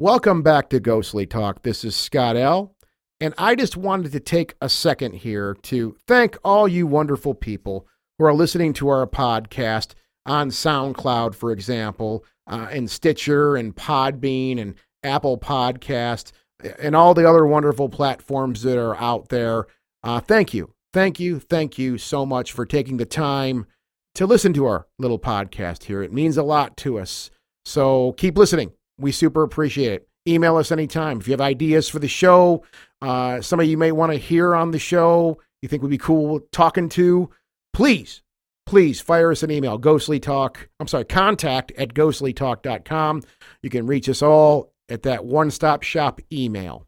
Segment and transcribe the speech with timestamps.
[0.00, 1.64] Welcome back to Ghostly Talk.
[1.64, 2.72] This is Scott L.
[3.20, 7.88] And I just wanted to take a second here to thank all you wonderful people
[8.16, 14.60] who are listening to our podcast on SoundCloud, for example, uh, and Stitcher and Podbean
[14.60, 16.30] and Apple Podcast
[16.78, 19.66] and all the other wonderful platforms that are out there.
[20.04, 20.72] Uh, thank you.
[20.92, 21.40] Thank you.
[21.40, 23.66] Thank you so much for taking the time
[24.14, 26.04] to listen to our little podcast here.
[26.04, 27.30] It means a lot to us.
[27.64, 28.70] So keep listening.
[28.98, 30.08] We super appreciate it.
[30.26, 31.20] Email us anytime.
[31.20, 32.64] If you have ideas for the show,
[33.00, 36.40] uh, somebody you may want to hear on the show, you think would be cool
[36.52, 37.30] talking to,
[37.72, 38.22] please,
[38.66, 39.78] please fire us an email.
[39.78, 43.22] Ghostly Talk, I'm sorry, contact at ghostlytalk.com.
[43.62, 46.86] You can reach us all at that one stop shop email.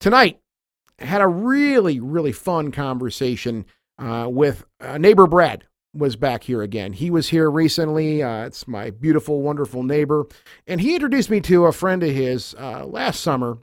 [0.00, 0.40] Tonight,
[1.00, 3.66] I had a really, really fun conversation
[3.98, 6.92] uh, with uh, neighbor Brad was back here again.
[6.92, 8.22] He was here recently.
[8.22, 10.26] Uh, it's my beautiful, wonderful neighbor.
[10.66, 13.58] And he introduced me to a friend of his uh, last summer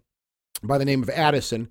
[0.62, 1.70] by the name of Addison,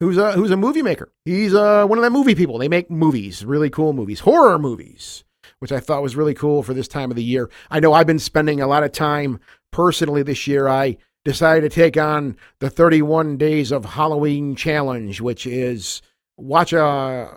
[0.00, 1.12] who's a, who's a movie maker.
[1.24, 2.58] He's uh, one of the movie people.
[2.58, 5.24] They make movies, really cool movies, horror movies,
[5.60, 7.48] which I thought was really cool for this time of the year.
[7.70, 9.38] I know I've been spending a lot of time
[9.70, 10.66] personally this year.
[10.68, 16.02] I decided to take on the 31 Days of Halloween Challenge, which is
[16.36, 17.28] watch a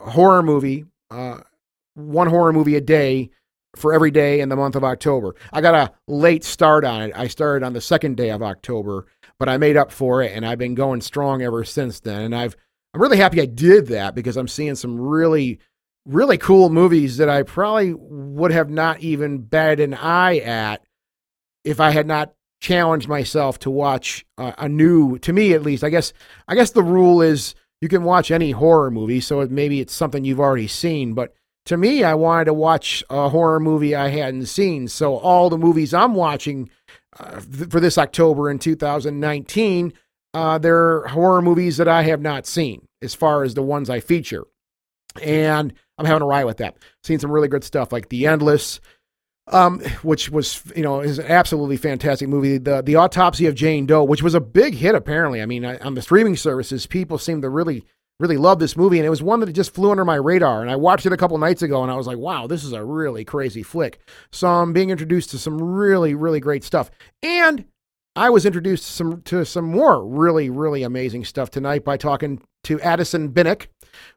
[0.00, 0.84] horror movie.
[1.10, 1.40] Uh,
[1.94, 3.30] one horror movie a day
[3.76, 5.34] for every day in the month of October.
[5.52, 7.12] I got a late start on it.
[7.14, 9.06] I started on the second day of October,
[9.38, 12.22] but I made up for it and I've been going strong ever since then.
[12.22, 12.56] And I've
[12.92, 15.60] I'm really happy I did that because I'm seeing some really
[16.06, 20.82] really cool movies that I probably would have not even batted an eye at
[21.64, 25.84] if I had not challenged myself to watch a new to me at least.
[25.84, 26.12] I guess
[26.48, 30.24] I guess the rule is you can watch any horror movie, so maybe it's something
[30.24, 31.34] you've already seen, but
[31.66, 34.88] to me, I wanted to watch a horror movie I hadn't seen.
[34.88, 36.70] So all the movies I'm watching
[37.18, 39.92] uh, th- for this October in 2019,
[40.32, 44.00] uh, they're horror movies that I have not seen as far as the ones I
[44.00, 44.44] feature.
[45.20, 46.76] And I'm having a riot with that.
[47.02, 48.80] Seen some really good stuff like The Endless,
[49.48, 52.58] um, which was you know is an absolutely fantastic movie.
[52.58, 55.42] The The Autopsy of Jane Doe, which was a big hit apparently.
[55.42, 57.84] I mean, on the streaming services, people seem to really
[58.20, 60.60] really loved this movie, and it was one that just flew under my radar.
[60.60, 62.72] And I watched it a couple nights ago, and I was like, wow, this is
[62.72, 63.98] a really crazy flick.
[64.30, 66.90] So I'm being introduced to some really, really great stuff.
[67.22, 67.64] And
[68.14, 72.42] I was introduced to some to some more really, really amazing stuff tonight by talking
[72.64, 73.68] to Addison Binnick,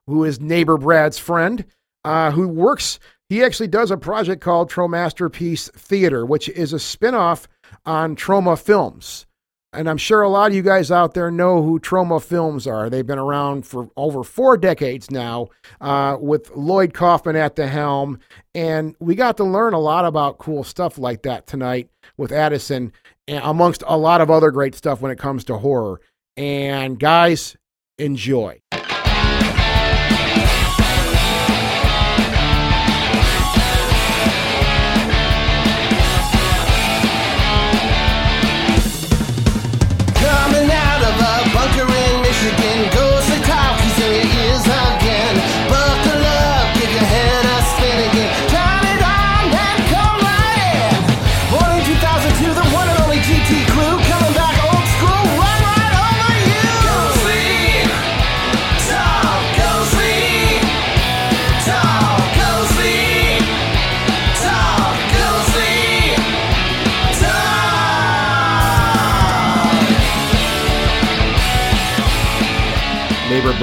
[0.07, 1.63] who is neighbor Brad's friend,
[2.03, 2.99] uh, who works.
[3.29, 7.47] He actually does a project called Tromasterpiece Theater, which is a spinoff
[7.85, 9.25] on Troma Films.
[9.73, 12.89] And I'm sure a lot of you guys out there know who Troma Films are.
[12.89, 15.49] They've been around for over four decades now,
[15.81, 18.19] uh, with Lloyd Kaufman at the helm.
[18.53, 22.93] And we got to learn a lot about cool stuff like that tonight with Addison,
[23.27, 26.01] amongst a lot of other great stuff when it comes to horror.
[26.37, 27.55] And guys,
[27.97, 28.59] enjoy.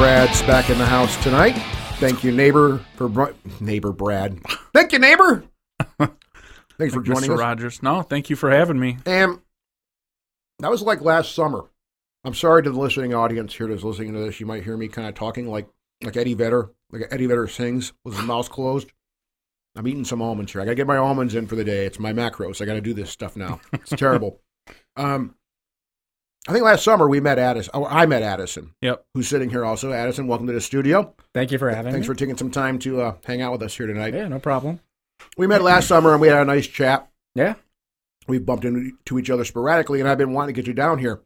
[0.01, 1.53] Brad's back in the house tonight.
[1.99, 4.41] Thank you, neighbor, for br- neighbor Brad.
[4.73, 5.45] Thank you, neighbor.
[5.99, 7.35] Thanks for joining Mr.
[7.35, 7.39] us.
[7.39, 7.83] Rogers.
[7.83, 8.97] No, thank you for having me.
[9.05, 9.41] And
[10.61, 11.67] that was like last summer.
[12.25, 14.41] I'm sorry to the listening audience here that's listening to this.
[14.41, 15.69] You might hear me kind of talking like
[16.03, 18.91] like Eddie Vedder, like Eddie Vedder sings with his mouth closed.
[19.77, 20.63] I'm eating some almonds here.
[20.63, 21.85] I got to get my almonds in for the day.
[21.85, 22.63] It's my macros.
[22.63, 23.61] I got to do this stuff now.
[23.75, 24.41] It's terrible.
[24.97, 25.35] Um,
[26.49, 27.71] I think last summer we met Addison.
[27.75, 28.75] Oh, I met Addison.
[28.81, 29.05] Yep.
[29.15, 29.93] Who's sitting here also?
[29.93, 31.15] Addison, welcome to the studio.
[31.35, 32.15] Thank you for having Thanks me.
[32.15, 34.15] for taking some time to uh, hang out with us here tonight.
[34.15, 34.81] yeah, no problem.
[35.37, 37.09] We met last summer and we had a nice chat.
[37.35, 37.55] Yeah.
[38.27, 41.21] We bumped into each other sporadically, and I've been wanting to get you down here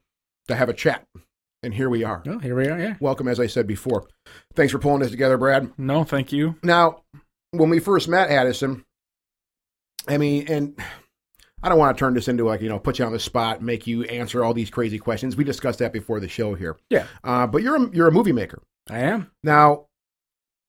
[0.48, 1.06] to have a chat.
[1.62, 2.22] And here we are.
[2.26, 2.78] Oh, here we are.
[2.78, 2.94] Yeah.
[3.00, 4.08] Welcome, as I said before.
[4.54, 5.70] Thanks for pulling this together, Brad.
[5.78, 6.56] No, thank you.
[6.62, 7.02] Now,
[7.52, 8.84] when we first met Addison,
[10.08, 10.78] I mean, and
[11.64, 13.62] I don't want to turn this into like, you know, put you on the spot,
[13.62, 15.34] make you answer all these crazy questions.
[15.36, 16.76] We discussed that before the show here.
[16.90, 17.06] Yeah.
[17.24, 18.62] Uh, but you're a, you're a movie maker.
[18.90, 19.30] I am.
[19.42, 19.86] Now,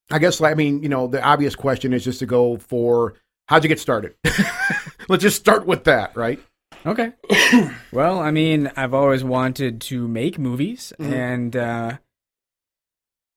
[0.10, 3.16] I guess, I mean, you know, the obvious question is just to go for
[3.48, 4.16] how'd you get started?
[5.10, 6.40] Let's just start with that, right?
[6.86, 7.12] Okay.
[7.92, 11.12] Well, I mean, I've always wanted to make movies, Mhm.
[11.14, 11.98] and uh,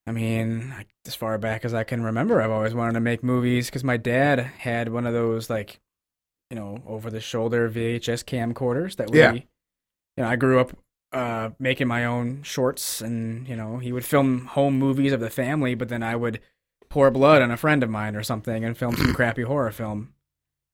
[0.06, 0.74] I mean,
[1.06, 3.96] as far back as I can remember, I've always wanted to make movies because my
[3.96, 5.78] dad had one of those like,
[6.50, 9.32] you know, over the shoulder VHS camcorders that we, Yeah.
[9.32, 9.42] you
[10.16, 10.76] know, I grew up
[11.12, 15.30] uh, making my own shorts, and you know, he would film home movies of the
[15.30, 16.40] family, but then I would
[16.90, 20.12] pour blood on a friend of mine or something and film some crappy horror film.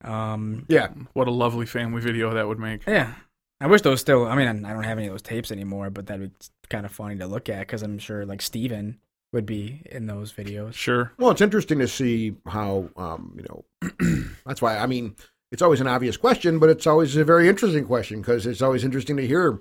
[0.02, 0.88] Um, Yeah.
[1.12, 2.86] What a lovely family video that would make.
[2.86, 3.14] yeah.
[3.60, 4.26] I wish those still.
[4.26, 6.92] I mean, I don't have any of those tapes anymore, but that'd be kind of
[6.92, 8.98] funny to look at because I'm sure like Steven
[9.32, 10.74] would be in those videos.
[10.74, 11.12] Sure.
[11.18, 15.14] Well, it's interesting to see how, um, you know, that's why, I mean,
[15.52, 18.84] it's always an obvious question, but it's always a very interesting question because it's always
[18.84, 19.60] interesting to hear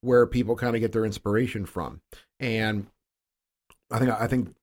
[0.00, 2.00] where people kind of get their inspiration from.
[2.40, 2.86] And
[3.90, 4.54] I think, I think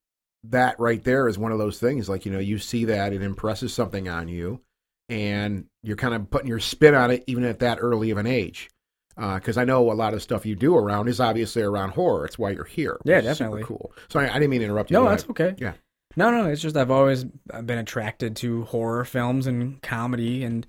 [0.45, 3.21] that right there is one of those things like, you know, you see that it
[3.21, 4.62] impresses something on you
[5.10, 8.27] and you're kind of putting your spin on it even at that early of an
[8.27, 8.69] age.
[9.18, 12.25] Uh, because I know a lot of stuff you do around is obviously around horror.
[12.25, 12.98] It's why you're here.
[13.04, 13.63] Yeah, definitely.
[13.63, 13.92] cool.
[14.07, 14.98] Sorry, I didn't mean to interrupt you.
[14.98, 15.31] No, that's ahead.
[15.31, 15.56] okay.
[15.57, 15.74] Yeah.
[16.19, 20.68] No, no, it's just I've always been attracted to horror films and comedy and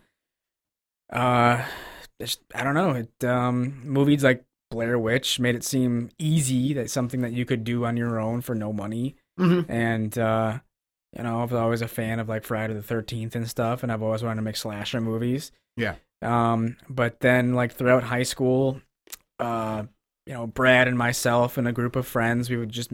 [1.12, 1.64] uh
[2.55, 7.23] I don't know, it um movies like Blair Witch made it seem easy that something
[7.23, 9.67] that you could do on your own for no money Mhm.
[9.69, 10.61] and uh
[11.17, 13.91] you know, I was always a fan of like Friday the 13th and stuff and
[13.91, 15.50] I've always wanted to make slasher movies.
[15.76, 15.97] Yeah.
[16.23, 18.81] Um but then like throughout high school
[19.41, 19.82] uh
[20.26, 22.93] you know, Brad and myself and a group of friends, we would just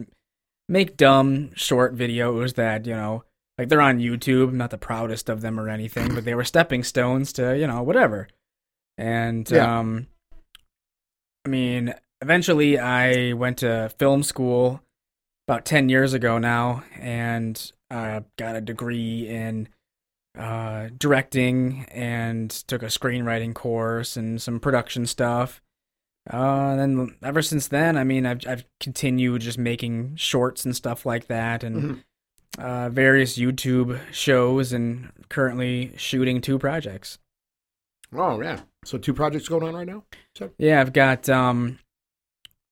[0.69, 3.23] make dumb short videos that, you know,
[3.57, 6.43] like they're on YouTube, I'm not the proudest of them or anything, but they were
[6.43, 8.27] stepping stones to, you know, whatever.
[8.97, 9.79] And Yeah.
[9.79, 10.07] um
[11.45, 14.81] I mean, eventually I went to film school
[15.47, 19.69] about 10 years ago now and i got a degree in
[20.37, 25.61] uh, directing and took a screenwriting course and some production stuff.
[26.31, 30.75] Uh, and then ever since then, I mean, I've I've continued just making shorts and
[30.75, 32.03] stuff like that, and Mhm.
[32.57, 37.17] uh, various YouTube shows, and currently shooting two projects.
[38.13, 38.61] Oh yeah.
[38.85, 40.03] So two projects going on right now.
[40.57, 41.79] Yeah, I've got um,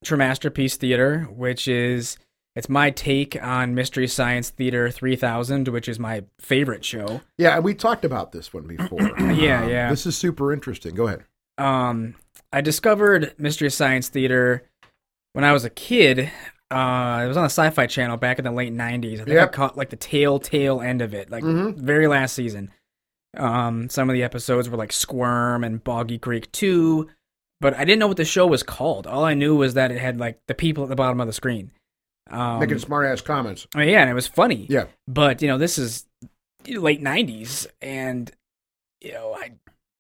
[0.10, 2.18] Masterpiece Theater, which is
[2.56, 7.22] it's my take on Mystery Science Theater 3000, which is my favorite show.
[7.38, 9.02] Yeah, and we talked about this one before.
[9.20, 9.90] Yeah, Um, yeah.
[9.90, 10.96] This is super interesting.
[10.96, 11.24] Go ahead.
[11.58, 12.16] Um,
[12.54, 14.64] I discovered Mystery Science Theater
[15.34, 16.32] when I was a kid.
[16.72, 19.16] Uh, it was on the Sci-Fi Channel back in the late '90s.
[19.22, 19.50] I think Yep.
[19.50, 21.76] I caught like the tail tail end of it, like Mhm.
[21.78, 22.72] very last season.
[23.38, 27.08] Um, some of the episodes were like Squirm and Boggy Creek 2,
[27.60, 29.06] but I didn't know what the show was called.
[29.08, 31.34] All I knew was that it had like the people at the bottom of the
[31.34, 31.72] screen.
[32.32, 33.68] Um, Making smart ass comments.
[33.76, 34.66] I mean, yeah, and it was funny.
[34.70, 34.86] Yeah.
[35.08, 36.06] But you know, this is
[36.68, 38.32] late '90s, and
[39.02, 39.52] you know, I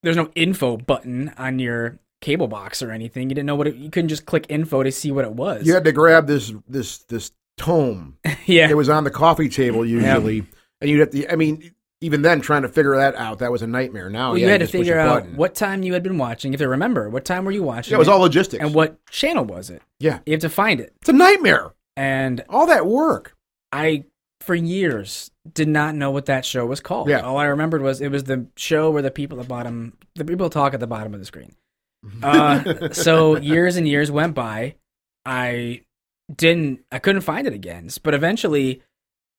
[0.02, 3.30] there's no info button on your cable box or anything.
[3.30, 5.66] You didn't know what it, you couldn't just click info to see what it was.
[5.66, 8.18] You had to grab this this this tome.
[8.45, 10.45] yeah, It was on the coffee table usually,
[10.81, 11.31] and you'd have to.
[11.31, 14.10] I mean, even then, trying to figure that out that was a nightmare.
[14.10, 16.04] Now Well, yeah, you had to just push a figure out what time you had
[16.04, 16.54] been watching.
[16.54, 17.92] If you remember, what time were you watching?
[17.92, 18.63] Yeah, it was all logistics.
[18.63, 19.81] and what channel was it?
[20.00, 20.19] Yeah.
[20.25, 20.94] you have to find it.
[21.01, 21.74] It's a nightmare.
[21.95, 23.36] And All that work.
[23.72, 24.06] I,
[24.42, 27.10] for years, did not know what that show was called.
[27.10, 27.22] Yeah.
[27.22, 30.25] All I remembered was it was the show where the people at the bottom, the
[30.25, 31.56] people talk at the bottom of the screen.
[32.24, 34.75] Uh, so years and years went by.
[35.25, 35.81] I
[36.34, 37.89] didn't, I couldn't find it again.
[38.03, 38.82] But eventually,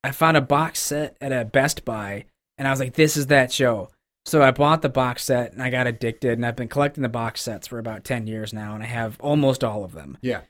[0.05, 2.25] I found a box set at a Best Buy,
[2.59, 3.91] and I was like, "This is that show."
[4.25, 7.09] So I bought the box set, and I got addicted, and I've been collecting the
[7.09, 10.19] box sets for about ten years now, and I have almost all of them.
[10.21, 10.41] Yeah.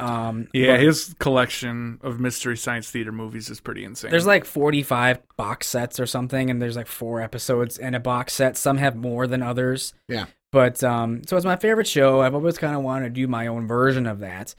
[0.00, 4.10] Um, Yeah, but his collection of Mystery Science Theater movies is pretty insane.
[4.10, 8.32] there's like 45 box sets or something, and there's like four episodes in a box
[8.34, 8.56] set.
[8.56, 9.94] Some have more than others.
[10.08, 10.26] Yeah.
[10.54, 12.20] But um, so it's my favorite show.
[12.20, 14.54] I've always kind of wanted to do my own version of that.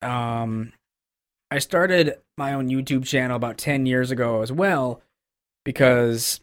[0.00, 0.72] Um,
[1.50, 5.02] I started my own YouTube channel about 10 years ago as well
[5.64, 6.38] because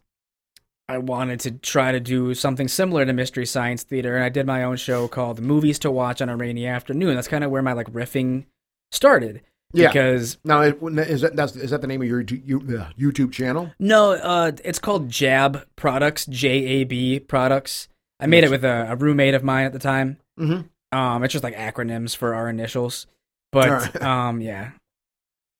[0.89, 4.45] I wanted to try to do something similar to Mystery Science Theater, and I did
[4.45, 7.15] my own show called Movies to Watch on a Rainy Afternoon.
[7.15, 8.47] That's kind of where my like riffing
[8.91, 9.43] started.
[9.71, 9.87] Yeah.
[9.87, 13.71] Because Now, is that that's, is that the name of your uh, YouTube channel?
[13.79, 17.87] No, uh, it's called Jab Products, J A B Products.
[18.23, 20.17] I made it with a, a roommate of mine at the time.
[20.39, 20.97] Mm-hmm.
[20.97, 23.07] Um, it's just like acronyms for our initials,
[23.51, 24.01] but Alright.
[24.01, 24.71] um, yeah.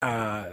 [0.01, 0.50] Uh,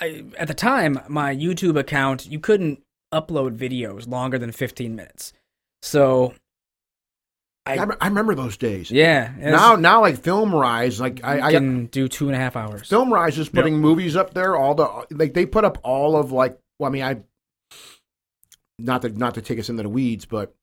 [0.00, 2.82] I, at the time, my YouTube account you couldn't
[3.12, 5.32] upload videos longer than fifteen minutes.
[5.82, 6.34] So,
[7.66, 8.90] I, I- I remember those days.
[8.90, 12.88] yeah, Now, now, like FilmRise, like I, I can do two and a half hours.
[12.88, 14.56] FilmRise is putting movies up there.
[14.56, 16.58] All the like they put up all of like.
[16.78, 17.20] Well, I mean, I
[18.78, 20.54] not to not to take us into the weeds, but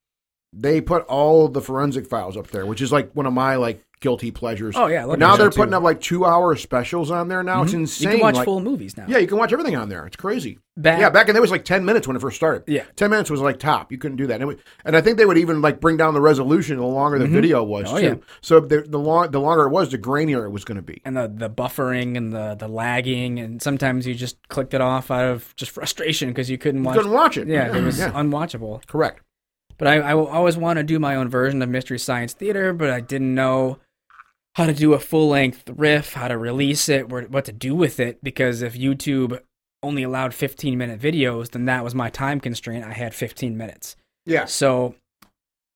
[0.54, 3.84] they put all the forensic files up there, which is like one of my like
[4.00, 4.76] guilty pleasures.
[4.78, 5.78] Oh yeah, But now they're putting too.
[5.78, 7.64] up like two hour specials on there now.
[7.64, 7.78] It's Mhm.
[7.80, 8.08] insane.
[8.10, 9.06] You can watch like- full movies now.
[9.08, 10.06] Yeah, you can watch everything on there.
[10.06, 10.60] It's crazy.
[10.78, 12.62] Back, Yeah, back in there was like ten minutes when it first started.
[12.68, 12.84] Yeah.
[12.96, 13.92] ten minutes was like top.
[13.92, 15.98] You couldn't do that, and, it would- and I think they would even like bring
[15.98, 18.04] down the resolution the longer the video was Oh, too.
[18.06, 18.14] yeah.
[18.42, 21.02] So the the long the longer it was, the grainier it was going to be.
[21.04, 25.10] and the the buffering and the the lagging, and sometimes you just clicked it off
[25.10, 26.98] out of just frustration because you couldn't You watch.
[26.98, 27.48] couldn't watch it.
[27.48, 28.12] yeah, it was yeah.
[28.12, 28.86] unwatchable.
[28.86, 29.22] correct.
[29.78, 32.90] But I, I always want to do my own version of Mystery Science Theater, but
[32.90, 33.80] I didn't know
[34.56, 38.00] how to do a full length riff, how to release it, what to do with
[38.00, 39.40] it, because if YouTube
[39.84, 42.84] only allowed 15 minute videos, then that was my time constraint.
[42.84, 43.96] I had 15 minutes.
[44.26, 44.46] Yeah.
[44.46, 44.96] So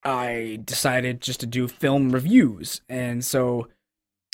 [0.03, 2.81] I decided just to do film reviews.
[2.89, 3.67] And so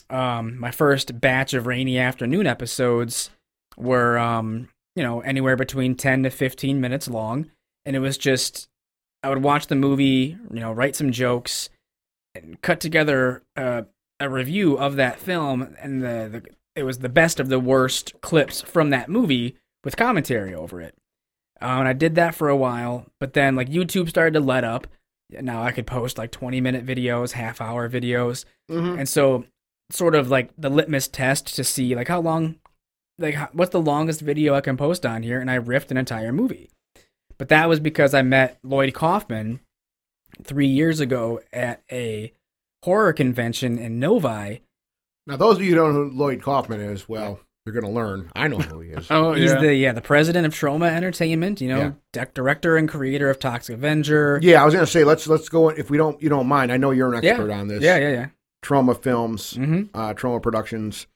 [0.10, 3.30] um, my first batch of Rainy Afternoon episodes
[3.76, 7.52] were, um, you know, anywhere between 10 to 15 minutes long.
[7.86, 8.70] And it was just,
[9.24, 11.70] I would watch the movie, you know, write some jokes,
[12.36, 13.84] and cut together uh,
[14.20, 15.76] a review of that film.
[15.82, 16.46] And the, the
[16.76, 20.96] it was the best of the worst clips from that movie with commentary over it.
[21.60, 24.64] Uh, and I did that for a while, but then like YouTube started to let
[24.64, 24.86] up.
[25.32, 28.46] Now I could post like 20 minute videos, half hour videos.
[28.70, 29.00] Mhm.
[29.00, 29.46] And so
[29.90, 32.58] sort of like the litmus test to see like how long
[33.18, 35.98] like how, what's the longest video I can post on here and I riffed an
[35.98, 36.70] entire movie.
[37.38, 39.60] But that was because I met Lloyd Kaufman
[40.44, 42.34] 3 years ago at a
[42.84, 44.62] horror convention in Novi.
[45.28, 47.92] Now, those of you who don't know who Lloyd Kaufman is, well, you're going to
[47.92, 48.32] learn.
[48.36, 49.08] I know who he is.
[49.12, 49.60] Oh He's yeah.
[49.60, 51.78] the yeah, the president of Troma Entertainment, you know,
[52.14, 52.24] Yeah.
[52.24, 54.40] dec- director and creator of Toxic Avenger.
[54.42, 56.72] yeah, I was going to say let's let's go if we don't you don't mind.
[56.72, 57.32] I know you're an Yeah.
[57.32, 57.84] expert on this.
[57.84, 58.28] Yeah, yeah, yeah.
[58.64, 59.90] Troma films, Mhm.
[59.94, 61.08] uh, Troma productions.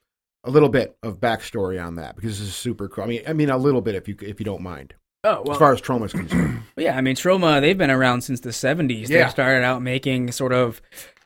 [0.43, 3.03] A little bit of backstory on that because this is super cool.
[3.03, 4.93] I mean, I mean a little bit if you if you don't mind.
[5.23, 6.63] Oh, well, as far as Troma is concerned.
[6.77, 9.07] Yeah, I mean, Troma, they've been around since the 70s.
[9.07, 9.25] Yeah.
[9.25, 10.81] They started out making sort of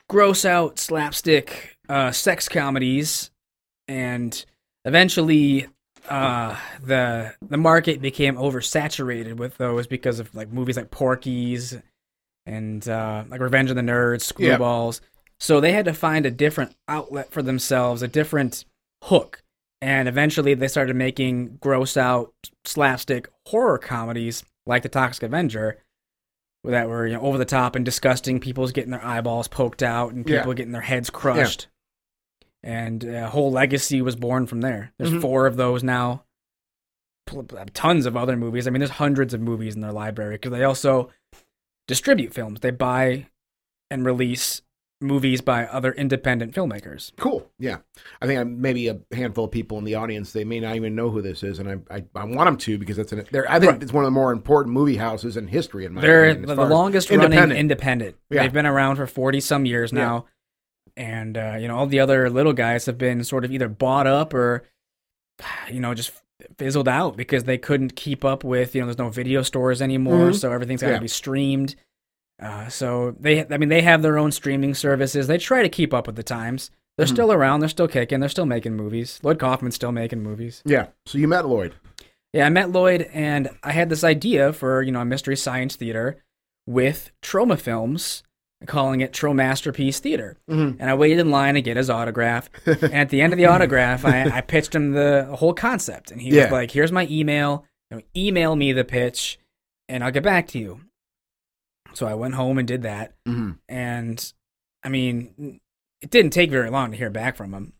[0.08, 3.30] gross out slapstick uh, sex comedies,
[3.88, 4.44] and
[4.84, 5.68] eventually
[6.10, 11.78] uh, the the market became oversaturated with those because of like movies like Porky's
[12.44, 14.30] and uh, like Revenge of the Nerds.
[14.30, 15.00] Screwballs.
[15.40, 18.64] So they had to find a different outlet for themselves, a different
[19.04, 19.42] hook.
[19.82, 22.32] And eventually they started making gross out
[22.64, 25.82] slapstick horror comedies like The Toxic Avenger
[26.64, 28.40] that were you know, over the top and disgusting.
[28.40, 30.38] People's getting their eyeballs poked out and Yeah.
[30.40, 31.68] people getting their heads crushed.
[32.64, 34.92] And a whole legacy was born from there.
[34.98, 35.20] There's Mhm.
[35.20, 36.24] four of those now.
[37.74, 38.66] Tons of other movies.
[38.66, 41.10] I mean, there's hundreds of movies in their library because they also
[41.86, 42.60] distribute films.
[42.60, 43.26] They buy
[43.90, 44.62] and release
[45.00, 47.12] movies by other independent filmmakers.
[47.18, 47.50] Cool.
[47.58, 47.78] Yeah,
[48.22, 50.94] I think I, maybe a handful of people in the audience they may not even
[50.94, 53.50] know who this is, and I I, I want them to because that's an they're,
[53.50, 53.82] I think Right.
[53.82, 55.84] it's one of the more important movie houses in history.
[55.84, 57.60] In my They're opinion, the longest running independent.
[57.60, 58.16] independent.
[58.30, 58.42] Yeah.
[58.42, 59.98] They've been around for 40 some years Yeah.
[59.98, 60.26] now.
[60.96, 64.06] And, uh, you know, all the other little guys have been sort of either bought
[64.06, 64.62] up or,
[65.70, 66.10] you know, just
[66.58, 70.30] fizzled out because they couldn't keep up with, you know, there's no video stores anymore.
[70.30, 70.34] Mhm.
[70.36, 70.98] So everything's got to Yeah.
[71.00, 71.74] be streamed.
[72.40, 75.26] Uh, so they, I mean, they have their own streaming services.
[75.26, 76.70] They try to keep up with the times.
[76.98, 77.10] They're Mhm.
[77.12, 77.60] still around.
[77.60, 78.20] They're still kicking.
[78.20, 79.20] They're still making movies.
[79.22, 80.62] Lloyd Kaufman's still making movies.
[80.64, 80.86] Yeah.
[81.06, 81.74] So you met Lloyd.
[82.32, 85.76] Yeah, I met Lloyd and I had this idea for, you know, a mystery science
[85.76, 86.16] theater
[86.66, 88.22] with Troma films,
[88.66, 90.36] calling it Troma Masterpiece Theater.
[90.50, 90.76] Mhm.
[90.78, 92.50] And I waited in line to get his autograph.
[92.66, 96.10] and at the end of the autograph, I, I pitched him the whole concept.
[96.10, 96.44] And he Yeah.
[96.44, 97.64] was like, here's my email.
[97.90, 99.38] You know, email me the pitch
[99.88, 100.80] and I'll get back to you.
[101.96, 103.14] So I went home and did that.
[103.26, 104.32] hmm And
[104.84, 105.60] I mean,
[106.02, 107.72] it didn't take very long to hear back from him.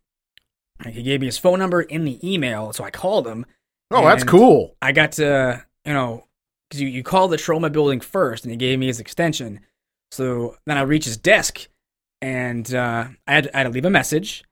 [0.85, 2.73] Like, He gave me his phone number in the email.
[2.73, 3.47] So I called him.
[3.91, 4.75] Oh, that's cool.
[4.83, 6.25] I got to, you know,
[6.69, 9.61] because you, you call the Troma building first, and he gave me his extension.
[10.11, 11.69] So then I reached his desk,
[12.21, 14.43] and uh, I, had, I had to leave a message.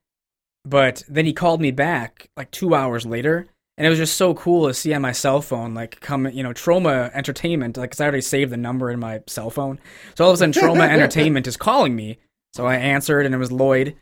[0.65, 4.35] But then he called me back like two hours later, and it was just so
[4.35, 8.01] cool to see on my cell phone, like, come, you know, Troma Entertainment, like cause
[8.01, 9.79] I already saved the number in my cell phone.
[10.15, 12.19] So all of a sudden, Troma Entertainment is calling me.
[12.53, 13.97] So I answered, and it was Lloyd.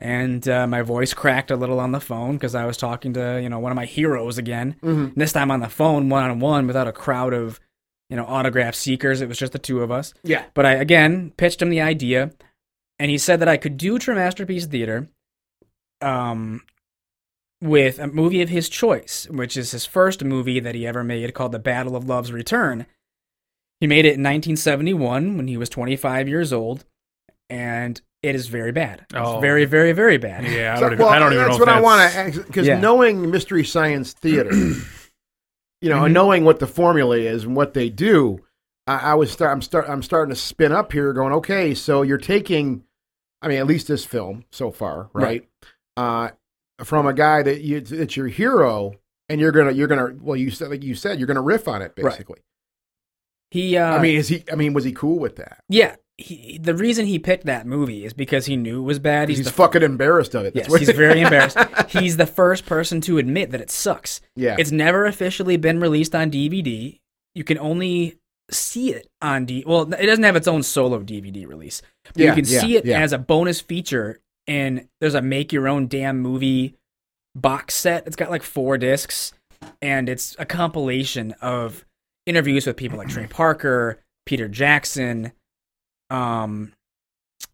[0.00, 3.40] And uh, my voice cracked a little on the phone because I was talking to,
[3.42, 4.76] you know, one of my heroes again.
[4.80, 7.58] hmm And this time on the phone, one on one, without a crowd of,
[8.08, 9.20] you know, autograph seekers.
[9.20, 10.14] It was just the two of us.
[10.22, 10.44] Yeah.
[10.54, 12.30] But I again pitched him the idea,
[13.00, 15.08] and he said that I could do True Masterpiece Theater,
[16.00, 16.62] um,
[17.60, 21.32] with a movie of his choice, which is his first movie that he ever made,
[21.34, 22.86] called The Battle of Love's Return.
[23.80, 26.84] He made it in 1971 when he was 25 years old,
[27.50, 29.00] and it is very bad.
[29.10, 29.40] It's Oh.
[29.40, 30.44] very, very, very bad.
[30.44, 31.04] Yeah, I don't even.
[31.04, 31.64] well, I don't even that's know.
[31.64, 32.80] what if I want that's- to because Yeah.
[32.80, 34.50] knowing Mystery Science Theater,
[35.80, 36.14] you know, and Mhm.
[36.14, 38.40] knowing what the formula is and what they do,
[38.86, 42.02] I, I was start, I'm start I'm starting to spin up here, going, okay, so
[42.02, 42.82] you're taking,
[43.42, 45.48] I mean, at least this film so far, right?
[45.96, 46.30] Uh,
[46.84, 48.94] from a guy that you it's your hero,
[49.28, 51.82] and you're gonna you're gonna well, you said like you said you're gonna riff on
[51.82, 52.12] it Right.
[52.12, 52.40] basically.
[53.50, 54.44] He, uh, I mean, is he?
[54.52, 55.64] I mean, was he cool with that?
[55.70, 59.30] yeah, he, the reason he picked that movie is because he knew it was bad.
[59.30, 60.54] He's, He's, fucking embarrassed of it.
[60.54, 61.56] yes, That's what- he's very embarrassed.
[61.88, 64.20] He's the first person to admit that it sucks.
[64.36, 66.98] yeah, It's never officially been released on DVD.
[67.34, 68.18] You can only
[68.50, 69.64] see it on D.
[69.66, 71.80] Well, it doesn't have its own solo DVD release.
[72.04, 73.00] But Yeah, you can yeah, see it yeah.
[73.00, 76.74] as a bonus feature, and there's a make your own damn movie
[77.36, 78.06] box set.
[78.06, 79.32] It's got like four discs,
[79.80, 81.84] and it's a compilation of
[82.26, 85.32] interviews with people like Trey Parker, Peter Jackson,
[86.10, 86.72] um,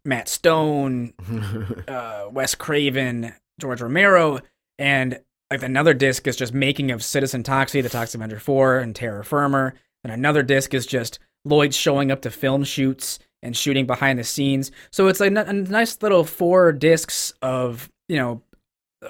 [0.03, 1.13] Matt Stone,
[1.87, 4.39] uh, Wes Craven, George Romero,
[4.79, 5.19] and
[5.51, 9.23] like another disc is just making of Citizen Toxie, the Toxic Avenger 4, and Terror
[9.23, 9.75] Firmer.
[10.03, 14.23] And another disc is just Lloyd showing up to film shoots and shooting behind the
[14.23, 14.71] scenes.
[14.91, 18.41] So it's like a, a nice little four discs of, you know,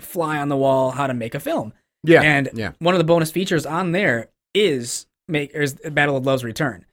[0.01, 1.73] fly on the wall how to make a film.
[2.03, 2.71] yeah, and yeah.
[2.79, 6.85] one of the bonus features on there is make is Battle of Love's Return.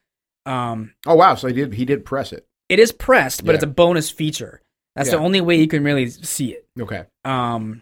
[0.45, 2.45] Um, Oh wow, so he did he did press it.
[2.69, 3.55] it is pressed, but Yeah.
[3.55, 4.61] it's a bonus feature.
[4.95, 6.65] That's the only way you can really see it.
[6.79, 7.81] Okay, Um,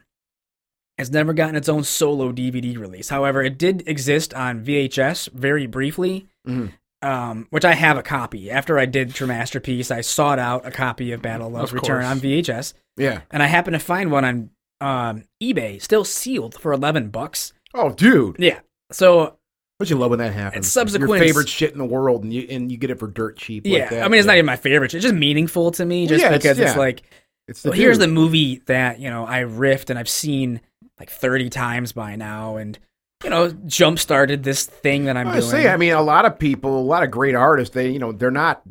[0.98, 3.10] it's never gotten its own solo DVD release.
[3.10, 6.72] However, it did exist on VHS very briefly, Mhm.
[7.02, 8.52] Um, which I have a copy.
[8.52, 11.76] After I did True Masterpiece, I sought out a copy of Battle of Love's Of
[11.76, 13.22] Return on VHS, yeah.
[13.32, 17.54] and I happened to find one on um, eBay, still sealed for eleven bucks.
[17.74, 18.60] Oh, dude, Yeah.
[18.92, 19.38] So
[19.82, 20.58] don't you love when that happens?
[20.58, 23.08] And subsequent- your favorite shit in the world, and you and you get it for
[23.08, 23.66] dirt cheap.
[23.66, 24.04] yeah, like that.
[24.04, 24.94] I mean, it's not even my favorite.
[24.94, 26.78] It's just meaningful to me, just yeah, because it's yeah.
[26.78, 27.02] like
[27.48, 30.62] It's Well, here's the movie that you know I riffed and I've seen
[31.00, 32.78] like 30 times by now, and
[33.24, 35.50] you know jump started this thing that I'm I doing.
[35.50, 38.12] say, I mean, a lot of people, a lot of great artists, they, you know,
[38.12, 38.62] they're not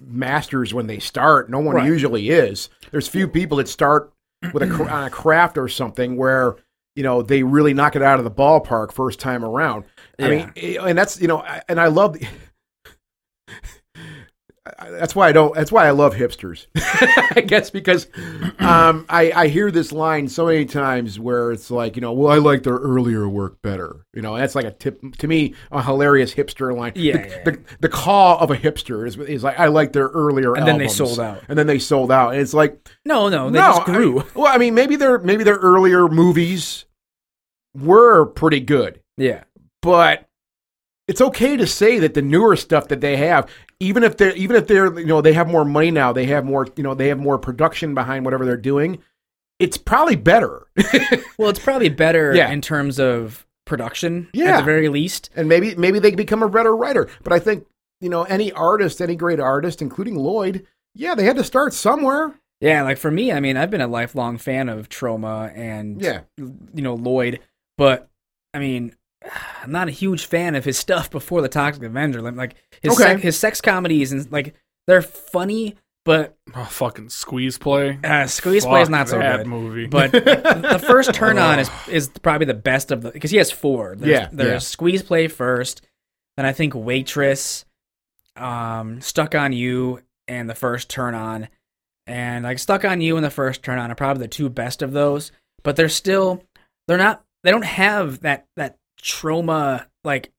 [0.00, 1.50] masters when they start.
[1.50, 1.86] No one Right.
[1.86, 2.68] usually is.
[2.90, 4.12] There's few people that start
[4.52, 6.56] with a on a craft or something where
[6.94, 9.84] you know they really knock it out of the ballpark first time around.
[10.18, 12.16] I mean, eh, and that's you know, and I love.
[14.78, 15.54] I- that's why I don't.
[15.54, 16.66] That's why I love hipsters.
[17.36, 18.06] I guess because
[18.58, 22.32] um, I I hear this line so many times where it's like you know, well,
[22.32, 24.04] I like their earlier work better.
[24.14, 26.92] You know, that's like a tip to me a hilarious hipster line.
[26.96, 27.42] Yeah, the, yeah.
[27.44, 30.78] the, the call of a hipster is is like I like their earlier And then
[30.78, 31.42] they sold out.
[31.48, 34.20] and then they sold out, and it's like no, no, they no, just grew.
[34.20, 36.84] I, well, I mean, maybe their maybe their earlier movies
[37.74, 39.44] were pretty good, yeah,
[39.82, 40.28] but
[41.06, 43.50] it's okay to say that the newer stuff that they have,
[43.80, 46.44] even if they're even if they're you know they have more money now, they have
[46.44, 48.98] more you know they have more production behind whatever they're doing.
[49.58, 50.68] It's probably better,
[51.38, 52.50] well, it's probably better Yeah.
[52.50, 54.50] in terms of production yeah.
[54.52, 55.30] at the very least.
[55.34, 57.08] and maybe maybe they become a better writer.
[57.24, 57.66] But I think
[58.00, 60.64] you know any artist, any great artist, including Lloyd,
[60.94, 62.34] yeah, they had to start somewhere.
[62.60, 66.20] Yeah, like for me, I mean, I've been a lifelong fan of Troma and Yeah.
[66.36, 67.40] you know Lloyd,
[67.76, 68.08] but
[68.54, 68.94] I mean,
[69.62, 72.20] I'm not a huge fan of his stuff before the Toxic Avenger.
[72.22, 73.02] Like- Like his Okay.
[73.02, 74.54] sex, his sex comedies and like
[74.86, 77.98] they're funny, but Oh, fucking squeeze play.
[78.02, 79.46] uh, Squeeze Play is not so that good.
[79.46, 79.86] movie.
[79.86, 83.50] But the first turn on is is probably the best of the because he has
[83.50, 83.94] four.
[83.96, 84.58] There's, Yeah, there's yeah.
[84.60, 85.82] Squeeze Play first,
[86.36, 87.64] then I think Waitress,
[88.36, 91.48] um, Stuck on You, and the first turn on,
[92.06, 94.80] and like Stuck on You and the first turn on are probably the two best
[94.80, 95.32] of those.
[95.62, 96.42] But they're still
[96.86, 100.32] they're not they don't have that that Troma like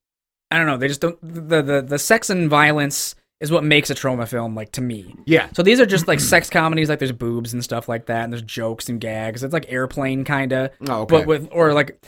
[0.51, 3.89] I don't know they just don't the the the sex and violence is what makes
[3.89, 5.15] a Troma film like to me.
[5.25, 8.25] Yeah, So these are just like sex comedies, like there's boobs and stuff like that,
[8.25, 9.43] and there's jokes and gags.
[9.43, 11.19] It's like airplane kind of, oh, okay.
[11.19, 12.03] but with or like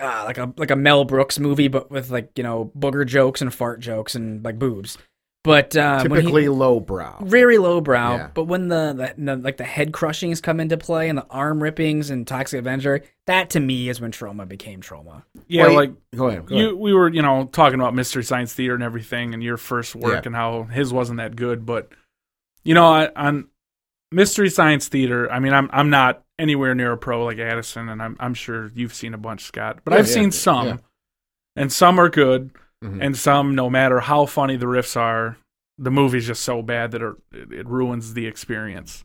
[0.00, 3.40] uh, like a like a Mel Brooks movie, but with like you know booger jokes
[3.40, 4.98] and fart jokes and like boobs.
[5.46, 7.18] But um, when he- typically lowbrow.
[7.24, 8.16] very lowbrow.
[8.16, 8.28] Yeah.
[8.34, 11.62] But when the, the, the like the head crushings come into play and the arm
[11.62, 15.22] rippings and Toxic Avenger, that to me is when Troma became Troma.
[15.46, 16.46] yeah, Well, like Go ahead.
[16.46, 16.72] Go ahead.
[16.74, 20.12] we were, you know, talking about Mystery Science Theater and everything, and your first work
[20.12, 20.22] Yeah.
[20.26, 21.64] and how his wasn't that good.
[21.64, 21.88] But
[22.64, 23.48] you know, I, on
[24.12, 28.02] Mystery Science Theater, I mean, I'm I'm not anywhere near a pro like Addison, and
[28.02, 29.78] I'm I'm sure you've seen a bunch, Scott.
[29.84, 30.76] But Yeah, I've yeah, seen some, yeah.
[31.56, 32.50] and some are good,
[32.84, 32.98] Mhm.
[33.02, 35.38] and some, no matter how funny the riffs are,
[35.78, 37.14] the movie's just so bad that it,
[37.52, 39.04] it ruins the experience.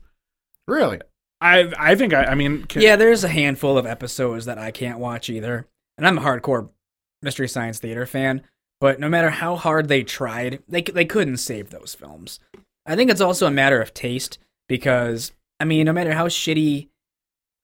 [0.68, 1.00] Really?
[1.40, 4.70] I I think I I mean can, Yeah, there's a handful of episodes that I
[4.70, 5.66] can't watch either.
[5.98, 6.68] And I'm a hardcore
[7.22, 8.42] Mystery Science Theater fan,
[8.80, 12.38] but no matter how hard they tried, they they couldn't save those films.
[12.86, 16.88] I think it's also a matter of taste because I mean, no matter how shitty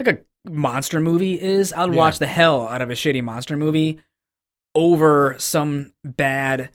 [0.05, 1.97] like a monster movie is, I'll Yeah.
[1.99, 4.01] watch the hell out of a shitty monster movie
[4.79, 6.71] over some bad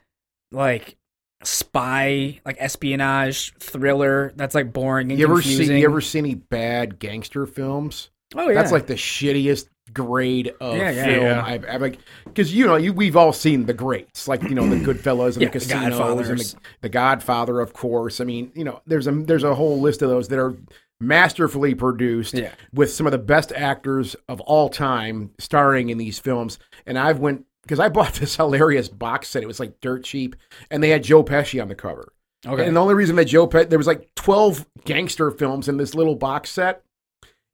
[0.52, 0.96] like
[1.42, 5.66] spy, like espionage thriller that's like boring and You ever confusing.
[5.68, 8.10] see you ever see any bad gangster films?
[8.36, 11.04] oh yeah, That's like the shittiest grade of Yeah, yeah.
[11.04, 11.44] film Yeah.
[11.46, 11.92] I've ever.
[12.26, 15.42] Because you know, you, we've all seen the greats, like you know, the Goodfellas and
[15.42, 18.20] the the Casinos and the, the Godfather, of course.
[18.20, 20.54] I mean, you know, there's a there's a whole list of those that are
[21.00, 22.34] masterfully produced
[22.72, 26.58] with some of the best actors of all time starring in these films.
[26.86, 29.42] And I've went because I bought this hilarious box set.
[29.42, 30.36] It was like dirt cheap,
[30.70, 32.12] and they had Joe Pesci on the cover.
[32.46, 32.66] okay.
[32.66, 35.94] And the only reason that Joe Pesci, there was like 12 gangster films in this
[35.94, 36.82] little box set.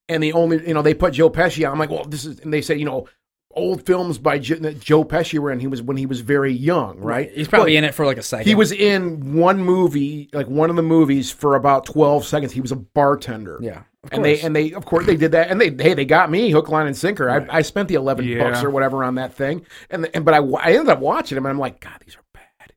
[0.08, 1.72] And the only, you know, they put Joe Pesci on.
[1.72, 3.06] I'm like, well, this is, and they said, you know,
[3.52, 5.60] old films by that Joe Pesci were in.
[5.60, 7.30] He was when he was very young, right?
[7.32, 8.46] He's probably Well, in it for like a second.
[8.48, 12.52] He was in one movie, like one of the movies, for about 12 seconds.
[12.52, 13.58] He was a bartender.
[13.62, 13.82] yeah,
[14.12, 16.50] And they and they of course they did that and they hey they got me
[16.50, 18.38] hook line and sinker I, I spent the eleven Yeah.
[18.50, 21.44] bucks or whatever on that thing and and but I, I ended up watching them
[21.44, 22.72] and I'm like God these are bad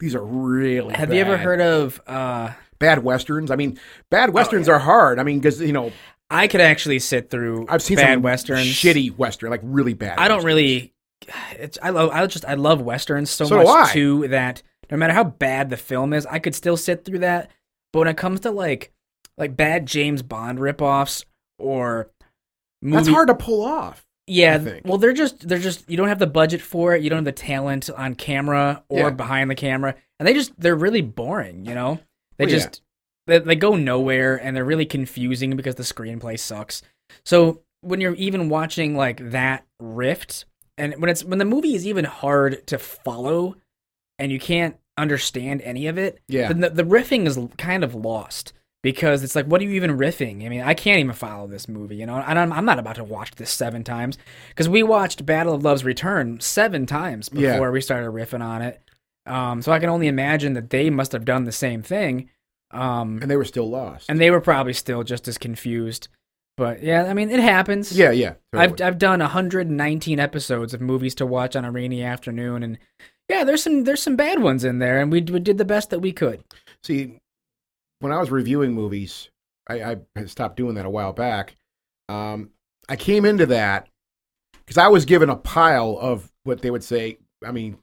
[0.00, 2.00] these are really Have you ever heard of?
[2.08, 3.50] uh bad westerns.
[3.52, 3.78] I mean,
[4.10, 5.18] bad Oh, westerns are hard.
[5.20, 5.92] I mean, because you know
[6.28, 8.66] I could actually sit through I've seen bad some westerns.
[8.66, 10.18] shitty western, like really bad.
[10.18, 10.44] I don't westerns.
[10.44, 10.92] really.
[11.52, 15.12] It's I love I just I love westerns so, So much too that no matter
[15.14, 17.50] how bad the film is, I could still sit through that.
[17.92, 18.92] But when it comes to like
[19.38, 21.24] like bad James Bond ripoffs
[21.58, 22.10] or
[22.82, 24.04] movie, That's hard to pull off.
[24.26, 27.02] Yeah, well, they're just they're just you don't have the budget for it.
[27.02, 29.10] You don't have the talent on camera or Yeah.
[29.10, 31.66] behind the camera, and they just they're really boring.
[31.66, 32.00] You know,
[32.38, 32.56] they Well, yeah.
[32.58, 32.80] just
[33.26, 36.80] they, they go nowhere, and they're really confusing because the screenplay sucks.
[37.26, 40.46] So when you're even watching like that rift,
[40.78, 43.56] and when it's when the movie is even hard to follow,
[44.18, 46.48] and you can't understand any of it, Yeah.
[46.48, 49.98] then the, the riffing is kind of lost because it's like, what are you even
[49.98, 50.44] riffing?
[50.46, 52.14] I mean, I can't even follow this movie, you know.
[52.16, 54.16] And I'm, I'm not about to watch this seven times
[54.50, 57.70] because we watched Battle of Love's Return seven times before Yeah.
[57.70, 58.80] we started riffing on it.
[59.26, 62.28] Um, so I can only imagine that they must have done the same thing.
[62.70, 64.08] Um, and they were still lost.
[64.10, 66.08] and they were probably still just as confused.
[66.56, 67.90] But yeah, I mean, it happens.
[67.96, 68.34] yeah, yeah.
[68.52, 68.80] I've.
[68.80, 72.78] I've done 119 episodes of movies to watch on a rainy afternoon, and
[73.28, 75.90] yeah, there's some there's some bad ones in there, and we we did the best
[75.90, 76.44] that we could.
[76.84, 77.18] See,
[78.04, 79.30] when I was reviewing movies,
[79.66, 81.56] I, I stopped doing that a while back.
[82.10, 82.50] Um,
[82.86, 83.88] I came into that
[84.58, 87.78] because I was given a pile of what they would say, I mean,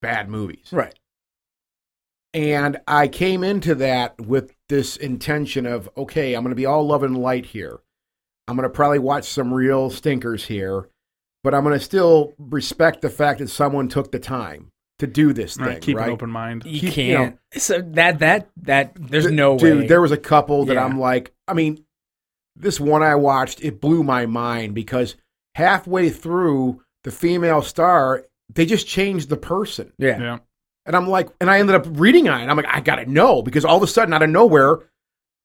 [0.00, 0.68] bad movies.
[0.72, 0.98] Right.
[2.32, 6.86] And I came into that with this intention of, okay, I'm going to be all
[6.86, 7.80] love and light here.
[8.48, 10.88] I'm going to probably watch some real stinkers here,
[11.44, 15.32] but I'm going to still respect the fact that someone took the time to do
[15.32, 15.78] this thing.
[15.80, 16.06] Keep right?
[16.06, 16.64] an open mind.
[16.64, 17.38] You Keep- you know- can't.
[17.56, 19.86] so that that that there's Th- no dude, way.
[19.86, 20.84] there was a couple that Yeah.
[20.84, 21.84] I'm like, I mean,
[22.56, 25.14] this one I watched, it blew my mind because
[25.54, 29.92] halfway through the female star, they just changed the person.
[29.98, 30.18] yeah.
[30.20, 30.38] Yeah.
[30.86, 32.46] And I'm like, and I ended up reading on it.
[32.46, 34.78] I'm like, I gotta know because all of a sudden, out of nowhere,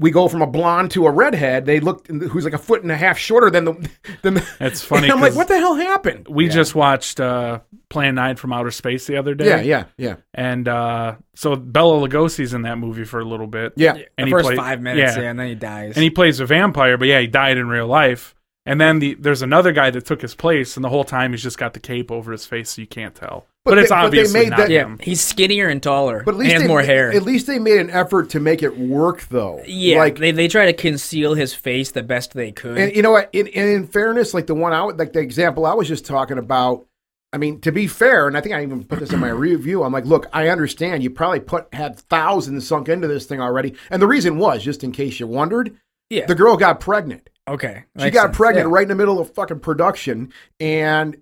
[0.01, 1.65] we go from a blonde to a redhead.
[1.65, 3.89] They looked who's like a foot and a half shorter than the
[4.23, 4.47] than the.
[4.59, 5.03] It's funny.
[5.03, 6.27] And I'm like, what the hell happened?
[6.27, 6.51] We yeah.
[6.51, 7.59] just watched uh,
[7.89, 9.47] Plan 9 from Outer Space the other day.
[9.47, 13.73] yeah, yeah, yeah, And uh, so Bela Lugosi's in that movie for a little bit.
[13.77, 13.93] yeah.
[13.93, 15.21] The And he first played- five minutes, yeah.
[15.23, 15.29] yeah.
[15.29, 15.95] and then he dies.
[15.95, 18.33] And he plays a vampire, but yeah, he died in real life.
[18.65, 21.43] And then the, there's another guy that took his place, and the whole time he's
[21.43, 23.45] just got the cape over his face, so you can't tell.
[23.63, 24.97] But But, it's they- but they obviously made not that- yeah, him.
[25.01, 27.11] he's skinnier and taller, But at least and has they, more hair.
[27.11, 29.61] At least they made an effort to make it work, though.
[29.67, 32.77] yeah, like they they try to conceal his face the best they could.
[32.79, 33.29] And you know what?
[33.33, 36.37] In, and in fairness, like the one I like the example I was just talking
[36.39, 36.85] about.
[37.33, 39.83] I mean, to be fair, and I think I even put this in my review.
[39.83, 43.75] I'm like, look, I understand you probably put had thousands sunk into this thing already,
[43.91, 45.77] and the reason was just in case you wondered,
[46.09, 47.29] yeah, the girl got pregnant.
[47.47, 48.37] okay, She got sense.
[48.37, 48.73] pregnant Yeah.
[48.73, 51.15] right in the middle of fucking production, and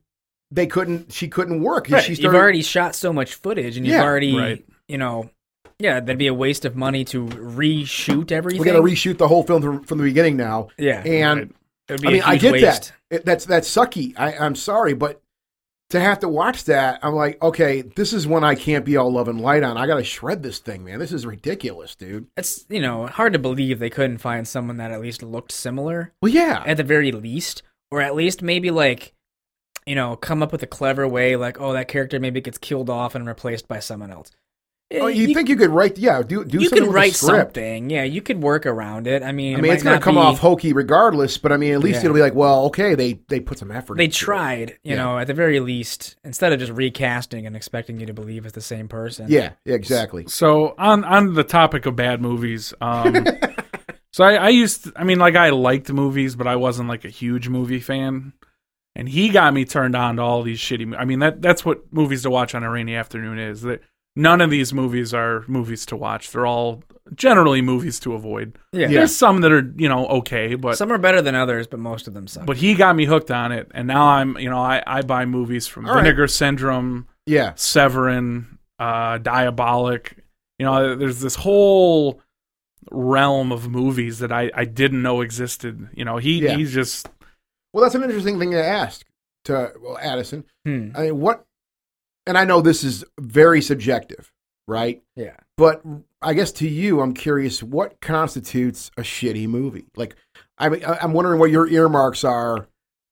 [0.52, 1.12] they couldn't.
[1.14, 1.88] She couldn't work.
[1.90, 2.04] Right.
[2.04, 4.04] She You've already shot so much footage, and you've Yeah.
[4.04, 4.66] already, Right.
[4.88, 5.30] you know,
[5.80, 8.60] yeah, that'd be a waste of money to reshoot everything.
[8.60, 10.68] We're gonna reshoot the whole film from, from the beginning now.
[10.78, 11.50] yeah, And Right.
[11.90, 12.64] it be I a mean, I get waste.
[13.10, 13.16] that.
[13.18, 14.14] It, that's that's sucky.
[14.18, 15.22] I, I'm sorry, but
[15.92, 19.12] to have to watch that, I'm like, okay, this is one I can't be all
[19.12, 19.76] love and light on.
[19.76, 21.00] I got to shred this thing, man.
[21.00, 22.28] This is ridiculous, dude.
[22.38, 26.14] It's you know hard to believe they couldn't find someone that at least looked similar
[26.22, 29.14] Well, yeah, at the very least, or at least maybe like,
[29.90, 32.90] you know, come up with a clever way like, oh, that character maybe gets killed
[32.90, 34.32] off and replaced by someone else.
[34.94, 35.98] oh, Eh, you, think you could write?
[35.98, 37.56] Yeah, do do you something could with wrait a script.
[37.56, 37.90] something?
[37.90, 39.22] Yeah, you could work around it.
[39.24, 41.74] I mean, I mean, might it's gonna come be- off hokey regardless, but I mean,
[41.74, 42.06] at least Yeah.
[42.06, 43.98] it'll be like, well, okay, they they put some effort.
[43.98, 44.20] They into it.
[44.26, 45.04] tried, you Yeah.
[45.04, 48.56] know, at the very least, instead of just recasting and expecting you to believe it's
[48.56, 49.26] the same person.
[49.30, 50.26] Yeah, yeah, exactly.
[50.28, 53.26] So on on the topic of bad movies, um,
[54.12, 57.06] so I, I used, to, I mean, like I liked movies, but I wasn't like
[57.06, 58.34] a huge movie fan.
[59.00, 60.96] And he got me turned on to all these shitty.
[60.98, 63.62] I mean, that that's what movies to watch on a rainy afternoon is.
[63.64, 63.82] That
[64.16, 66.32] none of these movies are movies to watch.
[66.32, 66.84] They're all
[67.16, 68.58] generally movies to avoid.
[68.72, 68.88] Yeah.
[68.88, 72.08] There's some that are, you know, okay, but Some are better than others, but most
[72.08, 72.46] of them suck.
[72.46, 75.26] but he got me hooked on it and now I'm, you know, I I buy
[75.26, 76.04] movies from All right.
[76.04, 77.54] Vinegar Syndrome, Yeah.
[77.56, 80.14] Severin, uh Diabolik.
[80.60, 82.22] You know, there's this whole
[82.92, 85.90] realm of movies that I I didn't know existed.
[85.96, 86.58] You know, he Yeah.
[86.58, 87.10] he's just
[87.74, 89.06] Well, that's an interesting thing to ask
[89.46, 90.46] to well, Addison.
[90.66, 90.92] Hmm.
[90.96, 91.46] I mean, what?
[92.26, 94.32] And I know this is very subjective,
[94.68, 95.02] right?
[95.16, 95.38] Yeah.
[95.58, 95.84] But
[96.22, 99.88] I guess to you, I'm curious what constitutes a shitty movie.
[99.96, 100.16] Like,
[100.58, 102.68] I mean, I'm wondering what your earmarks are.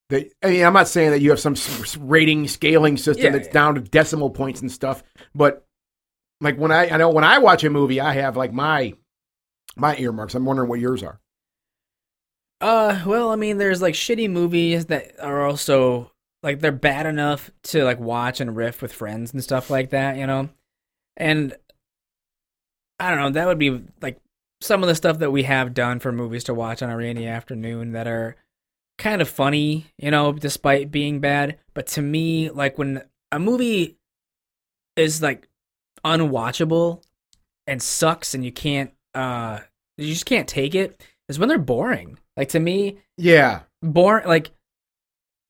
[0.09, 1.55] That I mean, I'm not saying that you have some
[1.99, 3.53] rating scaling system Yeah, that's yeah.
[3.53, 5.03] down to decimal points and stuff,
[5.35, 5.65] but
[6.39, 8.93] like when I, I know when I watch a movie, I have like my
[9.75, 10.35] my earmarks.
[10.35, 11.19] I'm wondering what yours are.
[12.59, 16.11] Uh, well, I mean, there's like shitty movies that are also
[16.43, 20.17] like they're bad enough to like watch and riff with friends and stuff like that,
[20.17, 20.49] you know.
[21.15, 21.55] And
[22.99, 24.19] I don't know, that would be like
[24.61, 27.27] some of the stuff that we have done for movies to watch on a rainy
[27.27, 28.35] afternoon that are
[28.97, 31.59] kind of funny, you know, despite being bad.
[31.75, 33.97] But to me, like when a movie
[34.95, 35.47] is like
[36.03, 37.03] unwatchable
[37.67, 39.59] and sucks and you can't uh
[39.97, 42.17] you just can't take it is when they're boring.
[42.37, 44.51] Like to me, Yeah, boring like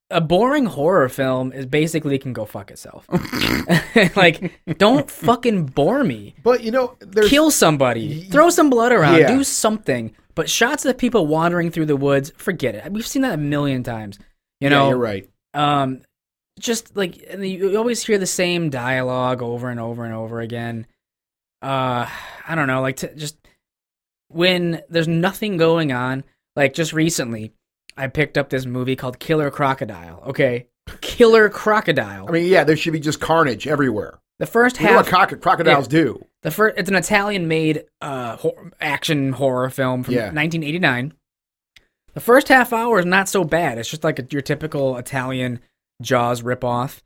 [0.09, 3.05] a boring horror film is basically can go fuck itself.
[4.15, 6.33] like don't fucking bore me.
[6.43, 8.23] but you know, there's Kill somebody.
[8.23, 9.19] Throw some blood around.
[9.19, 9.27] Yeah.
[9.27, 10.15] Do something.
[10.33, 12.91] But shots of people wandering through the woods, forget it.
[12.91, 14.17] We've seen that a million times.
[14.61, 15.29] You yeah, know, you're right.
[15.53, 16.01] um
[16.59, 20.87] just like you always hear the same dialogue over and over and over again
[21.61, 22.07] uh
[22.47, 23.37] i don't know like to just
[24.29, 26.23] when there's nothing going on
[26.57, 27.53] like just recently
[27.95, 30.67] i picked up this movie called killer crocodile okay?
[31.01, 32.27] Killer crocodile.
[32.29, 34.19] I mean, yeah, there should be just carnage everywhere.
[34.39, 36.23] the first You know what half croc- crocodiles do?
[36.43, 40.31] the first it's an italian made uh hor- action horror film from Yeah.
[40.31, 41.13] 1989
[42.13, 43.77] the first half hour is not so bad.
[43.77, 45.59] It's just like a, your typical italian
[46.01, 47.01] jaws ripoff.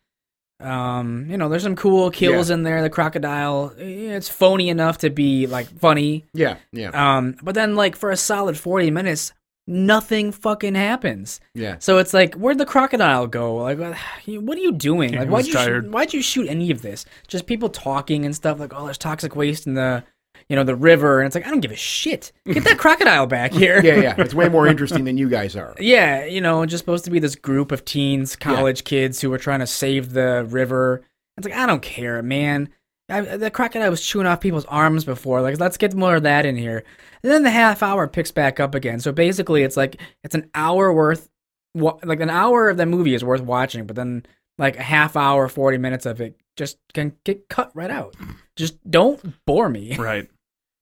[0.59, 2.83] Um you know there's some cool kills in there.
[2.83, 6.25] The crocodile eh, it's phony enough to be like funny.
[6.35, 9.33] Yeah, yeah, um but then like for a solid 40 minutes
[9.71, 11.77] nothing fucking happens yeah.
[11.79, 13.55] so it's like, where'd the crocodile go?
[13.55, 13.93] Like, what
[14.57, 15.13] are you doing?
[15.13, 17.05] Like, why'd you shoot, why'd you shoot any of this?
[17.27, 18.59] Just people talking and stuff.
[18.59, 20.03] Like, oh, there's toxic waste in the,
[20.49, 22.31] you know, the river, and it's like, I don't give a shit.
[22.45, 23.81] Get that crocodile back here.
[23.83, 24.15] Yeah, yeah.
[24.17, 25.75] It's way more interesting than you guys are.
[25.79, 29.37] Yeah, you know, just supposed to be this group of teens, college kids who were
[29.37, 31.01] trying to save the river.
[31.37, 32.69] It's like I don't care, man.
[33.11, 35.41] I, the crocodile was chewing off people's arms before.
[35.41, 36.83] Like, let's get more of that in here.
[37.23, 38.99] And then the half hour picks back up again.
[38.99, 41.29] So basically, it's like it's an hour worth,
[41.75, 44.25] like an hour of the movie is worth watching, but then
[44.57, 48.15] like a half hour, forty minutes of it just can get cut right out.
[48.55, 49.95] Just don't bore me.
[49.99, 50.29] right.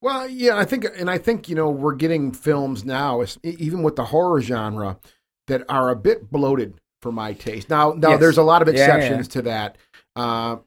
[0.02, 3.98] Well, yeah, I think, and I think you know we're getting films now, even with
[3.98, 4.98] the horror genre,
[5.48, 7.70] that are a bit bloated for my taste.
[7.70, 8.20] Now, now Yes.
[8.22, 8.96] there's a lot of Yeah, yeah.
[8.96, 9.78] exceptions to that.
[10.16, 10.58] Uh,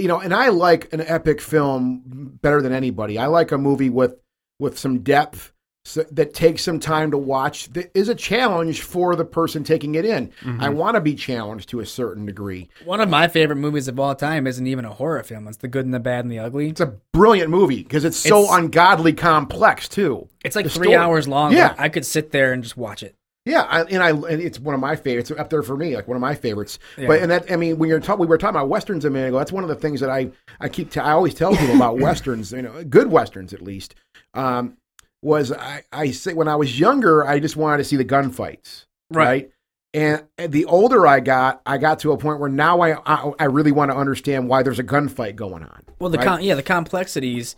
[0.00, 2.02] you know, and I like an epic film
[2.42, 3.18] better than anybody.
[3.18, 4.16] I like a movie with
[4.58, 5.52] with some depth
[5.86, 7.68] so, that takes some time to watch.
[7.72, 10.28] That is a challenge for the person taking it in.
[10.42, 10.60] Mm-hmm.
[10.60, 12.68] I want to be challenged to a certain degree.
[12.84, 15.48] One of my favorite movies of all time isn't even a horror film.
[15.48, 16.68] It's The Good and the Bad and the Ugly.
[16.68, 20.28] It's a brilliant movie because it's so It's- ungodly complex too.
[20.44, 21.52] It's like The three story- hours long.
[21.54, 21.74] Yeah.
[21.78, 23.14] I could sit there and just watch it.
[23.46, 26.06] Yeah, I, and I and it's one of my favorites up there for me, like
[26.06, 26.78] one of my favorites.
[26.98, 27.06] Yeah.
[27.06, 29.28] But and that I mean, when you're talking, we were talking about westerns a minute
[29.28, 29.38] ago.
[29.38, 31.98] That's one of the things that I I keep t- I always tell people about
[32.00, 32.52] westerns.
[32.52, 33.94] You know, good westerns at least.
[34.34, 34.76] Um,
[35.22, 38.84] was I I say when I was younger, I just wanted to see the gunfights,
[39.10, 39.50] Right.
[39.92, 43.44] And the older I got, I got to a point where now I I, I
[43.46, 45.82] really want to understand why there's a gunfight going on.
[45.98, 46.26] Well, the right?
[46.26, 47.56] com- yeah, the complexities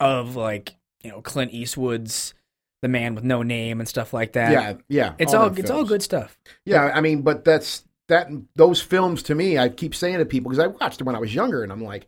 [0.00, 2.34] of like you know Clint Eastwood's
[2.82, 4.52] The Man with No Name and stuff like that.
[4.52, 5.14] yeah, yeah.
[5.18, 6.38] it's all, them it's all good stuff.
[6.64, 8.28] Yeah, I mean, but that's that.
[8.54, 11.18] Those films to me, I keep saying to people because I watched them when I
[11.18, 12.06] was younger, and I'm like,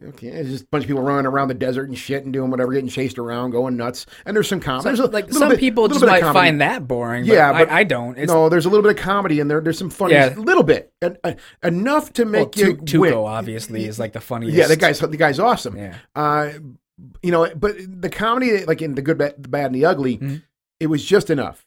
[0.00, 2.48] okay, it's just a bunch of people running around the desert and shit and doing
[2.50, 4.06] whatever, getting chased around, going nuts.
[4.24, 4.82] And there's some comedy.
[4.84, 7.24] So, there's a like some bit- people just might find that boring.
[7.26, 8.16] But Yeah, but- I don't.
[8.16, 9.60] It's no, there's a little bit of comedy in there.
[9.60, 10.32] There's some funny, Yeah.
[10.32, 13.12] a little bit, en- en- enough to well, make you Tu- win.
[13.14, 14.56] Tuco obviously is like the funniest.
[14.56, 15.76] Yeah, the guy's the guy's awesome.
[15.76, 16.50] Yeah, Uh,
[17.22, 20.18] you know, but the comedy, like in the good, bad, the bad, and the ugly,
[20.18, 20.42] Mhm.
[20.80, 21.66] it was just enough.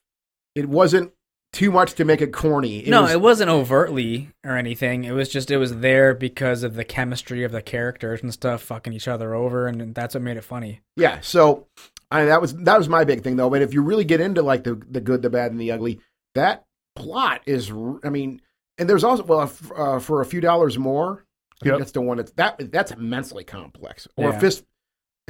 [0.56, 1.12] It wasn't
[1.54, 2.80] too much to make it corny.
[2.80, 5.04] It no, was- it wasn't overtly or anything.
[5.04, 8.62] It was just it was there because of the chemistry of the characters and stuff,
[8.62, 10.82] fucking each other over, and that's what made it funny.
[10.96, 11.68] Yeah, so
[12.10, 13.50] I that was that was my big thing though.
[13.50, 16.00] But if you really get into like the the good, the bad, and the ugly,
[16.36, 16.66] that
[16.96, 17.72] plot is.
[18.04, 18.42] I mean,
[18.78, 21.26] and there's also well uh, for a few dollars more,
[21.64, 21.80] Yep.
[21.80, 24.08] that's the one that's that that's immensely complex.
[24.16, 24.40] Or Yeah.
[24.40, 24.64] fist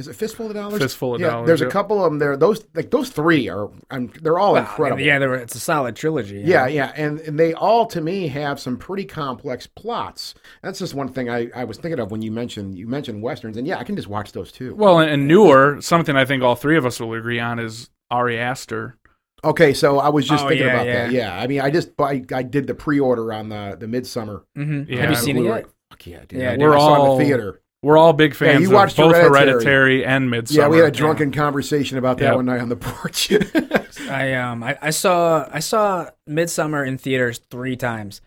[0.02, 0.80] is it fistful of dollars?
[0.82, 2.36] Fistful of yeah, Dollars, There's a couple of them there.
[2.36, 5.00] Those like those three are I'm, they're all Well, incredible.
[5.00, 6.36] Yeah, they were, it's a solid trilogy.
[6.40, 10.34] you Yeah, yeah, and, and they all to me have some pretty complex plots.
[10.62, 13.56] That's just one thing I, I was thinking of when you mentioned you mentioned westerns,
[13.56, 14.74] and yeah, I can just watch those too.
[14.74, 17.88] Well, and, and newer, something I think all three of us will agree on is
[18.10, 18.96] Ari Aster.
[19.44, 20.92] Okay, so I was just Oh, thinking yeah, about yeah.
[21.06, 21.12] that.
[21.12, 24.42] Yeah, I mean, I just I, I did the pre-order on the the Midsommar.
[24.56, 24.88] Mhm.
[24.88, 25.66] Yeah, Have you seen it yet?
[25.90, 26.40] Fuck yeah, dude!
[26.40, 26.60] Yeah, dude.
[26.60, 27.60] We're I saw it in all- the theater.
[27.82, 29.44] We're all big fans you of watched both Hereditary.
[29.48, 30.56] Hereditary, and Midsommar.
[30.56, 32.36] Yeah, we had a drunken conversation about that Yep.
[32.36, 33.32] one night on the porch.
[34.08, 38.20] I um I, I saw I saw Midsommar in theaters three times.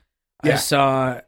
[0.44, 0.54] Yeah.
[0.54, 1.22] I saw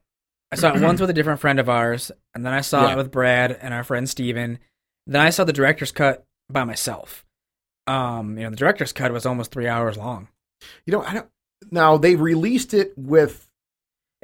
[0.51, 2.93] I saw it once with a different friend of ours, and then I saw Yeah.
[2.93, 4.59] it with Brad and our friend Steven.
[5.05, 7.23] Then I saw the director's cut by myself.
[7.87, 10.27] Um, you know, the director's cut was almost three hours long.
[10.85, 11.29] you know, I don't.
[11.71, 13.46] Now they released it with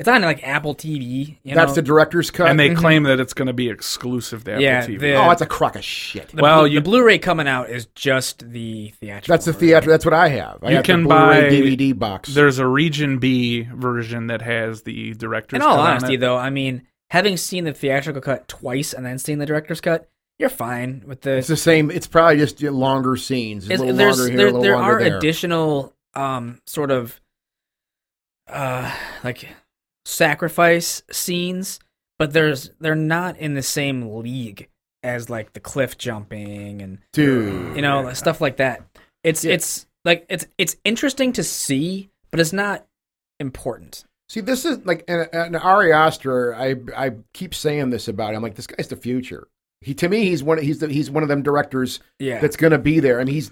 [0.04, 1.38] It's on like Apple TV.
[1.44, 1.76] You that's know?
[1.76, 2.50] the director's cut.
[2.50, 2.78] and they Mhm.
[2.78, 4.98] claim that it's going to be exclusive to Apple Yeah, TV.
[5.00, 6.28] the- oh, that's a crock of shit.
[6.30, 9.34] the, well, Blu- you- the Blu-ray coming out is just the theatrical.
[9.34, 9.68] That's the version.
[9.68, 9.89] theater.
[9.89, 10.60] That's what I have.
[10.63, 12.34] I You have can the Blu-ray buy- DVD box.
[12.34, 16.20] There's a Region B version that has the director's In all cut on honesty, it.
[16.20, 20.10] though, I mean, having seen the theatrical cut twice and then seeing the director's cut,
[20.39, 21.89] you're fine with the It's the same.
[21.92, 23.63] It's probably just longer scenes.
[23.70, 25.18] A It's- little there's longer here, there, a little there longer are there.
[25.18, 27.20] additional um sort of
[28.52, 28.92] uh
[29.24, 29.48] like
[30.06, 31.80] sacrifice scenes
[32.20, 34.70] but there's they're not in the same league
[35.02, 37.76] as like the cliff jumping and Dude.
[37.76, 38.84] you know stuff like that
[39.24, 39.54] it's Yeah.
[39.54, 42.86] it's like it's it's interesting to see but it's not
[43.39, 46.56] important See, this is like an, and Ari Aster.
[46.56, 48.38] I I keep saying this about him.
[48.38, 49.48] I'm like, this guy's the future.
[49.82, 50.58] He to me, he's one.
[50.60, 53.20] He's the, he's one of them directors yeah that's going to be there.
[53.20, 53.52] I mean, he's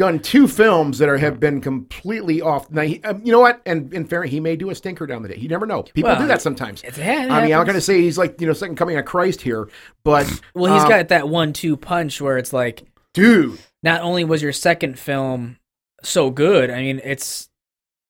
[0.00, 2.70] done two films that are have been completely off.
[2.70, 3.62] Now, he, um, you know what?
[3.66, 5.36] And in fairness, he may do a stinker down the day.
[5.36, 5.82] You never know.
[5.84, 6.82] People Well, do that sometimes.
[6.82, 7.66] it's, yeah, it I mean, I'm happens.
[7.66, 9.68] going to say he's like you know second coming of Christ here,
[10.02, 12.82] but well he's um, got that one-two punch where it's like
[13.14, 13.58] dude.
[13.82, 15.58] not only was your second film
[16.02, 17.50] so good i mean it's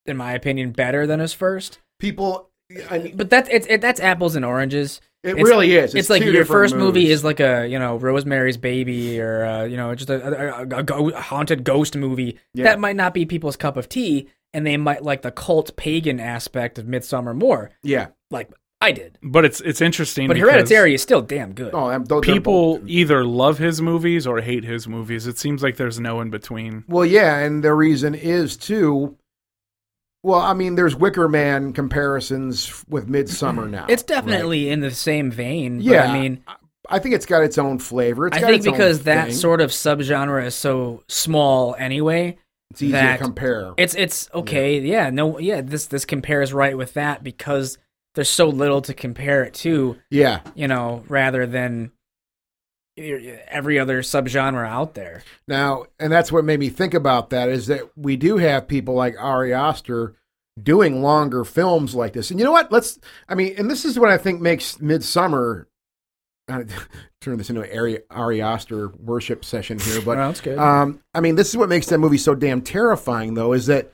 [0.07, 2.51] in my opinion better than his first People,
[2.91, 5.01] I mean, But that's it's it, that's apples and oranges.
[5.23, 5.95] It It's- really is.
[5.95, 9.65] It's, like your different first movie is like a you know Rosemary's Baby or uh,
[9.65, 12.39] you know just a, a, a, go- haunted ghost movie.
[12.55, 12.65] Yeah.
[12.65, 16.21] That might not be people's cup of tea, and they might like the cult pagan
[16.21, 17.71] aspect of Midsommar more.
[17.83, 18.09] yeah.
[18.31, 20.27] Like I did, but it's it's interesting.
[20.27, 21.75] but because Hereditary is still damn good.
[21.75, 25.27] Oh, I'm- those People both- either love his movies or hate his movies.
[25.27, 26.85] It seems like there's no in between.
[26.89, 29.19] Well, yeah, and the reason is too.
[30.23, 33.71] Well, I mean, there's Wicker Man comparisons with Midsommar mm-hmm.
[33.71, 33.87] now.
[33.89, 35.79] it's definitely in the same vein.
[35.79, 36.45] But Yeah, I mean,
[36.89, 38.27] I think it's got its own flavor.
[38.27, 39.35] It's I got think its own because that thing.
[39.35, 42.37] sort of subgenre is so small anyway.
[42.71, 43.73] it's easy to compare.
[43.79, 44.81] It's it's okay.
[44.81, 45.11] Yeah.
[45.11, 45.63] no, yeah.
[45.63, 47.79] This this compares right with that because
[48.15, 49.97] there's so little to compare it to.
[50.11, 50.41] yeah.
[50.55, 51.93] You know, rather than
[53.49, 55.23] every other subgenre out there.
[55.49, 58.95] Now, and that's what made me think about that is that we do have people
[58.95, 60.15] like Ari Aster
[60.63, 62.31] doing longer films like this.
[62.31, 62.71] And you know what?
[62.71, 62.99] Let's.
[63.29, 65.67] I mean, and this is what I think makes Midsommar.
[67.21, 70.59] Turn this into an Ari, Ari Aster worship session here, but well, that's good.
[70.59, 73.93] Um, I mean, this is what makes that movie so damn terrifying, though, is that,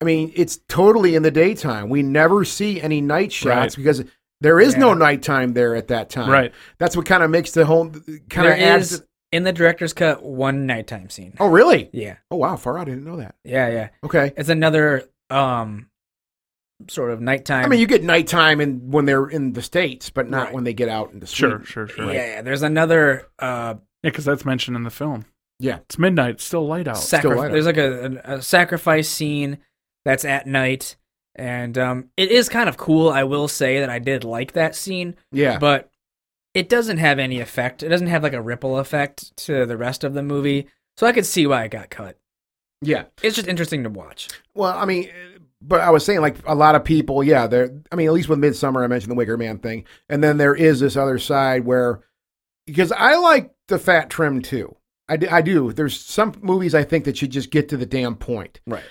[0.00, 1.88] I mean, it's totally in the daytime.
[1.88, 3.76] We never see any night shots Right.
[3.76, 4.04] because
[4.40, 6.30] there is no nighttime there at that time.
[6.30, 6.52] Right.
[6.78, 7.90] That's what kind of makes the whole
[8.30, 8.92] kind of adds.
[8.92, 11.34] is in the director's cut one nighttime scene.
[11.38, 11.88] oh, really?
[11.92, 12.56] Yeah, Oh, wow.
[12.56, 12.82] Far out.
[12.88, 13.34] I didn't know that.
[13.44, 13.88] yeah, yeah.
[14.04, 14.32] Okay.
[14.36, 15.86] It's another um
[16.88, 17.64] sort of nighttime.
[17.64, 20.54] I mean, you get nighttime in, when they're in the States, but not Right.
[20.54, 21.66] when they get out into Sure, Sweden.
[21.66, 22.06] sure, sure.
[22.06, 22.42] yeah, Yeah, yeah.
[22.42, 25.26] There's another uh because that's mentioned in the film.
[25.58, 25.80] Yeah.
[25.80, 26.30] It's midnight.
[26.36, 26.96] It's still light out.
[26.96, 27.52] sacri- light out.
[27.52, 29.58] there's like a, a, a sacrifice scene
[30.06, 30.96] that's at night
[31.40, 34.74] and um it is kind of cool i will say that i did like that
[34.76, 35.58] scene Yeah.
[35.58, 35.90] but
[36.54, 40.04] it doesn't have any effect it doesn't have like a ripple effect to the rest
[40.04, 42.16] of the movie so i could see why it got cut
[42.82, 43.04] yeah.
[43.22, 45.10] it's just interesting to watch Well, I mean,
[45.60, 47.70] but I was saying like a lot of people, yeah, they're.
[47.92, 50.54] I mean, at least with Midsommar, I mentioned the Wicker Man thing, and then there
[50.54, 52.00] is this other side where,
[52.66, 54.74] because I like the fat trim too.
[55.10, 55.72] I do, I do.
[55.74, 58.60] There's some movies I think that should just get to the damn point.
[58.66, 58.82] right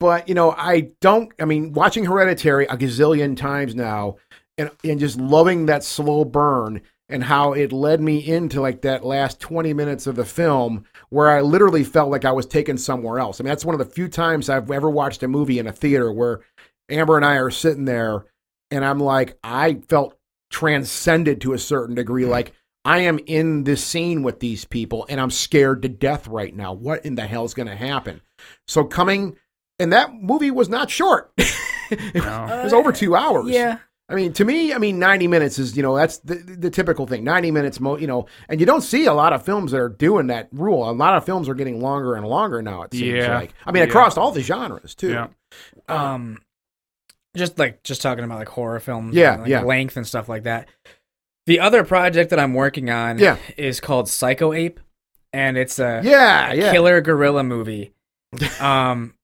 [0.00, 1.32] But you know, I don't.
[1.38, 4.16] I mean, watching Hereditary a gazillion times now,
[4.58, 9.04] and and just loving that slow burn and how it led me into like that
[9.04, 13.18] last 20 minutes of the film where I literally felt like I was taken somewhere
[13.18, 13.40] else.
[13.40, 15.72] I mean, that's one of the few times I've ever watched a movie in a
[15.72, 16.40] theater where
[16.88, 18.26] Amber and I are sitting there
[18.70, 20.16] and I'm like, I felt
[20.50, 22.22] transcended to a certain degree.
[22.22, 22.30] Mm-hmm.
[22.30, 22.52] Like,
[22.84, 26.72] I am in this scene with these people and I'm scared to death right now.
[26.72, 28.20] What in the hell is going to happen?
[28.66, 29.36] So, coming,
[29.80, 31.32] and that movie was not short,
[31.90, 32.60] it No.
[32.62, 33.48] was over two hours.
[33.48, 33.78] yeah
[34.08, 37.06] I mean, to me, I mean, 90 minutes is, you know, that's the, the typical
[37.06, 37.22] thing.
[37.22, 39.88] 90 minutes, mo- you know, and you don't see a lot of films that are
[39.88, 40.90] doing that rule.
[40.90, 43.38] A lot of films are getting longer and longer now, it seems Yeah.
[43.38, 43.54] like.
[43.64, 43.88] I mean, Yeah.
[43.88, 45.10] across all the genres, too.
[45.10, 45.28] Yeah.
[45.88, 46.38] um
[47.36, 49.62] just like just talking about like horror films Yeah, and, like, yeah.
[49.62, 50.68] length and stuff like that
[51.46, 53.36] the other project that i'm working on Yeah.
[53.56, 54.80] is called psycho ape
[55.32, 56.72] and it's a, Yeah, a yeah.
[56.72, 57.92] killer gorilla movie
[58.60, 59.14] um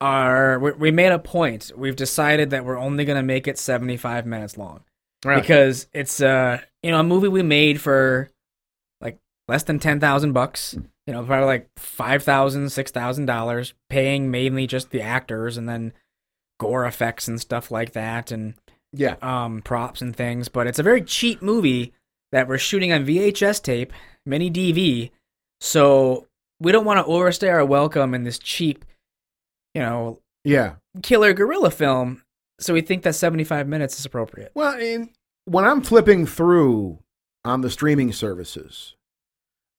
[0.00, 3.58] our we, we made a point we've decided that we're only going to make it
[3.58, 4.80] 75 minutes long
[5.24, 5.40] Right.
[5.40, 8.30] because it's uh you know a movie we made for
[9.00, 9.18] like
[9.48, 10.76] less than 10,000 bucks
[11.06, 15.92] you know probably like 5,000 6,000 dollars paying mainly just the actors and then
[16.60, 18.54] gore effects and stuff like that and
[18.92, 19.16] Yeah.
[19.20, 21.92] um props and things but it's a very cheap movie
[22.30, 23.92] that we're shooting on VHS tape
[24.24, 25.10] mini DV
[25.60, 26.28] so
[26.60, 28.84] we don't want to overstay our welcome in this cheap
[29.74, 30.74] you know Yeah.
[31.02, 32.22] killer gorilla film
[32.60, 35.10] so we think that 75 minutes is appropriate Well, and
[35.44, 36.98] when I'm flipping through
[37.44, 38.96] on the streaming services,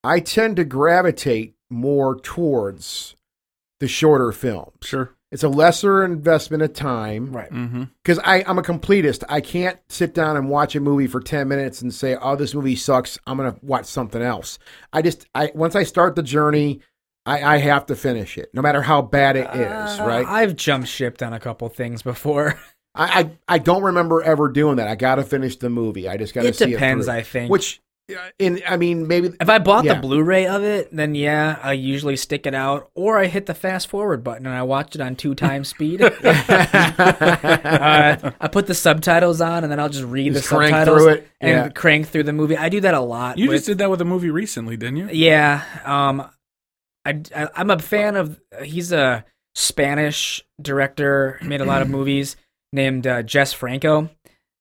[0.04, 3.16] I tend to gravitate more towards
[3.80, 4.78] the shorter films.
[4.82, 5.12] Sure.
[5.32, 7.32] It's a lesser investment of time.
[7.32, 7.84] right Mm-hmm.
[8.04, 9.24] because I'm a completist.
[9.30, 12.56] I can't sit down and watch a movie for ten minutes and say, "Oh, this
[12.56, 13.20] movie sucks.
[13.28, 14.58] I'm gonna watch something else."
[14.92, 16.80] I just, I once I start the journey,
[17.30, 20.00] I, I have to finish it, no matter how bad it is.
[20.00, 20.26] Uh, Right?
[20.26, 22.60] I've jumped shipped on a couple things before.
[22.96, 24.88] I, I, I don't remember ever doing that.
[24.88, 26.10] I got to finish the movie.
[26.10, 27.12] I just got to see depends, it.
[27.12, 27.20] through.
[27.20, 27.52] I think.
[27.52, 27.80] Which,
[28.12, 29.32] uh, in, I mean, maybe.
[29.40, 29.94] if I bought Yeah.
[29.94, 33.54] the Blu-ray of it, then yeah, I usually stick it out, or I hit the
[33.54, 36.02] fast forward button and I watch it on two times speed.
[37.10, 41.02] uh, I put the subtitles on and then I'll just read Just the crank subtitles
[41.04, 41.28] through it.
[41.42, 41.70] and Yeah.
[41.70, 42.58] crank through the movie.
[42.58, 43.38] I do that a lot.
[43.38, 45.10] You with- just did that with a movie recently, didn't you?
[45.12, 46.28] Yeah, um,
[47.10, 48.40] I, I I'm a fan of.
[48.64, 52.36] He's a Spanish director, made a lot of movies.
[52.72, 54.12] Named uh, Jess Franco,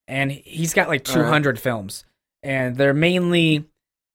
[0.07, 1.24] and he's got like All right.
[1.24, 2.07] 200 films,
[2.42, 3.66] and they're mainly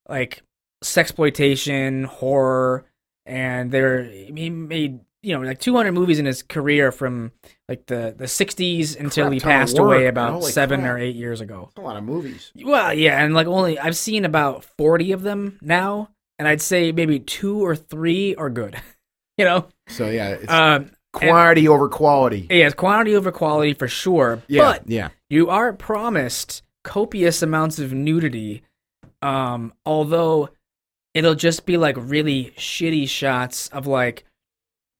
[0.10, 0.42] like
[0.84, 2.86] sexploitation, horror,
[3.26, 7.32] and they're he made you know like 200 movies in his career from
[7.70, 10.94] like the the 60s until Crap he passed away about Holy seven crap.
[10.94, 11.70] or eight years ago.
[11.78, 12.52] a lot of movies.
[12.56, 16.10] Well, yeah, and like only I've seen about 40 of them now,
[16.44, 18.76] and I'd say maybe two or three are good.
[19.38, 22.48] you know, So yeah, it's um, quantity over quality.
[22.50, 24.44] yeah, it's quantity over quality for sure.
[24.50, 25.10] Yeah, But yeah.
[25.30, 28.62] you are promised copious amounts of nudity,
[29.22, 30.50] um, although
[31.14, 34.26] it'll just be like really shitty shots of like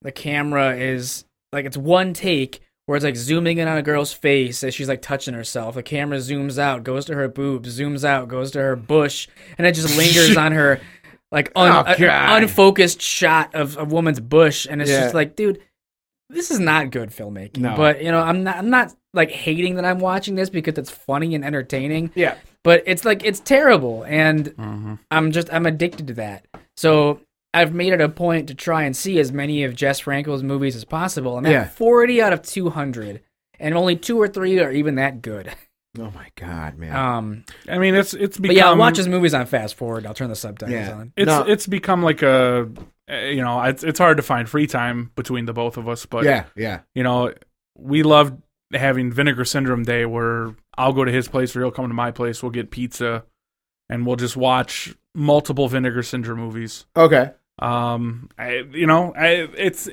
[0.02, 4.14] the camera is like it's one take where it's like zooming in on a girl's
[4.14, 5.76] face as she's like touching herself.
[5.76, 9.28] The camera zooms out, goes to her boobs, zooms out, goes to her bush,
[9.58, 10.80] and it just lingers on her
[11.34, 15.02] like un- Oh, a- unfocused shot of a woman's bush, and it's Yeah.
[15.02, 15.60] just like, dude,
[16.30, 17.58] this is not good filmmaking.
[17.58, 17.76] No.
[17.76, 20.90] But you know, I'm not I'm not like hating that I'm watching this because it's
[20.90, 22.12] funny and entertaining.
[22.16, 22.36] Yeah.
[22.64, 24.94] But it's like it's terrible and Mm-hmm.
[25.12, 26.46] I'm just I'm addicted to that.
[26.78, 27.20] So
[27.54, 30.76] I've made it a point to try and see as many of Jess Franco's movies
[30.76, 31.38] as possible.
[31.38, 31.62] I'm Yeah.
[31.64, 33.22] at 40 out of 200,
[33.60, 35.52] and only two or three are even that good.
[36.00, 36.96] Oh my god, man.
[36.96, 40.06] Um, I mean, it's it's become but yeah, I'll watch his movies on fast forward.
[40.08, 40.94] I'll turn the subtitles Yeah.
[40.94, 41.14] on.
[41.16, 41.44] it's No.
[41.44, 42.70] it's become like a
[43.12, 46.06] uh, you know it's it's hard to find free time between the both of us,
[46.06, 46.80] but yeah, yeah.
[46.96, 47.32] you know
[47.78, 48.36] we love
[48.74, 52.10] having Vinegar Syndrome Day where I'll go to his place or he'll come to my
[52.12, 52.42] place.
[52.42, 53.24] We'll get pizza,
[53.88, 56.86] and we'll just watch multiple Vinegar Syndrome movies.
[56.96, 57.32] Okay.
[57.60, 59.88] Um, I, you know, I, it's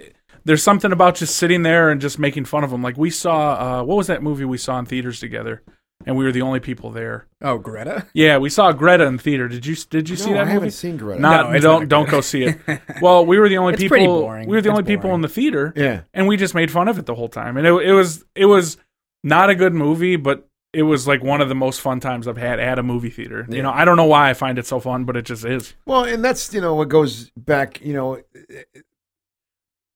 [0.47, 2.83] there's something about just sitting there and just making fun of them.
[2.83, 5.63] Like we saw, uh, what was that movie we saw in theaters together,
[6.07, 7.27] and we were the only people there.
[7.43, 8.07] Oh, Greta.
[8.15, 9.49] Yeah, we saw Greta in theater.
[9.49, 10.53] Did you did you see that I movie?
[10.55, 11.21] haven't seen Greta.
[11.21, 12.59] Not No, don't not don't go see it.
[13.03, 13.97] Well, we were the only It's people.
[13.97, 14.49] pretty boring.
[14.49, 16.03] We were the It's only people in the theater, Yeah.
[16.15, 17.57] and we just made fun of it the whole time.
[17.57, 18.77] And it, it was it was
[19.23, 22.37] not a good movie, but it was like one of the most fun times I've
[22.37, 23.45] had at a movie theater.
[23.49, 25.75] You know, I don't know why I find it so fun, but it just is.
[25.85, 27.81] Well, and that's you know what goes back.
[27.81, 28.21] You know,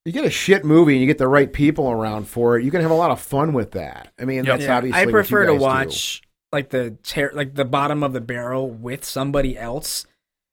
[0.05, 2.65] you get a shit movie and you get the right people around for it.
[2.65, 4.13] You can have a lot of fun with that.
[4.19, 4.47] I mean, Yep.
[4.47, 5.63] that's Yeah, obviously I prefer to guys do.
[5.65, 10.07] watch like the ter- like the bottom of the barrel with somebody else.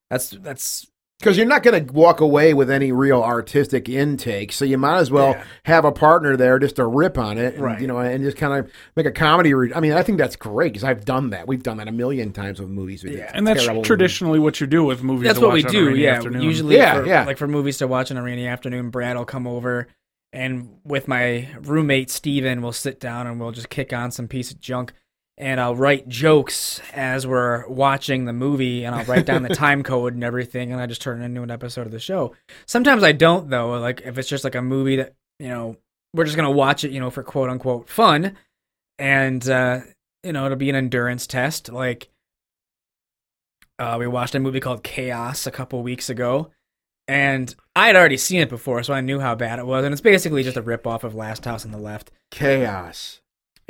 [0.09, 0.90] That's that's
[1.21, 4.51] because you're not going to walk away with any real artistic intake.
[4.51, 5.43] So you might as well Yeah.
[5.63, 7.79] have a partner there just to rip on it, and, Right.
[7.79, 9.53] You know, and just kind of make a comedy.
[9.53, 11.47] Re- I mean, I think that's great because I've done that.
[11.47, 13.03] We've done that a million times with movies.
[13.03, 13.31] with Yeah.
[13.33, 15.27] And that's terrible traditionally what you do with movies.
[15.27, 15.95] that's to what we watch on do.
[15.95, 16.41] Yeah, afternoon.
[16.41, 17.25] usually Yeah, for, yeah.
[17.25, 19.87] like for movies to watch on a rainy afternoon, Brad will come over
[20.33, 24.49] and with my roommate Steven, we'll sit down and we'll just kick on some piece
[24.51, 24.93] of junk.
[25.37, 29.81] And I'll write jokes as we're watching the movie, and I'll write down the time
[29.81, 32.35] code and everything, and I just turn it into an episode of the show.
[32.67, 33.79] Sometimes I don't, though.
[33.79, 35.77] Like if it's just like a movie that you know
[36.13, 38.37] we're just gonna watch it, you know, for quote unquote fun,
[38.99, 39.79] and uh,
[40.23, 41.71] you know, it'll be an endurance test.
[41.71, 42.09] Like,
[43.79, 46.51] uh, we watched a movie called Chaos a couple weeks ago,
[47.07, 49.83] and I had already seen it before, so I knew how bad it was.
[49.83, 52.11] And it's basically just a ripoff of Last House on the Left.
[52.31, 53.20] Chaos.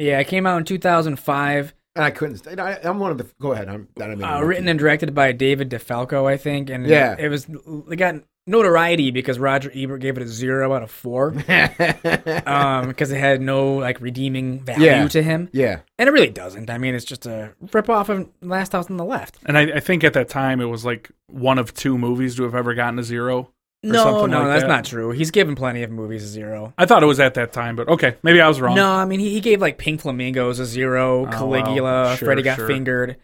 [0.02, 1.74] Yeah, it came out in 2005.
[1.95, 2.38] And I couldn't.
[2.38, 3.28] st- I, I'm one of the.
[3.41, 3.68] Go ahead.
[3.68, 3.88] I'm.
[3.99, 6.70] I don't mean Uh, written and directed by David DeFalco, I think.
[6.70, 7.16] And Yeah.
[7.20, 8.16] it was it got
[8.47, 11.28] notoriety because Roger Ebert gave it a zero out of four.
[12.45, 15.08] um, because it had no like redeeming value Yeah.
[15.10, 15.80] to him, yeah.
[15.99, 16.70] and it really doesn't.
[16.70, 19.38] I mean, it's just a rip off of Last House on the Left.
[19.45, 22.43] And I, I think at that time it was like one of two movies to
[22.43, 23.52] have ever gotten a zero.
[23.84, 24.67] No, no, like that's that.
[24.67, 25.09] not true.
[25.11, 26.73] He's given plenty of movies a zero.
[26.77, 28.75] I thought it was at that time, but okay, maybe I was wrong.
[28.75, 31.32] No, I mean he, he gave like Pink Flamingos a zero, Oh, wow.
[31.32, 32.67] Caligula, Sure, Freddy Got sure.
[32.67, 33.17] Fingered.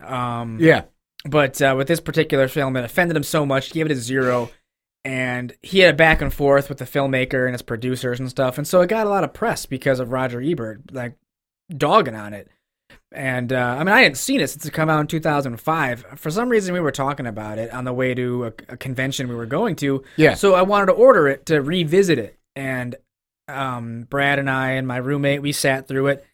[0.00, 0.82] Um, Yeah.
[1.24, 3.96] but uh, with this particular film, it offended him so much, he gave it a
[3.96, 4.50] zero.
[5.04, 8.58] And he had a back and forth with the filmmaker and his producers and stuff,
[8.58, 11.14] and so it got a lot of press because of Roger Ebert like
[11.74, 12.48] dogging on it.
[13.12, 16.06] And uh, I mean, I hadn't seen it since it came out in 2005.
[16.16, 19.28] For some reason, we were talking about it on the way to a, a convention
[19.28, 20.04] we were going to.
[20.16, 20.34] Yeah.
[20.34, 22.94] So I wanted to order it to revisit it, and
[23.48, 26.26] um, Brad and I and my roommate we sat through it.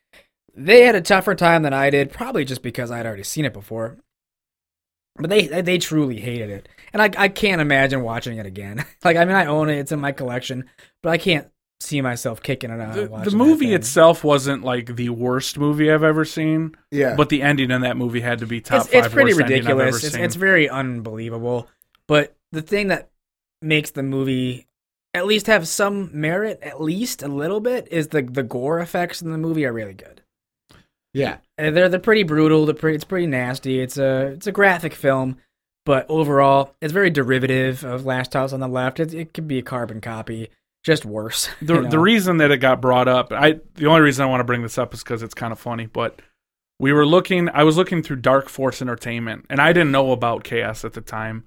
[0.54, 3.52] They had a tougher time than I did, probably just because I'd already seen it
[3.54, 3.96] before.
[5.16, 8.84] But they they truly hated it, and I I can't imagine watching it again.
[9.04, 10.68] like I mean, I own it; it's in my collection,
[11.02, 11.48] but I can't
[11.80, 12.94] see myself kicking it out.
[12.94, 17.14] The, the movie itself wasn't like the worst movie I've ever seen, Yeah.
[17.16, 19.42] but the ending in that movie had to be top it's, five it's pretty worst
[19.42, 20.04] ending I've ever ridiculous.
[20.04, 20.24] It's, seen.
[20.24, 21.68] it's very unbelievable.
[22.08, 23.10] But the thing that
[23.60, 24.66] makes the movie
[25.12, 29.20] at least have some merit, at least a little bit, is the the gore effects
[29.22, 30.22] in the movie are really good.
[31.12, 31.38] yeah.
[31.58, 32.66] Uh, They're they're pretty brutal.
[32.66, 33.80] They're pretty, it's pretty nasty.
[33.80, 35.38] It's a it's a graphic film,
[35.86, 39.00] but overall, it's very derivative of Last House on the Left.
[39.00, 40.50] It it could be a carbon copy,
[40.86, 41.48] just worse.
[41.60, 41.90] the you know?
[41.90, 44.62] the reason that it got brought up i the only reason i want to bring
[44.62, 46.22] this up is because it's kind of funny but
[46.78, 50.44] we were looking i was looking through dark force entertainment and i didn't know about
[50.44, 51.44] chaos at the time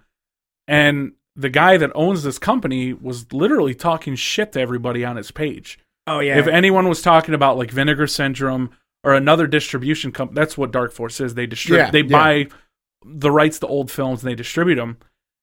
[0.68, 5.32] and the guy that owns this company was literally talking shit to everybody on his
[5.32, 8.70] page oh yeah, if anyone was talking about like vinegar syndrome
[9.06, 12.08] or another distribution company that's what dark force is they distribute Yeah, they yeah.
[12.44, 12.48] buy
[13.06, 14.98] the rights to old films and they distribute them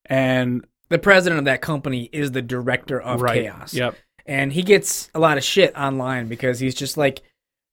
[0.05, 3.75] and the president of that company is the director of right Chaos.
[3.75, 7.23] yep and he gets a lot of shit online because he's just like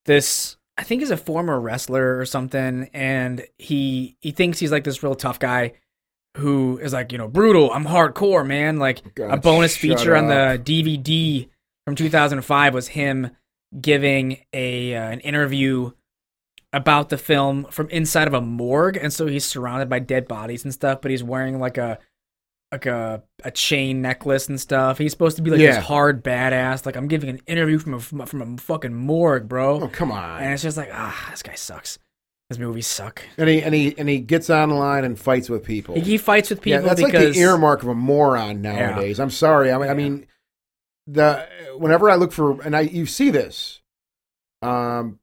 [0.06, 4.84] this I think he's a former wrestler or something and he he thinks he's like
[4.84, 5.74] this real tough guy
[6.38, 8.78] who is like, you know, brutal, I'm hardcore, man.
[8.78, 11.48] Like God, a bonus feature on the DVD
[11.86, 13.32] from 2005 was him
[13.80, 15.92] giving a uh, an interview
[16.72, 20.64] about the film from inside of a morgue and so he's surrounded by dead bodies
[20.64, 22.00] and stuff but he's wearing like a
[22.74, 25.76] like a a chain necklace and stuff he's supposed to be like Yeah.
[25.76, 29.82] this hard badass like i'm giving an interview from a from a fucking morgue bro
[29.84, 30.42] Oh come on.
[30.42, 32.00] and it's just like ah this guy sucks
[32.50, 35.96] his movies suck And he and he and he gets online and fights with people.
[35.96, 39.20] he, fights with yeah, people that's like the earmark of a moron nowadays.
[39.20, 39.72] I'm sorry.
[39.72, 40.28] I mean, I mean,
[41.08, 41.48] the
[41.78, 43.82] whenever I look for and I you see this,
[44.62, 45.20] um,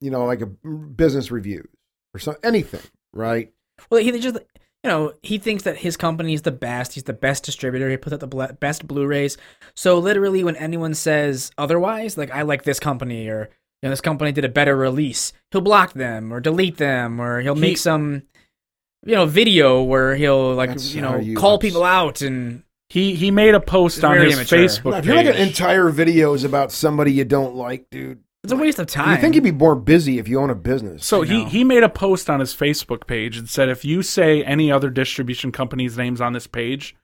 [0.00, 1.66] you know, like a business reviews
[2.14, 2.80] or some anything,
[3.12, 3.52] right?
[3.90, 4.38] Well, he just
[4.84, 6.94] you know he thinks that his company is the best.
[6.94, 7.88] He's the best distributor.
[7.90, 9.36] He puts out the ble- best Blu-rays.
[9.74, 13.48] So literally, when anyone says otherwise, like I like this company or
[13.82, 17.40] you know this company did a better release, he'll block them or delete them or
[17.40, 18.22] he'll He- make some
[19.04, 23.14] you know video where he'll like you know you- call that's- people out and he
[23.14, 24.58] he made a post on his immature.
[24.58, 28.52] facebook if you're like an entire video is about somebody you don't like, dude, it's
[28.52, 29.14] a waste of time.
[29.14, 31.04] you think you'd be more busy if you own a business.
[31.04, 31.48] So he, know.
[31.48, 34.90] he made a post on his Facebook page and said if you say any other
[34.90, 36.96] distribution company's names on this page,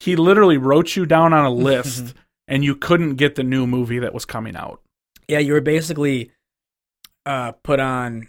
[0.00, 2.14] he literally wrote you down on a list
[2.48, 4.80] and you couldn't get the new movie that was coming out.
[5.28, 6.32] yeah, you were basically
[7.24, 8.28] uh put on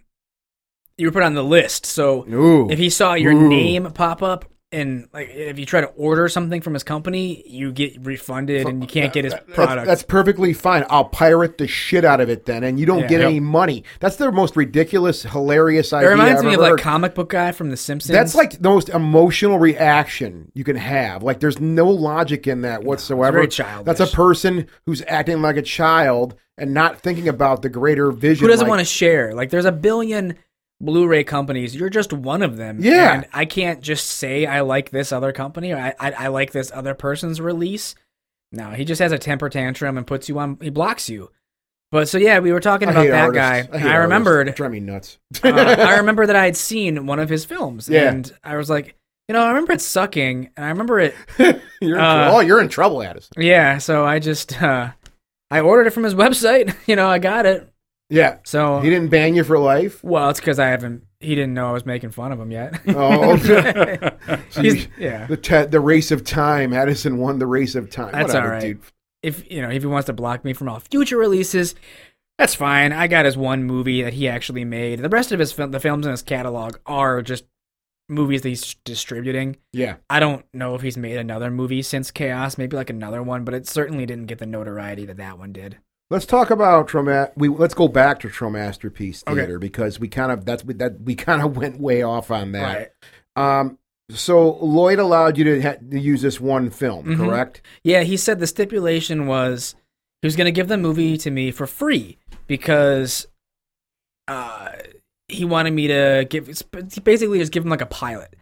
[0.99, 1.87] you were put on the list.
[1.87, 3.49] So Ooh, if he saw your Ooh.
[3.49, 7.71] name pop up and like if you try to order something from his company, you
[7.71, 9.87] get refunded and you can't get his That- that's- product.
[9.87, 10.83] That's, perfectly fine.
[10.89, 13.07] I'll pirate the shit out of it then, and you don't Yeah.
[13.07, 13.29] get Yep.
[13.29, 13.83] any money.
[13.99, 16.09] That's the most ridiculous, hilarious idea.
[16.09, 18.11] it reminds me of ever like comic book guy from The Simpsons.
[18.13, 21.23] That's like the most emotional reaction you can have.
[21.23, 23.45] Like, there's no logic in that whatsoever.
[23.83, 28.45] That's a person who's acting like a child and not thinking about the greater vision.
[28.45, 29.33] who doesn't like- want to share?
[29.33, 30.35] Like there's a billion
[30.81, 31.75] Blu-ray companies.
[31.75, 32.79] You're just one of them.
[32.81, 33.13] Yeah.
[33.13, 36.51] and I can't just say I like this other company or I, I I like
[36.51, 37.95] this other person's release.
[38.51, 40.57] No, he just has a temper tantrum and puts you on.
[40.61, 41.31] He blocks you.
[41.91, 43.77] But so yeah, we were talking about that artists.
[43.77, 43.89] guy.
[43.89, 44.53] I, I remembered.
[44.55, 45.19] Drive me nuts.
[45.43, 48.09] uh, I remember that I had seen one of his films, Yeah.
[48.09, 48.95] and I was like,
[49.27, 51.15] you know, I remember it sucking, and I remember it.
[51.81, 52.31] you're Uh.
[52.31, 53.33] Oh, you're in trouble, Addison.
[53.41, 54.89] Yeah, so I just uh,
[55.51, 56.75] I ordered it from his website.
[56.87, 57.71] You know, I got it.
[58.09, 58.37] Yeah.
[58.43, 60.03] So He didn't ban you for life?
[60.03, 61.03] well, it's because I haven't.
[61.19, 62.79] He didn't know I was making fun of him yet.
[62.89, 63.35] Oh,
[64.97, 65.25] yeah.
[65.27, 66.73] the te- the race of time.
[66.73, 68.11] Addison won the race of time.
[68.11, 68.61] That's Whatever, all right.
[68.61, 68.81] dude.
[69.21, 71.75] if you know if he wants to block me from all future releases,
[72.37, 72.91] that's fine.
[72.91, 74.99] I got his one movie that he actually made.
[74.99, 77.45] The rest of his fil- the films in his catalog are just
[78.09, 79.55] movies that he's distributing.
[79.71, 79.95] Yeah.
[80.09, 83.53] I don't know if he's made another movie since Chaos, maybe like another one, but
[83.53, 85.77] it certainly didn't get the notoriety that that one did.
[86.09, 87.31] Let's talk about Troma.
[87.35, 89.35] We let's go back to Troma Masterpiece Okay.
[89.35, 92.93] Theater because we kind of that's that we kind of went way off on that.
[93.35, 93.79] Um,
[94.11, 97.17] so Lloyd allowed you to, ha- to use this one film, Mhm.
[97.17, 97.61] correct?
[97.83, 99.75] Yeah, he said the stipulation was
[100.21, 103.25] he was going to give the movie to me for free because
[104.27, 104.69] uh,
[105.29, 106.45] he wanted me to give
[107.03, 108.35] basically just give him like a pilot,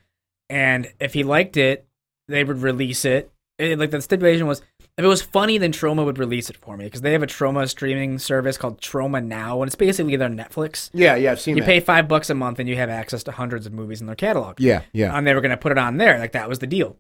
[0.50, 1.88] and if he liked it,
[2.28, 3.32] they would release it.
[3.60, 4.62] Eh, like the stipulation was,
[4.98, 7.28] if it was funny, then Troma would release it for me because they have a
[7.28, 10.90] Troma streaming service called Troma Now, and it's basically their Netflix.
[10.94, 11.58] Yeah, yeah, I've seen it.
[11.58, 11.70] You that.
[11.70, 14.16] pay five bucks a month and you have access to hundreds of movies in their
[14.16, 15.18] catalog yeah, yeah.
[15.18, 16.20] and they were going to put it on there.
[16.20, 16.98] Like that was the deal.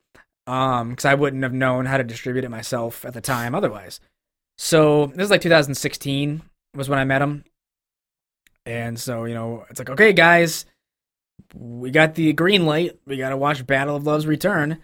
[0.47, 3.99] Um, because I wouldn't have known how to distribute it myself at the time otherwise.
[4.57, 6.41] So this is like 2016
[6.75, 7.43] was when I met him,
[8.65, 10.65] and so you know it's like okay guys,
[11.53, 12.97] we got the green light.
[13.05, 14.83] We got to watch Battle of Love's Return.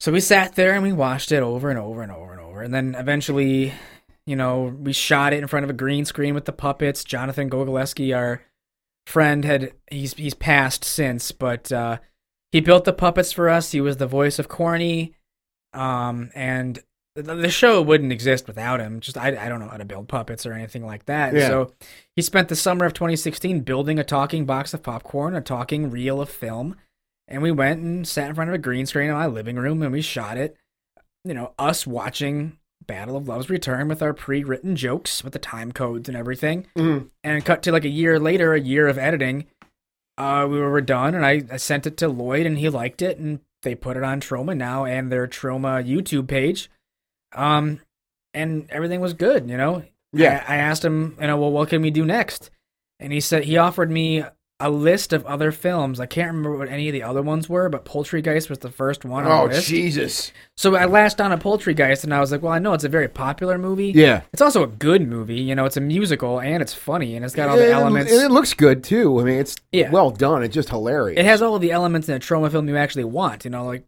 [0.00, 2.62] So we sat there and we watched it over and over and over and over,
[2.62, 3.74] and then eventually,
[4.26, 7.04] you know, we shot it in front of a green screen with the puppets.
[7.04, 8.42] Jonathan Gogolewski, our
[9.06, 11.98] friend, had he's he's passed since, but uh,
[12.50, 13.72] he built the puppets for us.
[13.72, 15.14] He was the voice of Corny,
[15.74, 16.82] um, and
[17.14, 19.00] the, the show wouldn't exist without him.
[19.00, 21.34] Just I, I don't know how to build puppets or anything like that.
[21.34, 21.48] Yeah.
[21.48, 21.74] So
[22.16, 26.22] he spent the summer of 2016 building a talking box of popcorn, a talking reel
[26.22, 26.76] of film,
[27.30, 29.82] and we went and sat in front of a green screen in my living room
[29.82, 30.56] and we shot it.
[31.24, 35.70] You know, us watching Battle of Love's Return with our pre-written jokes with the time
[35.72, 37.10] codes and everything Mhm.
[37.22, 39.46] and cut to like a year later, a year of editing.
[40.18, 43.16] Uh, we were done, and I, I sent it to Lloyd, and he liked it,
[43.18, 46.68] and they put it on Troma now and their Troma YouTube page.
[47.34, 47.80] Um,
[48.34, 49.82] and everything was good, you know.
[50.12, 50.44] Yeah.
[50.48, 52.50] I, I asked him, you know, well, what can we do next?
[52.98, 54.24] And he said he offered me
[54.60, 55.98] a list of other films.
[55.98, 59.04] I can't remember what any of the other ones were, but Poultrygeist was the first
[59.04, 59.66] one on Oh list.
[59.68, 60.32] Jesus!
[60.56, 62.88] So I latched on a Poultrygeist, and I was like, well, I know it's a
[62.88, 63.92] very popular movie.
[63.94, 65.40] Yeah, It's also a good movie.
[65.40, 68.12] You know, it's a musical and it's funny and it's got all the and, elements.
[68.12, 69.18] and it looks good too.
[69.20, 69.90] I mean, it's Yeah.
[69.90, 70.42] well done.
[70.44, 71.18] It's just hilarious.
[71.18, 73.44] It has all of the elements in a Troma film you actually want.
[73.44, 73.84] You know, like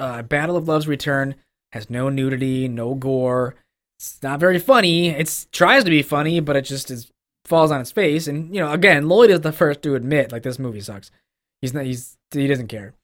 [0.00, 1.36] uh, Battle of Love's Return
[1.72, 3.54] has no nudity, no gore.
[3.98, 5.08] It's not very funny.
[5.10, 7.10] It tries to be funny, but it just is
[7.44, 8.26] falls on its face.
[8.26, 11.10] And you know, again, Lloyd is the first to admit like this movie sucks.
[11.60, 11.84] He's not.
[11.84, 12.94] He's he doesn't care.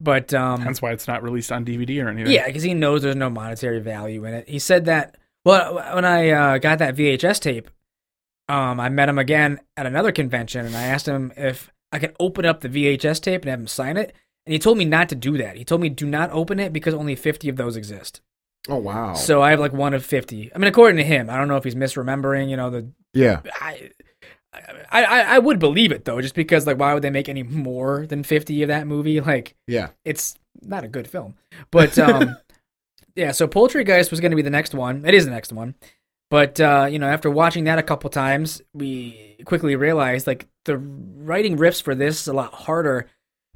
[0.00, 2.32] But um, That's why it's not released on DVD or anything.
[2.32, 4.48] Yeah, because he knows there's no monetary value in it.
[4.48, 5.16] He said that.
[5.44, 7.70] Well, when I uh, got that VHS tape,
[8.48, 12.14] um, I met him again at another convention, and I asked him if I could
[12.20, 15.08] open up the VHS tape and have him sign it, and he told me not
[15.10, 15.56] to do that.
[15.56, 18.20] He told me do not open it because only 50 of those exist.
[18.68, 19.14] Oh wow!
[19.14, 20.52] So I have like one of 50.
[20.54, 22.48] I mean, according to him, I don't know if he's misremembering.
[22.48, 23.90] You know, the yeah, I.
[24.90, 27.44] I, I, I would believe it though, just because like why would they make any
[27.44, 29.20] more than fifty of that movie?
[29.20, 29.90] Like yeah.
[30.04, 31.36] it's not a good film.
[31.70, 32.36] But um
[33.14, 35.04] yeah, so Poultrygeist was going to be the next one.
[35.04, 35.74] It is the next one.
[36.30, 40.78] But uh, you know, after watching that a couple times, we quickly realized like the
[40.78, 43.08] writing riffs for this is a lot harder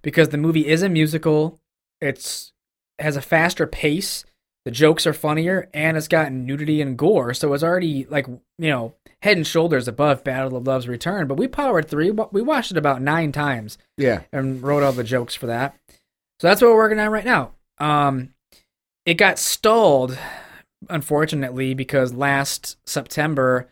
[0.03, 1.61] because the movie is a musical.
[2.01, 2.53] It's
[2.99, 4.25] has a faster pace.
[4.65, 8.41] The jokes are funnier and it's got nudity and gore, so it's already like, you
[8.71, 12.13] know, head and shoulders above Battle of Love's Return, but we powered through.
[12.33, 14.23] We watched it about 9 times Yeah.
[14.33, 15.75] and wrote all the jokes for that.
[16.41, 17.53] So that's what we're working on right now.
[17.79, 18.35] Um,
[19.05, 20.19] it got stalled,
[20.89, 23.69] unfortunately, because last September,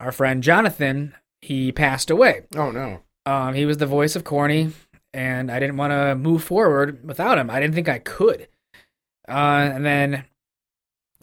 [0.00, 2.42] our friend Jonathan he passed away.
[2.56, 3.00] Oh no.
[3.24, 4.72] Um, he was the voice of Corny,
[5.14, 7.48] and I didn't want to move forward without him.
[7.48, 8.48] I didn't think I could.
[9.28, 10.24] Uh, and then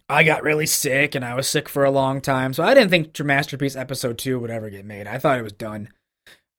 [0.08, 2.92] I got really sick, and I was sick for a long time, so I didn't
[2.92, 5.08] think Masterpiece Episode Two would ever get made.
[5.08, 5.90] I thought it was done,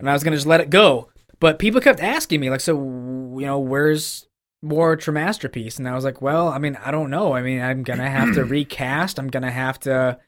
[0.01, 1.11] and I was gonna just let it go.
[1.39, 4.27] But people kept asking me, like, so you know, where's
[4.63, 5.79] more Masterpiece?
[5.79, 7.35] And I was like, well, I mean, I don't know.
[7.35, 9.19] I mean, I'm gonna have to recast.
[9.19, 10.19] I'm gonna have to,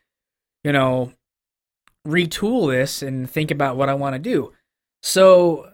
[0.63, 1.13] you know,
[2.07, 4.53] retool this and think about what I want to do.
[5.03, 5.73] So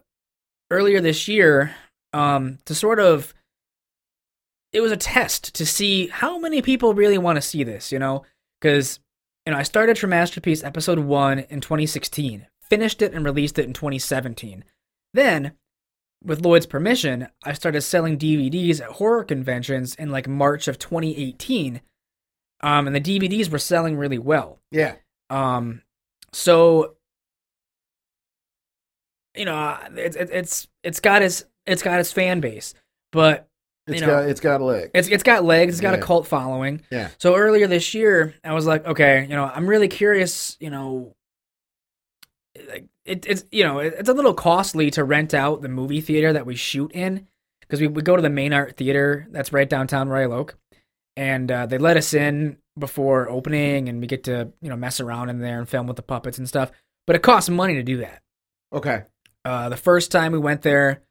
[0.71, 1.75] earlier this year,
[2.13, 3.35] um, to sort of
[4.75, 7.99] it was a test to see how many people really want to see this, you
[7.99, 8.25] know?
[8.61, 8.99] Because,
[9.47, 13.67] you know, I started for Masterpiece episode one in 2016, finished it and released it
[13.67, 14.65] in 2017.
[15.15, 15.53] Then,
[16.25, 21.81] with Lloyd's permission, I started selling DVDs at horror conventions in like March of 2018.
[22.61, 24.59] Um, and the DVDs were selling really well.
[24.73, 24.97] Yeah.
[25.31, 25.83] Um,
[26.33, 26.97] so
[29.37, 32.75] you know, it's it's it's it's got its it's got its fan base,
[33.13, 33.49] but
[33.87, 34.91] It's you know, got it's got a leg.
[34.95, 35.99] it's it's got legs, it's got Yeah.
[36.01, 36.81] a cult following.
[36.91, 37.09] Yeah.
[37.19, 41.15] So earlier this year, I was like, okay, you know, I'm really curious, you know,
[42.69, 46.01] like it, it's you know, it- it's a little costly to rent out the movie
[46.01, 47.27] theater that we shoot in
[47.61, 50.57] because we, we go to the main art theater that's right downtown Royal Oak,
[51.17, 55.01] and uh, they let us in before opening, and we get to you know mess
[55.01, 56.71] around in there and film with the puppets and stuff.
[57.07, 58.23] But it costs money to do that.
[58.73, 59.03] Okay.
[59.45, 61.03] Uh, the first time we went there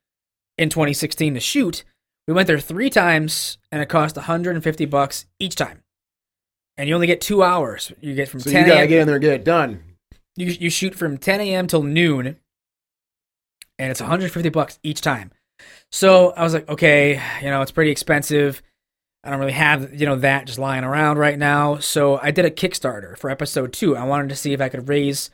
[0.57, 1.83] in 2016 to shoot,
[2.27, 5.81] we went there three times, and it cost 150 bucks each time.
[6.77, 7.91] And you only get two hours.
[8.01, 8.89] You get from So you 10 gotta a.m.
[8.89, 9.83] get in there and get it done.
[10.35, 11.67] You, you shoot from 10 a.m.
[11.67, 12.37] till noon,
[13.77, 15.31] and it's 150 bucks each time.
[15.91, 18.61] So I was like, okay, you know, it's pretty expensive.
[19.23, 21.77] I don't really have you know that just lying around right now.
[21.77, 23.95] So I did a Kickstarter for episode two.
[23.95, 25.29] I wanted to see if I could raise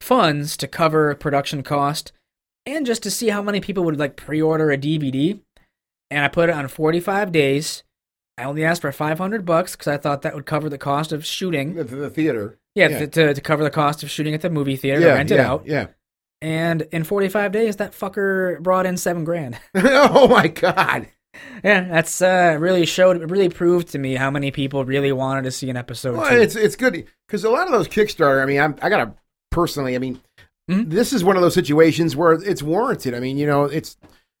[0.00, 2.12] funds to cover production cost
[2.64, 5.40] and just to see how many people would like pre-order a DVD.
[6.10, 7.82] And I put it on 45 days.
[8.38, 11.26] I only asked for 500 bucks because I thought that would cover the cost of
[11.26, 11.74] shooting.
[11.74, 12.58] The, the theater.
[12.74, 12.98] Yeah, Yeah.
[13.00, 15.36] th- to, to cover the cost of shooting at the movie theater, yeah, rent it
[15.36, 15.66] yeah, out.
[15.66, 15.86] Yeah.
[16.40, 19.58] And in 45 days, that fucker brought in seven grand.
[19.74, 21.08] oh my god.
[21.64, 25.50] yeah, that's uh, really showed, really proved to me how many people really wanted to
[25.50, 26.36] see an episode Well, two.
[26.40, 28.40] it's it's good because a lot of those Kickstarter.
[28.42, 29.14] I mean, I'm, I gotta
[29.50, 29.94] personally.
[29.96, 30.20] I mean,
[30.70, 30.90] Mhm.
[30.90, 33.14] this is one of those situations where it's warranted.
[33.14, 33.96] I mean, you know, it's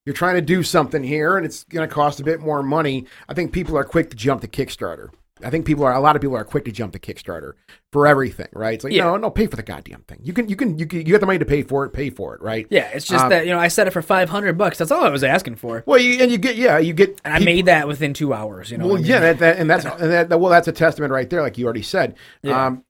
[0.08, 3.04] you're trying to do something here, and it's going to cost a bit more money.
[3.28, 5.10] I think people are quick to jump to Kickstarter.
[5.44, 7.52] I think people are a lot of people are quick to jump to Kickstarter
[7.92, 8.72] for everything, right?
[8.76, 9.04] It's like Yeah.
[9.04, 10.20] no, no, pay for the goddamn thing.
[10.22, 12.08] You can, you can, you can, you got the money to pay for it, pay
[12.08, 12.66] for it, right?
[12.70, 14.78] yeah, it's just Um, that you know I set it for 500 bucks.
[14.78, 17.34] That's all I was asking for, Well, you, and you get, yeah, you get, and
[17.34, 18.70] I made that within two hours.
[18.70, 19.06] You know, well, I mean?
[19.06, 21.58] yeah, that, that, and that's and that, that- well, that's a testament right there, like
[21.58, 22.16] you already said.
[22.42, 22.66] Yeah.
[22.66, 22.82] Um,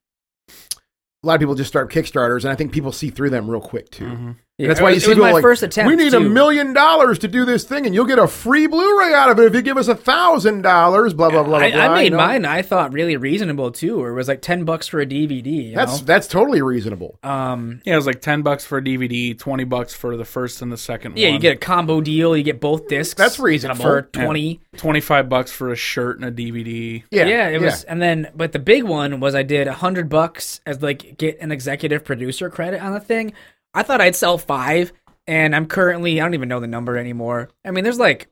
[1.22, 3.60] a lot of people just start Kickstarters, and I think people see through them real
[3.60, 4.04] quick too.
[4.06, 4.30] Mm-hmm.
[4.58, 5.88] Yeah, That's why you was- see was people my like, first attempt.
[5.88, 9.14] We need a million dollars to do this thing, and you'll get a free Blu-ray
[9.14, 11.14] out of it if you give us a thousand dollars.
[11.14, 11.58] Blah blah blah.
[11.58, 12.16] I, blah, I made you know?
[12.16, 12.44] mine.
[12.44, 15.68] I thought really reasonable too, or it was like 10 bucks for a DVD.
[15.68, 16.06] You That's know?
[16.06, 17.20] that's totally reasonable.
[17.22, 20.60] um, Yeah, it was like ten bucks for a DVD, twenty bucks for the first
[20.60, 21.34] and the second yeah, one.
[21.34, 22.36] you get a combo deal.
[22.36, 23.14] You get both discs.
[23.14, 23.80] That's reasonable.
[23.82, 24.54] for Yeah.
[24.76, 27.04] twenty five bucks for a shirt and a DVD.
[27.12, 27.84] Yeah, yeah, it was.
[27.84, 31.38] And then, but the big one was I did a hundred bucks as like get
[31.40, 33.34] an executive producer credit on the thing.
[33.74, 34.92] I thought I'd sell five,
[35.26, 37.50] and I'm currently I don't even know the number anymore.
[37.64, 38.28] I mean, there's like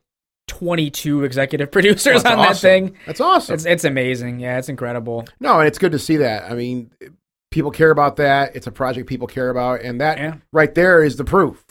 [0.49, 2.97] 22 executive producers That's on that thing.
[3.07, 3.55] That's awesome.
[3.55, 4.41] It's it's amazing.
[4.41, 5.27] Yeah, it's incredible.
[5.41, 6.51] no, and it's good to see that.
[6.51, 6.91] I mean,
[7.51, 8.57] people care about that.
[8.57, 10.35] It's a project people care about, and that Yeah.
[10.53, 11.65] right there is the proof.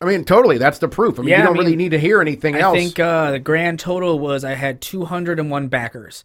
[0.00, 1.18] I mean, totally, that's the proof.
[1.18, 2.76] I mean, Yeah, you don't really mean, need to hear anything I else.
[2.76, 6.24] I think uh, the grand total was I had 201 backers,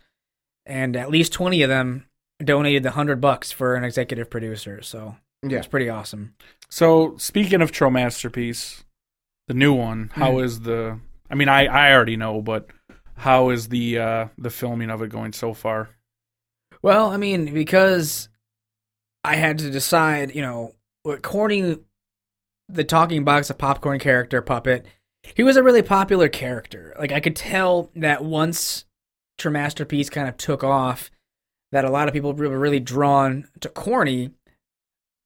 [0.65, 2.05] and at least 20 of them
[2.43, 4.81] donated the hundred bucks for an executive producer.
[4.81, 6.33] So yeah, it's pretty awesome.
[6.69, 8.83] So speaking of Tro Masterpiece,
[9.47, 10.43] the new one, how Mhm.
[10.43, 10.99] is the?
[11.29, 12.67] I mean, I I already know, but
[13.17, 15.89] how is the uh the filming of it going so far?
[16.81, 18.29] Well, I mean, because
[19.23, 21.77] I had to decide, you know, what Corny,
[22.69, 24.85] the talking box of popcorn character puppet,
[25.35, 26.95] he was a really popular character.
[26.97, 28.85] Like I could tell that once
[29.37, 31.11] True Masterpiece kind of took off,
[31.71, 34.31] that a lot of people were really drawn to Corny.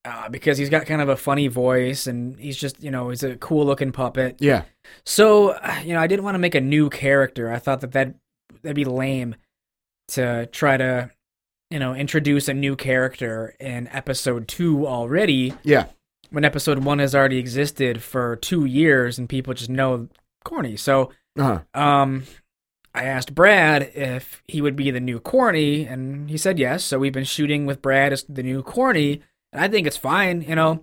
[0.05, 3.23] Uh, because he's got kind of a funny voice and he's just, you know, he's
[3.23, 4.35] a cool looking puppet.
[4.39, 4.61] yeah,
[5.03, 7.51] So, you know, I didn't want to make a new character.
[7.51, 8.13] I thought that that'd,
[8.61, 9.35] that'd be lame
[10.09, 11.09] to try to,
[11.71, 15.87] you know, introduce a new character in episode two already yeah.
[16.29, 20.07] when episode one has already existed for two years and people just know
[20.43, 20.77] Corny.
[20.77, 21.61] So, Uh-huh.
[21.73, 22.25] um,
[22.93, 26.83] I asked Brad if he would be the new Corny, and he said yes.
[26.85, 29.21] So we've been shooting with Brad as the new Corny,
[29.55, 30.41] and I think it's fine.
[30.41, 30.81] You know,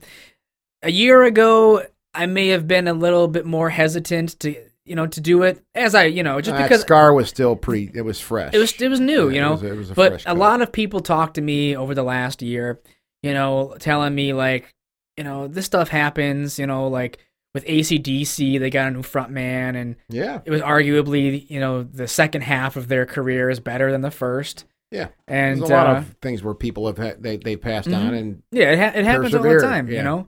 [0.82, 4.54] a year ago I may have been a little bit more hesitant to,
[4.84, 7.56] you know, to do it as I, you know, just That because scar was still
[7.56, 7.90] pretty.
[7.94, 8.52] It was fresh.
[8.54, 9.50] it was it was new, Yeah, you it know.
[9.52, 12.02] was- it was a but fresh a lot of people talked to me over the
[12.02, 12.80] last year,
[13.22, 14.74] you know, telling me like,
[15.16, 17.18] you know, this stuff happens, you know, like
[17.54, 21.82] with ACDC, they got a new front man and Yeah, it was arguably, you know,
[21.82, 24.64] the second half of their career is better than the first.
[24.93, 25.09] Yeah.
[25.26, 27.97] And There's a lot uh, of things where people have had, they they passed Mhm.
[28.09, 29.97] on, and yeah, it, ha- it happens all the time, yeah.
[29.97, 30.26] you know.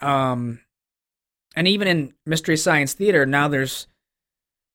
[0.00, 0.60] Um,
[1.56, 3.86] and even in Mystery Science Theater now, there's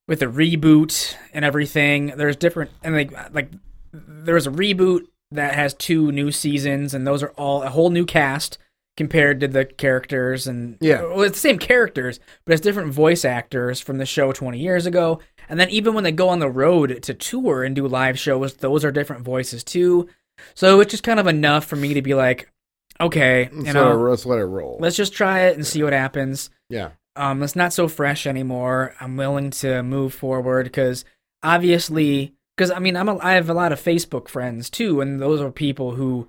[0.08, 2.08] with the reboot and everything.
[2.18, 3.52] There's different and like like
[3.94, 8.06] there's a reboot that has two new seasons, and those are all a whole new
[8.06, 8.58] cast
[8.96, 11.04] compared to the characters and Yeah.
[11.04, 14.88] well, it's the same characters, but it's different voice actors from the show 20 years
[14.88, 15.20] ago.
[15.50, 18.56] And then even when they go on the road to tour and do live shows,
[18.56, 20.08] those are different voices too.
[20.54, 22.52] So it's just kind of enough for me to be like,
[23.00, 24.78] okay, you Let's, know, let it, let's let it roll.
[24.80, 26.50] let's just try it and see what happens.
[26.70, 26.90] yeah.
[27.16, 28.94] Um, it's not so fresh anymore.
[29.00, 31.04] I'm willing to move forward because
[31.42, 35.20] obviously, because I mean, I'm a, I have a lot of Facebook friends too, and
[35.20, 36.28] those are people who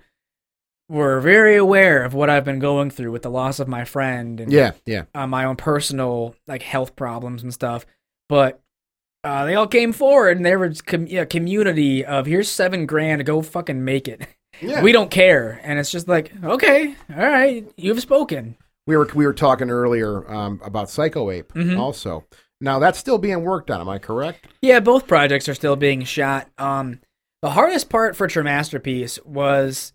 [0.87, 4.39] were very aware of what I've been going through with the loss of my friend
[4.39, 4.71] and Yeah.
[4.87, 5.03] Yeah.
[5.13, 7.85] uh, my own personal like health problems and stuff.
[8.27, 8.59] But
[9.23, 13.25] uh, they all came forward and there was com- a community of here's seven grand,
[13.25, 14.27] go fucking make it.
[14.61, 14.81] Yeah.
[14.81, 18.57] We don't care, and it's just like okay, all right, you've spoken.
[18.87, 21.77] We were we were talking earlier um, about Psycho Ape Mhm.
[21.79, 22.25] also.
[22.59, 23.79] Now that's still being worked on.
[23.79, 24.47] Am I correct?
[24.61, 26.49] Yeah, both projects are still being shot.
[26.57, 26.99] Um,
[27.41, 29.93] the hardest part for True Masterpiece was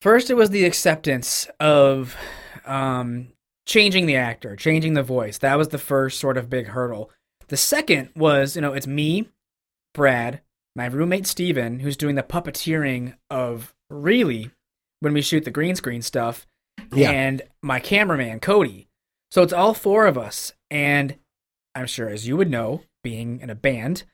[0.00, 2.16] first it was the acceptance of
[2.64, 3.28] um,
[3.66, 5.38] changing the actor, changing the voice.
[5.38, 7.10] That was the first sort of big hurdle.
[7.48, 9.28] The second was, you know, it's me,
[9.92, 10.40] Brad,
[10.76, 14.50] my roommate Steven, who's doing the puppeteering of really
[15.00, 16.46] when we shoot the green screen stuff,
[16.92, 17.10] Yeah.
[17.10, 18.88] and my cameraman Cody.
[19.30, 21.16] So it's all four of us, and
[21.74, 24.04] I'm sure as you would know, being in a band,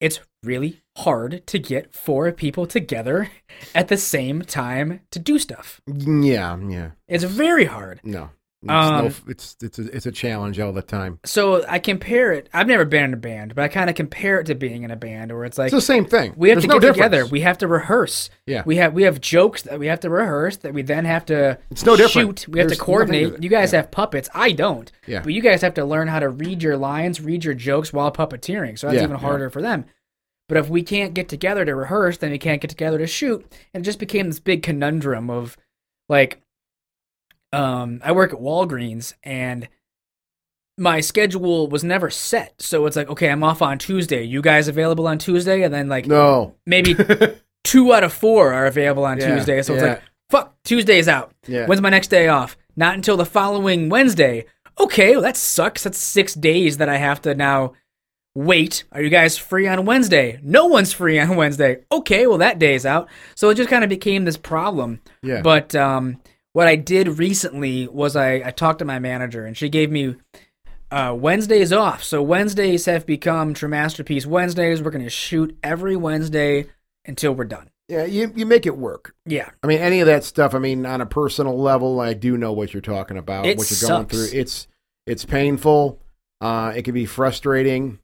[0.00, 3.30] it's really hard to get four people together
[3.74, 5.80] at the same time to do stuff.
[5.86, 6.56] Yeah.
[6.68, 6.90] Yeah.
[7.08, 8.00] It's very hard.
[8.04, 8.30] No.
[8.60, 11.20] It's, Um, no, it's it's a, it's a challenge all the time.
[11.24, 12.48] So I compare it.
[12.52, 14.90] I've never been in a band, but I kind of compare it to being in
[14.90, 16.34] a band, where it's like It's the same thing.
[16.36, 17.24] we have There's to no get together.
[17.26, 18.30] We have to rehearse.
[18.46, 18.64] Yeah.
[18.66, 21.56] We have we have jokes that we have to rehearse that we then have to
[21.70, 22.40] It's no different.
[22.40, 22.48] shoot.
[22.48, 23.40] We have There's to coordinate.
[23.40, 23.82] You guys Yeah.
[23.82, 24.28] have puppets.
[24.34, 24.90] I don't.
[25.06, 25.20] Yeah.
[25.22, 28.10] But you guys have to learn how to read your lines, read your jokes while
[28.10, 28.76] puppeteering.
[28.76, 29.22] So that's Yeah, even yeah.
[29.22, 29.84] harder for them.
[30.48, 33.46] But if we can't get together to rehearse, then we can't get together to shoot.
[33.72, 35.56] And it just became this big conundrum of
[36.08, 36.40] like
[37.52, 39.68] um I work at Walgreens and
[40.76, 42.54] my schedule was never set.
[42.62, 44.22] So it's like, okay, I'm off on Tuesday.
[44.22, 45.62] You guys available on Tuesday?
[45.62, 46.54] And then like No.
[46.66, 46.94] maybe
[47.64, 49.60] two out of four are available on Yeah, Tuesday.
[49.62, 49.88] So it's yeah.
[49.94, 51.32] like, fuck, Tuesday's out.
[51.48, 51.66] Yeah.
[51.66, 52.56] When's my next day off?
[52.76, 54.44] Not until the following Wednesday.
[54.78, 55.82] Okay, well, that sucks.
[55.82, 57.72] That's six days that I have to now
[58.36, 58.84] wait.
[58.92, 60.38] Are you guys free on Wednesday?
[60.44, 61.78] No one's free on Wednesday.
[61.90, 63.08] Okay, well, that day's out.
[63.34, 65.00] So it just kind of became this problem.
[65.22, 65.42] Yeah.
[65.42, 66.20] But um,
[66.58, 70.16] what I did recently was I, I talked to my manager, and she gave me
[70.90, 72.02] uh, Wednesdays off.
[72.02, 74.82] So Wednesdays have become True Masterpiece Wednesdays.
[74.82, 76.66] We're going to shoot every Wednesday
[77.06, 77.70] until we're done.
[77.86, 78.06] yeah.
[78.06, 79.14] You you make it work.
[79.24, 79.50] Yeah.
[79.62, 80.52] I mean, any of that stuff.
[80.52, 83.46] I mean, on a personal level, I do know what you're talking about.
[83.46, 84.26] It what you're going through.
[84.32, 84.66] It's
[85.06, 86.00] it's painful.
[86.40, 88.00] Uh, it can be frustrating.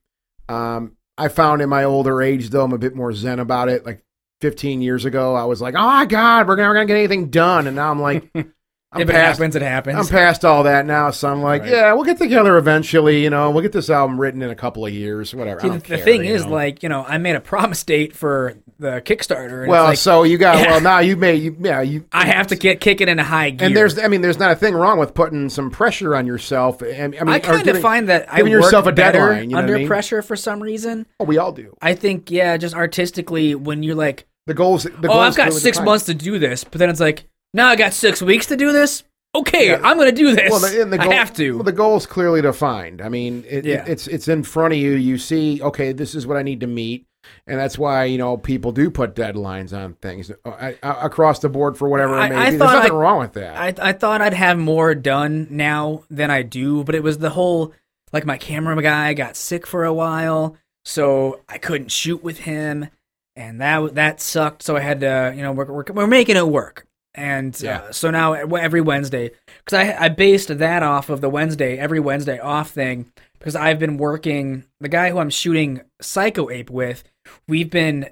[0.48, 3.84] Um, I found in my older age, though, I'm a bit more zen about it.
[3.84, 4.04] Like
[4.40, 7.66] 15 years ago, I was like, "Oh my God, we're never gonna get anything done,"
[7.66, 8.30] and now I'm like,
[8.94, 9.96] I'm if it happens, it happens.
[9.98, 11.10] I'm past all that now.
[11.10, 11.70] So I'm like, Right.
[11.72, 13.22] yeah, we'll get together eventually.
[13.22, 15.60] You know, we'll get this album written in a couple of years, whatever.
[15.60, 16.52] See, I the, care, thing is, know.
[16.52, 19.62] like, you know, I made a promise date for the Kickstarter.
[19.62, 20.72] And well, like, so you got Yeah.
[20.72, 23.50] well now you may you yeah you I have to get kick it into high
[23.50, 23.66] gear.
[23.68, 26.82] And there's, I mean, there's not a thing wrong with putting some pressure on yourself.
[26.82, 29.48] And I mean, I kind of find that I giving work yourself a deadline, you
[29.50, 29.86] know what I under mean?
[29.86, 31.06] pressure for some reason.
[31.20, 31.76] Oh, we all do.
[31.82, 34.82] I think, yeah, just artistically, when you're like, The goals.
[34.84, 37.24] The oh, goals I've got six months to do this, but then it's like,
[37.54, 39.02] now I got six weeks to do this.
[39.36, 39.80] Okay, Yeah.
[39.82, 40.48] I'm going to do this.
[40.50, 41.54] Well, the, the I goal, have to.
[41.54, 43.00] Well, the goal's clearly defined.
[43.02, 43.82] I mean, it, Yeah.
[43.82, 44.92] it, it's it's in front of you.
[44.92, 47.04] You see, okay, this is what I need to meet,
[47.48, 51.40] and that's why you know people do put deadlines on things uh, I, I, across
[51.40, 52.56] the board for whatever I- it may I be.
[52.58, 53.80] There's nothing I- wrong with that.
[53.80, 57.30] I, I thought I'd have more done now than I do, but it was the
[57.30, 57.72] whole
[58.12, 62.86] like my camera guy got sick for a while, so I couldn't shoot with him,
[63.34, 64.62] and that that sucked.
[64.62, 67.78] So I had to, you know, we're we're, we're making it work, and Yeah.
[67.82, 69.30] uh, so now every Wednesday,
[69.64, 73.78] because I I based that off of the Wednesday every Wednesday off thing because I've
[73.78, 77.04] been working the guy who I'm shooting Psycho Ape with,
[77.48, 78.08] we've been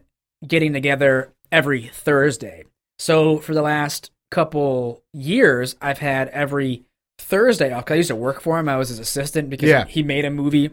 [0.46, 2.64] getting together every Thursday.
[2.98, 6.84] So for the last couple years, I've had every
[7.18, 7.86] Thursday off.
[7.86, 8.68] 'cause I used to work for him.
[8.68, 9.84] I was his assistant because Yeah.
[9.86, 10.70] he made a movie,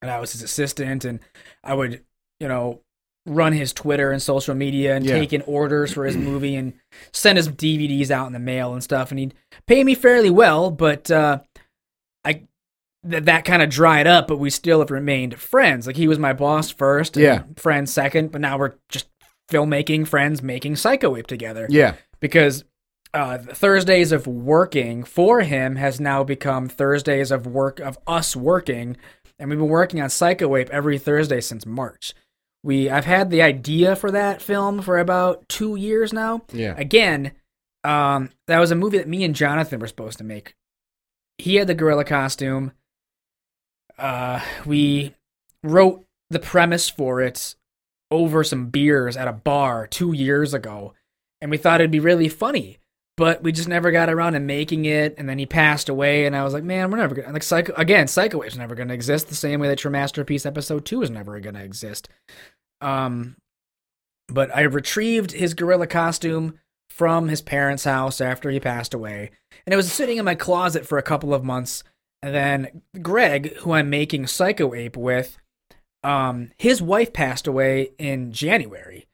[0.00, 1.20] and I was his assistant, and
[1.62, 2.02] I would,
[2.40, 2.80] you know,
[3.26, 5.18] run his Twitter and social media and Yeah.
[5.18, 6.72] take in orders for his movie and
[7.12, 9.10] send his DVDs out in the mail and stuff.
[9.10, 9.34] And he'd
[9.66, 11.38] pay me fairly well, but uh,
[12.24, 12.42] I
[13.04, 14.26] that that kind of dried up.
[14.28, 15.86] But we still have remained friends.
[15.86, 17.42] Like he was my boss first, and Yeah.
[17.56, 18.32] friends second.
[18.32, 19.06] But now we're just
[19.50, 22.64] filmmaking friends, making Psycho Ape together yeah, because
[23.14, 28.96] uh, Thursdays of working for him has now become Thursdays of work of us working,
[29.38, 32.14] and we've been working on Psycho Ape every Thursday since March.
[32.62, 36.42] We I've had the idea for that film for about two years now.
[36.52, 37.32] yeah, Again,
[37.84, 40.54] um, that was a movie that me and Jonathan were supposed to make.
[41.38, 42.72] He had the gorilla costume.
[43.98, 45.14] Uh, we
[45.62, 47.56] wrote the premise for it
[48.10, 50.94] over some beers at a bar two years ago,
[51.40, 52.78] and we thought it'd be really funny.
[53.16, 56.34] But we just never got around to making it, and then he passed away, and
[56.34, 58.08] I was like, "Man, we're never gonna like Psycho again.
[58.08, 61.38] Psycho Ape's never gonna exist the same way that your masterpiece episode two is never
[61.40, 62.08] gonna exist."
[62.80, 63.36] Um,
[64.28, 66.58] but I retrieved his gorilla costume
[66.88, 69.30] from his parents' house after he passed away,
[69.66, 71.84] and it was sitting in my closet for a couple of months.
[72.22, 75.38] And then Greg, who I'm making Psycho Ape with,
[76.04, 79.06] um, his wife passed away in January.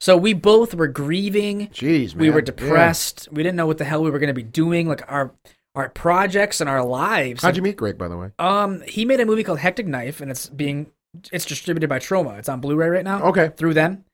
[0.00, 1.68] So we both were grieving.
[1.68, 2.20] Jeez, man.
[2.22, 2.44] We were Yeah.
[2.46, 3.28] depressed.
[3.32, 4.88] We didn't know what the hell we were going to be doing.
[4.88, 5.32] Like our
[5.74, 7.42] our projects and our lives.
[7.42, 8.30] How'd you meet Greg, by the way?
[8.38, 10.86] Um, he made a movie called Hectic Knife, and it's being
[11.32, 12.38] it's distributed by Troma.
[12.38, 13.50] It's on Blu-ray right now Okay.
[13.56, 14.04] through them.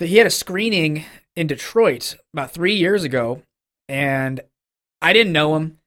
[0.00, 1.04] That he had a screening
[1.36, 3.42] in Detroit about three years ago,
[3.88, 4.40] and
[5.02, 5.78] I didn't know him.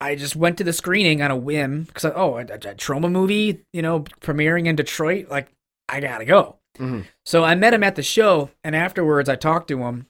[0.00, 3.10] I just went to the screening on a whim because oh, a, a, a Troma
[3.10, 5.28] movie, you know, premiering in Detroit.
[5.30, 5.48] Like
[5.88, 6.56] I gotta go.
[6.78, 7.06] Mhm.
[7.24, 10.06] So I met him at the show, and afterwards I talked to him.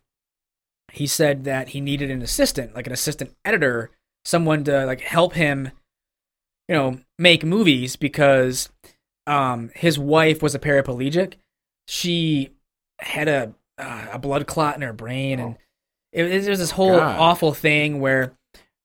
[0.93, 3.91] He said that he needed an assistant, like an assistant editor,
[4.25, 5.71] someone to like help him,
[6.69, 8.69] you know, make movies because
[9.27, 11.35] um, his wife was a paraplegic.
[11.89, 12.51] She
[13.01, 15.57] had a uh, a blood clot in her brain, and
[16.13, 17.19] it, it was this whole God.
[17.19, 18.35] awful thing where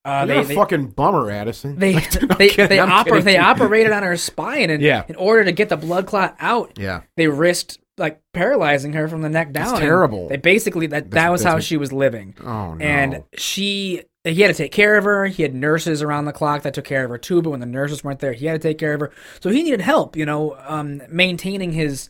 [0.09, 1.77] uh, You're they, a they fucking bummer, Addison.
[1.77, 5.03] they No they kidding, they, oper- they operated on her spine, and Yeah.
[5.07, 7.01] in order to get the blood clot out, Yeah.
[7.17, 9.65] they risked like paralyzing her from the neck down.
[9.67, 10.29] That's terrible.
[10.29, 12.85] They basically that that was that's how she was living, Oh no.
[12.85, 15.25] and she he had to take care of her.
[15.27, 17.65] He had nurses around the clock that took care of her too, but when the
[17.65, 19.11] nurses weren't there, he had to take care of her.
[19.41, 22.09] So he needed help, you know, um, maintaining his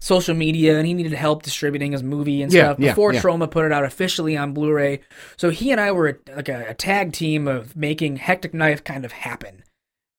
[0.00, 3.20] social media, and he needed help distributing his movie and Yeah, stuff before yeah.
[3.20, 5.00] Troma put it out officially on Blu-ray.
[5.36, 9.04] So he and I were like a, a tag team of making Hectic Knife kind
[9.04, 9.64] of happen.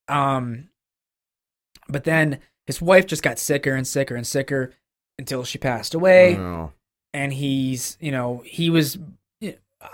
[0.10, 0.70] Um,
[1.88, 4.74] but then his wife just got sicker and sicker and sicker
[5.18, 6.72] until she passed away No.
[7.14, 8.98] and he's you know he was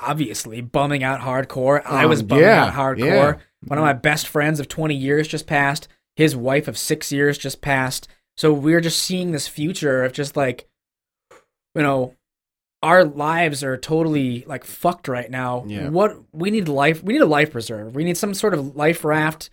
[0.01, 2.99] obviously bumming out hardcore i Um, was bumming yeah, out hardcore
[3.36, 3.38] yeah.
[3.67, 7.38] one of my best friends of 20 years just passed his wife of six years
[7.38, 8.07] just passed
[8.38, 10.67] so we're just seeing this future of just like
[11.75, 12.13] you know
[12.83, 15.89] our lives are totally like fucked right now Yeah.
[15.89, 19.03] what we need life we need a life preserve we need some sort of life
[19.03, 19.49] raft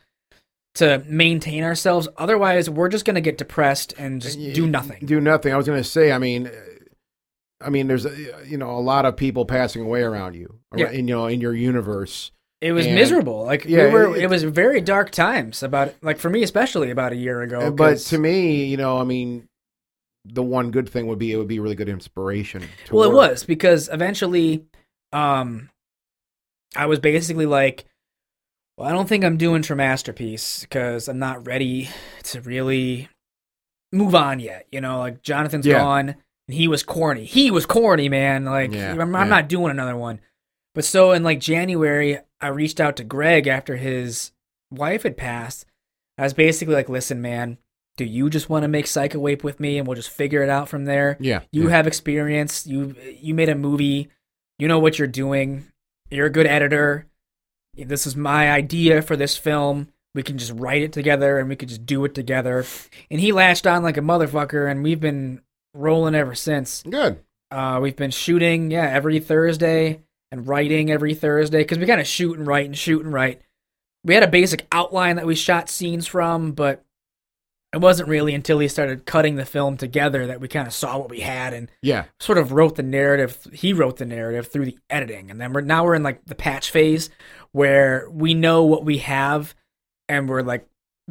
[0.74, 5.04] to maintain ourselves otherwise we're just going to get depressed and just Y- do nothing
[5.06, 5.52] Do nothing.
[5.52, 6.12] I was going to say.
[6.12, 6.50] I mean,
[7.60, 8.04] I mean, there's
[8.48, 10.90] you know a lot of people passing away around you, Yeah.
[10.90, 12.32] in, you know, in your universe.
[12.62, 13.44] It was And- miserable.
[13.44, 16.90] Like Yeah, we were, it- it, was very dark times about like for me especially
[16.90, 17.70] about a year ago.
[17.72, 19.48] But to me, you know, I mean,
[20.24, 22.62] the one good thing would be it would be really good inspiration.
[22.86, 24.64] To well, it was because eventually,
[25.12, 25.70] um,
[26.76, 27.84] I was basically like,
[28.78, 31.88] well, I don't think I'm doing for masterpiece because I'm not ready
[32.22, 33.08] to really
[33.92, 34.66] move on yet.
[34.70, 35.78] You know, like Jonathan's Yeah.
[35.78, 36.08] gone
[36.46, 37.24] and he was corny.
[37.24, 38.44] He was corny, man.
[38.44, 40.20] Like Yeah, I'm, I'm not doing another one.
[40.74, 44.32] But so in like January, I reached out to Greg after his
[44.70, 45.66] wife had passed.
[46.18, 47.58] I was basically like, listen, man,
[47.96, 50.48] do you just want to make Psycho Ape with me and we'll just figure it
[50.48, 51.16] out from there?
[51.20, 51.70] Yeah, You yeah.
[51.76, 52.66] have experience.
[52.66, 54.08] You you made a movie.
[54.58, 55.66] You know what you're doing.
[56.10, 57.06] You're a good editor.
[57.74, 59.88] This is my idea for this film.
[60.14, 62.64] We can just write it together and we could just do it together.
[63.10, 65.40] And he latched on like a motherfucker, and we've been
[65.74, 66.82] rolling ever since.
[66.82, 67.20] good.
[67.50, 70.00] Uh, we've been shooting, yeah, every Thursday
[70.32, 73.42] and writing every Thursday because we kind of shoot and write and shoot and write.
[74.02, 76.84] We had a basic outline that we shot scenes from, but
[77.72, 80.98] it wasn't really until he started cutting the film together that we kind of saw
[80.98, 83.46] what we had and Yeah, sort of wrote the narrative.
[83.52, 86.34] He wrote the narrative through the editing, and then we're now we're in like the
[86.34, 87.10] patch phase
[87.52, 89.54] where we know what we have,
[90.08, 90.66] and we're like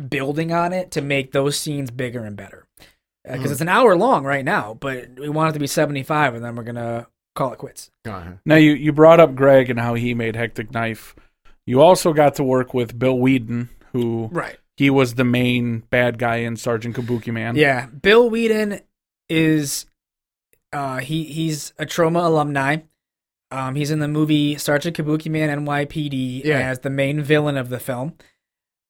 [0.10, 2.66] building on it to make those scenes bigger and better.
[3.24, 3.52] Because Mhm.
[3.52, 6.44] it's an hour long right now, but we want it to be seventy five, and
[6.44, 7.92] then we're gonna call it quits.
[8.06, 8.34] uh-huh.
[8.46, 11.16] Now you you brought up Greg and how he made Hectic Knife.
[11.66, 14.58] You also got to work with Bill Weeden, who Right.
[14.78, 17.56] he was the main bad guy in Sergeant Kabuki Man.
[17.56, 18.82] Yeah, Bill Weeden
[19.30, 19.86] is
[20.74, 22.78] uh he he's a Troma alumni.
[23.52, 26.60] Um he's in the movie Sergeant Kabuki Man NYPD Yeah.
[26.60, 28.14] as the main villain of the film.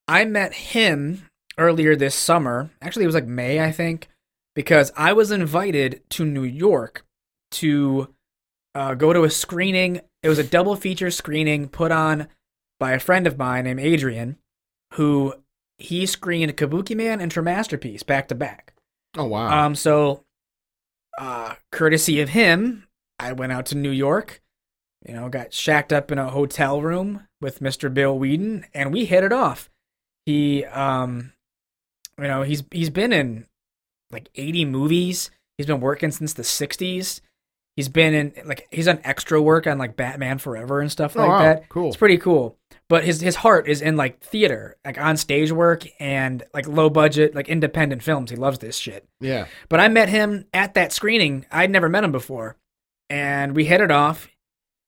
[0.08, 1.28] I met him
[1.58, 2.70] earlier this summer.
[2.82, 4.08] Actually, it was like May, I think,
[4.56, 7.06] because I was invited to New York
[7.52, 8.14] to
[8.76, 10.02] uh, go to a screening.
[10.24, 12.28] It was a double feature screening put on
[12.80, 14.38] by a friend of mine named Adrian,
[14.94, 15.36] who
[15.78, 18.74] he screened Kabuki Man and Her Masterpiece back to back.
[19.18, 19.66] Oh wow.
[19.66, 20.24] Um, so,
[21.18, 22.88] uh, courtesy of him,
[23.20, 24.42] I went out to New York.
[25.06, 27.92] You know, got shacked up in a hotel room with Mr.
[27.92, 29.68] Bill Weeden, and we hit it off.
[30.28, 31.34] He, um,
[32.20, 33.48] you know, he's he's been in
[34.12, 35.32] like eighty movies.
[35.58, 37.22] He's been working since the '60s.
[37.82, 41.20] He's been in like he's done extra work on like Batman Forever and stuff Oh,
[41.20, 41.40] like wow.
[41.40, 41.68] that.
[41.70, 41.88] Cool.
[41.88, 42.58] It's pretty cool.
[42.90, 46.92] But his his heart is in like theater, like on stage work and like low
[46.92, 48.30] budget, like independent films.
[48.30, 49.08] He loves this shit.
[49.20, 49.48] Yeah.
[49.68, 51.48] But I met him at that screening.
[51.52, 52.56] I'd never met him before.
[53.10, 54.30] And we hit it off.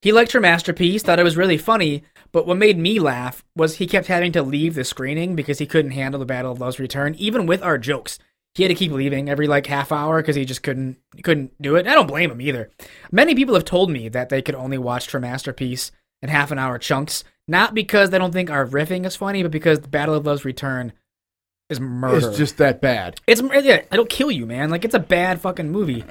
[0.03, 2.03] He liked her masterpiece, thought it was really funny.
[2.31, 5.65] But what made me laugh was he kept having to leave the screening because he
[5.65, 8.19] couldn't handle the Battle of Love's Return, even with our jokes.
[8.55, 11.75] He had to keep leaving every like half hour because he just couldn't couldn't do
[11.75, 11.87] it.
[11.87, 12.69] I don't blame him either.
[13.11, 15.91] Many people have told me that they could only watch her masterpiece
[16.21, 19.51] in half an hour chunks, not because they don't think our riffing is funny, but
[19.51, 20.93] because the Battle of Love's Return
[21.69, 22.29] is murder.
[22.29, 23.19] It's just that bad.
[23.25, 24.69] It's yeah, it'll kill you, man.
[24.69, 26.03] Like it's a bad fucking movie.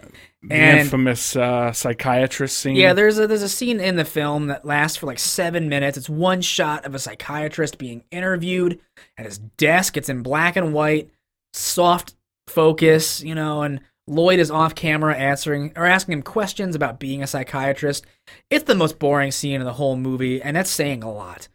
[0.43, 2.75] The And infamous uh, psychiatrist scene.
[2.75, 5.97] yeah, there's a there's a scene in the film that lasts for like seven minutes.
[5.97, 8.81] It's one shot of a psychiatrist being interviewed
[9.17, 9.97] at his desk.
[9.97, 11.11] It's in black and white,
[11.53, 12.15] soft
[12.53, 17.23] focus, you know, and Lloyd is off camera answering or asking him questions about being
[17.23, 18.05] a psychiatrist.
[18.51, 21.49] It's the most boring scene in the whole movie, and that's saying a lot.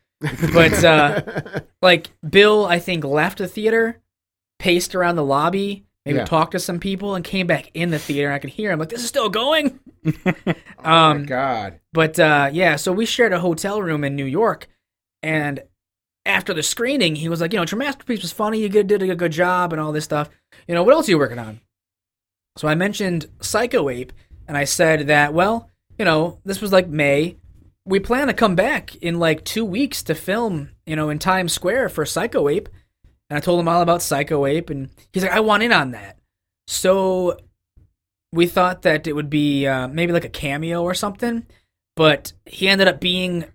[0.53, 1.21] But uh,
[1.81, 4.01] like Bill, I think left the theater,
[4.59, 6.25] paced around the lobby, maybe Yeah.
[6.25, 8.27] talked to some people, and came back in the theater.
[8.27, 9.79] And I could hear him like, "This is still going."
[10.25, 11.79] oh um, my God.
[11.93, 14.67] But uh, yeah, so we shared a hotel room in New York,
[15.21, 15.61] and
[16.27, 18.59] after the screening, he was like, "You know, your masterpiece was funny.
[18.59, 20.29] You did a good job, and all this stuff.
[20.67, 21.61] You know, what else are you working on?"
[22.57, 24.11] So I mentioned Psycho Ape,
[24.47, 27.37] and I said that, well, you know, this was like May.
[27.85, 31.53] We plan to come back in like two weeks to film, you know, in Times
[31.53, 32.67] Square for Psycho Ape.
[33.29, 35.91] And I told him all about Psycho Ape, and he's like, I want in on
[35.91, 36.17] that.
[36.67, 37.37] So
[38.31, 41.45] we thought that it would be uh, maybe like a cameo or something,
[41.95, 43.45] but he ended up being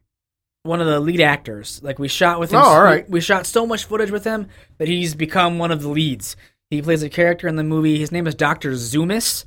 [0.64, 1.80] one of the lead actors.
[1.82, 2.58] Like we shot with him.
[2.60, 3.08] Oh, all right.
[3.08, 4.48] We, we shot so much footage with him
[4.78, 6.36] that he's become one of the leads.
[6.70, 7.98] He plays a character in the movie.
[7.98, 9.44] His name is Doctor Zoomis,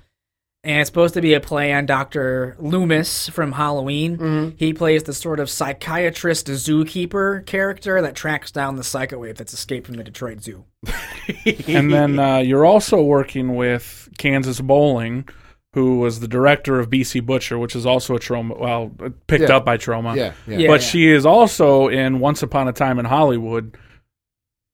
[0.64, 4.18] and it's supposed to be a play on Doctor Loomis from Halloween.
[4.18, 4.54] Mhm.
[4.58, 9.54] He plays the sort of psychiatrist zookeeper character that tracks down the Psycho Ape that's
[9.54, 10.66] escaped from the Detroit Zoo.
[11.68, 15.28] and then uh, you're also working with Kansas Bowling,
[15.76, 18.58] who was the director of BC Butcher, which is also a Troma.
[18.60, 18.92] Well,
[19.28, 19.58] picked Yeah.
[19.58, 20.16] up by Troma.
[20.16, 20.34] Yeah.
[20.48, 20.58] Yeah.
[20.58, 20.68] Yeah.
[20.70, 23.78] but she is also in Once Upon a Time in Hollywood.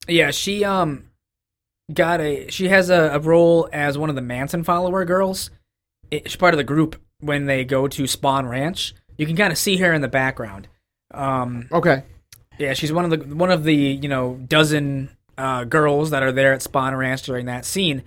[0.08, 1.04] Yeah, she um
[1.92, 5.50] got a she has a, a role as one of the Manson follower girls.
[6.10, 8.94] It, she's part of the group when they go to Spahn Ranch.
[9.18, 10.68] You can kind of see her in the background.
[11.12, 12.04] Um, Okay.
[12.58, 16.32] yeah, she's one of the one of the you know dozen uh, girls that are
[16.32, 18.02] there at Spahn Ranch during that scene.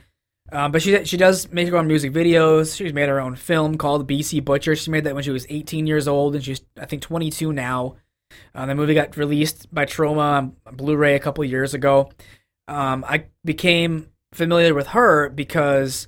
[0.52, 2.78] Um, but she she does make her own music videos.
[2.78, 4.76] She's made her own film called BC Butcher.
[4.76, 7.96] She made that when she was 18 years old, and she's I think 22 now.
[8.54, 12.12] Uh, the movie got released by Troma on Blu-ray a couple years ago.
[12.68, 16.08] Um, I became familiar with her because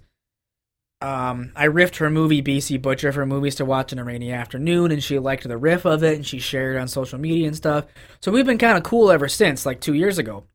[0.99, 4.91] um, I riffed her movie BC Butcher for movies to watch in a rainy afternoon,
[4.91, 7.55] and she liked the riff of it, and she shared it on social media and
[7.55, 7.85] stuff.
[8.19, 10.45] So we've been kind of cool ever since, like two years ago.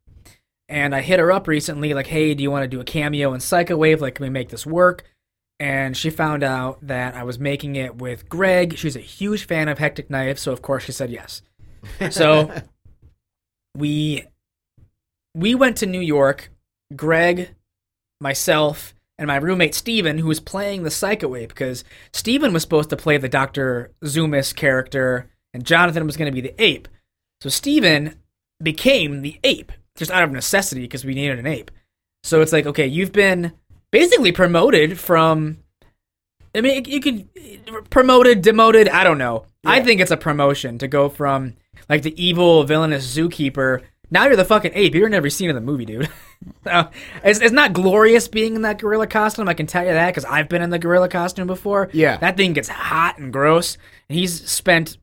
[0.73, 3.31] And I hit her up recently, like, "Hey, do you want to do a cameo
[3.35, 4.01] in Psycho Ape?
[4.01, 5.03] Like, can we make this work?"
[5.59, 8.75] And she found out that I was making it with Greg.
[8.75, 11.43] She's a huge fan of Hectic Knife, so of course she said yes.
[12.09, 12.51] So
[13.77, 14.25] we
[15.35, 16.49] we went to New York.
[16.95, 17.53] Greg,
[18.19, 22.89] myself, and my roommate Steven, who was playing the Psycho Ape, because Steven was supposed
[22.89, 23.91] to play the Dr.
[24.03, 26.87] Zoomis character, and Jonathan was going to be the ape.
[27.41, 28.15] So Steven
[28.61, 31.71] became the ape, just out of necessity, because we needed an ape.
[32.23, 33.53] So it's like, okay, you've been
[33.91, 35.59] basically promoted from.
[36.55, 37.27] I mean, you could
[37.89, 38.87] promoted, demoted.
[38.89, 39.45] I don't know.
[39.65, 41.55] I think it's a promotion to go from
[41.89, 43.81] like the evil villainous zookeeper.
[44.11, 44.93] Now you're the fucking ape.
[44.93, 46.09] You're in every scene of the movie, dude.
[47.23, 49.47] It's, it's not glorious being in that gorilla costume.
[49.47, 51.89] I can tell you that because I've been in the gorilla costume before.
[51.93, 52.17] Yeah.
[52.17, 53.77] that thing gets hot and gross.
[54.09, 54.97] And he's spent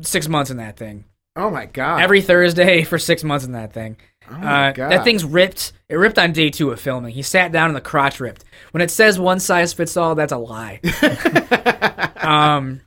[0.00, 1.04] six months in that thing.
[1.36, 2.02] Oh my God.
[2.02, 3.96] Every Thursday for six months in that thing.
[4.30, 4.92] Oh my Uh, God.
[4.92, 5.72] that thing's ripped.
[5.88, 7.12] It ripped on day two of filming.
[7.14, 8.44] He sat down and the crotch ripped.
[8.70, 10.80] When it says one size fits all, that's a lie.
[12.16, 12.80] um,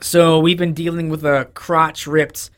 [0.00, 2.50] so we've been dealing with a crotch ripped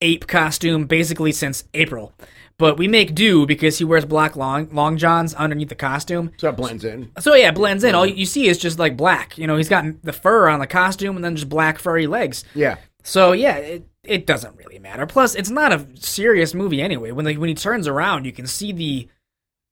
[0.00, 2.12] ape costume basically since April.
[2.58, 6.32] But we make do because he wears black long long johns underneath the costume.
[6.36, 7.10] so it blends in.
[7.18, 7.94] So yeah, it blends in.
[7.94, 9.36] All you see is just like black.
[9.38, 12.44] You know, he's got the fur on the costume and then just black furry legs.
[12.54, 12.76] Yeah.
[13.02, 15.06] So yeah, it, it doesn't really matter.
[15.06, 17.10] Plus, it's not a serious movie anyway.
[17.10, 19.08] When the, when he turns around, you can see the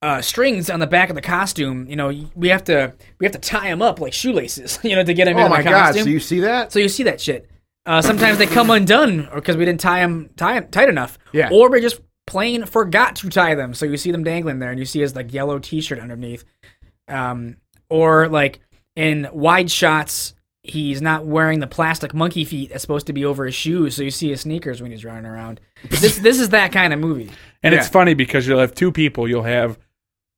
[0.02, 1.86] uh, strings on the back of the costume.
[1.89, 4.78] You know, we have to we have to tie him up like shoelaces.
[4.85, 5.52] You know, to get him in our costume.
[5.52, 5.86] Oh in my the God.
[5.86, 6.05] costume.
[6.05, 6.73] So you see that?
[6.73, 7.51] So you see that shit.
[7.86, 11.19] Uh, sometimes they come undone because we didn't tie them tie tight enough.
[11.32, 11.48] Yeah.
[11.52, 13.74] Or we just plain forgot to tie them.
[13.74, 16.44] So you see them dangling there, and you see his like yellow T-shirt underneath.
[17.09, 17.57] Um,
[17.89, 18.61] or like
[18.97, 23.46] in wide shots, he's not wearing the plastic monkey feet that's supposed to be over
[23.46, 25.60] his shoes, so you see his sneakers when he's running around.
[25.88, 27.30] this this is that kind of movie.
[27.62, 29.28] And it's funny because you'll have two people.
[29.28, 29.78] You'll have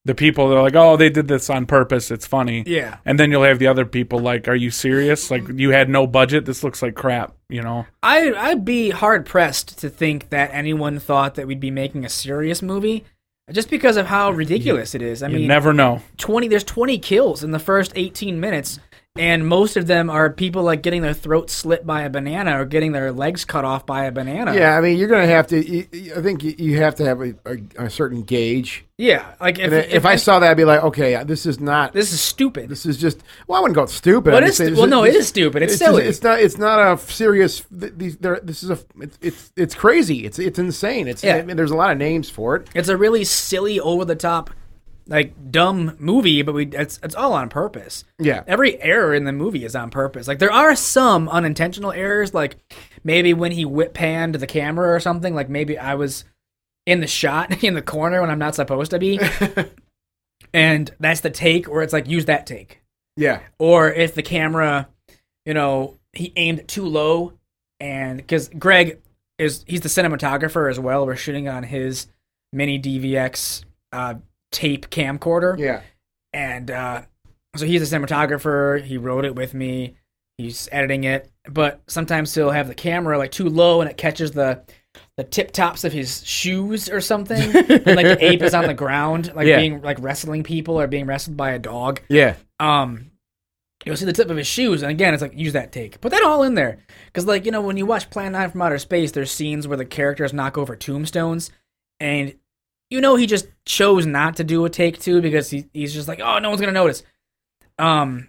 [0.04, 2.10] the people that are like, "Oh, they did this on purpose.
[2.10, 2.98] It's funny." Yeah.
[3.04, 5.30] And then you'll have the other people like, "Are you serious?
[5.30, 6.44] Like you had no budget.
[6.44, 7.86] This looks like crap." You know?
[8.02, 12.08] I I'd be hard pressed to think that anyone thought that we'd be making a
[12.08, 13.04] serious movie
[13.50, 15.22] just because of how ridiculous it is.
[15.22, 16.00] I you mean, never know.
[16.18, 18.78] 20 there's 20 kills in the first 18 minutes
[19.16, 22.64] and most of them are people like getting their throat slit by a banana or
[22.64, 24.54] getting their legs cut off by a banana.
[24.54, 25.62] Yeah, I mean, you're going to have to.
[25.62, 25.86] you-
[26.16, 28.86] I think you- you have to have a, a, a certain gauge.
[28.96, 31.60] Yeah, like if, And if, I saw that, I'd be like, okay, uh, this is
[31.60, 31.92] not.
[31.92, 32.68] this is stupid.
[32.70, 33.22] This is just.
[33.46, 34.32] Well, I wouldn't stupid.
[34.32, 35.62] I'd it just is- say well, no, it is stupid.
[35.62, 36.04] It's just- silly.
[36.04, 36.40] it's not.
[36.40, 37.64] It's not a serious.
[37.70, 38.16] These.
[38.18, 38.40] There.
[38.42, 38.78] This is a.
[39.00, 39.18] It's.
[39.20, 39.52] It's.
[39.56, 40.24] It's crazy.
[40.24, 40.38] It's.
[40.38, 41.08] It's insane.
[41.08, 41.22] It's.
[41.24, 41.36] Yeah.
[41.36, 42.68] I mean, there's a lot of names for it.
[42.74, 44.50] It's a really silly, over the top,
[45.06, 48.04] like dumb movie, but we it's it's all on purpose.
[48.18, 48.44] Yeah.
[48.46, 50.28] Every error in the movie is on purpose.
[50.28, 52.56] Like there are some unintentional errors, like
[53.04, 55.34] maybe when he whip panned the camera or something.
[55.34, 56.24] Like maybe I was
[56.86, 59.20] in the shot in the corner when I'm not supposed to be,
[60.54, 62.82] and that's the take, or it's like use that take.
[63.16, 63.40] Yeah.
[63.58, 64.88] Or if the camera,
[65.44, 67.34] you know, he aimed too low,
[67.80, 69.00] and because Greg
[69.38, 71.06] is he's the cinematographer as well.
[71.06, 72.06] We're shooting on his
[72.52, 74.14] mini DVX uh,
[74.52, 75.80] tape camcorder, Yeah.
[76.32, 77.02] and uh,
[77.56, 78.82] so he's a cinematographer.
[78.82, 79.96] He wrote it with me.
[80.38, 84.30] He's editing it, but sometimes he'll have the camera like too low, and it catches
[84.32, 84.62] the
[85.16, 87.40] the tip tops of his shoes or something.
[87.56, 89.58] and, like the ape is on the ground, like Yeah.
[89.58, 92.36] being like wrestling people or being wrestled by a dog Yeah.
[92.60, 93.10] um
[93.84, 96.12] you'll see the tip of his shoes and again it's like use that take put
[96.12, 98.78] that all in there because like you know when you watch plan 9 from outer
[98.78, 101.50] space there's scenes where the characters knock over tombstones
[101.98, 102.32] and
[102.92, 106.06] you know he just chose not to do a take two because he, he's just
[106.08, 107.02] like oh no one's gonna notice
[107.78, 108.28] um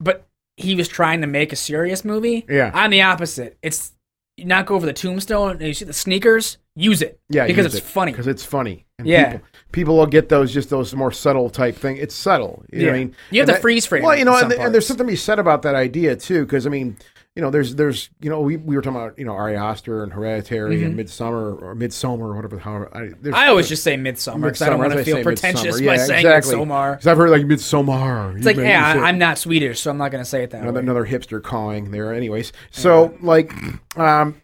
[0.00, 0.26] but
[0.56, 2.70] he was trying to make a serious movie Yeah.
[2.74, 3.92] i'm the opposite it's
[4.36, 7.46] you knock over the tombstone and you see the sneakers use it Yeah.
[7.46, 8.84] because use it's it, funny Because it's funny.
[8.98, 9.32] And Yeah.
[9.32, 11.96] People, people will get those just those more subtle type thing.
[11.98, 12.64] It's subtle.
[12.72, 13.16] You know what I mean?
[13.30, 15.16] You have And to freeze frame Well, you know, and, and there's something to be
[15.16, 16.44] said about that idea too.
[16.44, 16.96] Because I mean,
[17.36, 20.04] you know, there's there's you know we, we were talking about you know Ari Aster
[20.04, 22.58] and Hereditary and Midsummer or Midsummer or whatever.
[22.58, 23.34] However, I, there's, Mm-hmm.
[23.34, 25.86] i always just say midsummer because i don't want to feel pretentious Midsummer.
[25.86, 26.56] by Yeah, saying exactly.
[26.64, 28.36] Because I've heard like Midsummer.
[28.36, 30.74] It's like, yeah, I- I'm not Swedish, so I'm not gonna say it that another,
[30.78, 30.82] way.
[30.84, 32.14] another hipster calling there.
[32.14, 33.52] Anyways, so like,
[33.96, 34.40] um,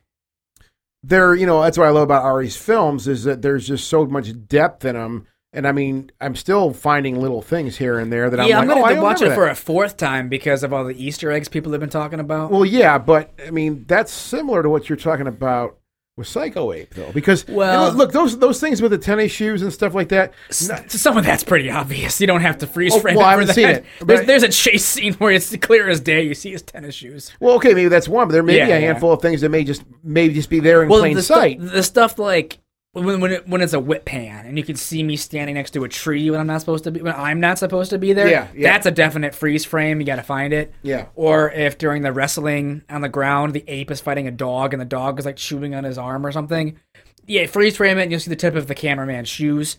[1.04, 4.04] there, you know, that's what I love about Ari's films is that there's just so
[4.06, 5.26] much depth in them.
[5.52, 8.68] And I mean, I'm still finding little things here and there that yeah, I'm I'm
[8.68, 10.94] like, gonna oh, I watch it remember for a fourth time because of all the
[11.04, 12.52] Easter eggs people have been talking about.
[12.52, 15.76] Well, yeah, but I mean, that's similar to what you're talking about
[16.16, 19.32] with Psycho Ape, though, because you know, Well- look, those those things with the tennis
[19.32, 20.32] shoes and stuff like that.
[20.50, 22.20] S- Some of that's pretty obvious.
[22.20, 23.54] You don't have to freeze Oh, frame well, it I haven't that.
[23.56, 26.22] seen it, there's, there's a chase scene where it's clear as day.
[26.22, 27.32] You see his tennis shoes.
[27.40, 28.86] Well, okay, maybe that's one, but there may Yeah, be a yeah.
[28.86, 31.58] handful of things that may just may just be there in Well, plain the, sight.
[31.60, 32.58] The stuff like
[32.92, 35.70] when when, it, when it's a whip pan and you can see me standing next
[35.72, 38.12] to a tree when I'm not supposed to be when I'm not supposed to be
[38.12, 38.28] there.
[38.28, 38.72] Yeah, yeah.
[38.72, 40.00] That's a definite freeze frame.
[40.00, 40.74] You got to find it.
[40.82, 41.06] Yeah.
[41.14, 44.80] Or if during the wrestling on the ground, the ape is fighting a dog and
[44.80, 46.78] the dog is like chewing on his arm or something.
[47.26, 49.78] Yeah, freeze frame it and you'll see the tip of the cameraman's shoes.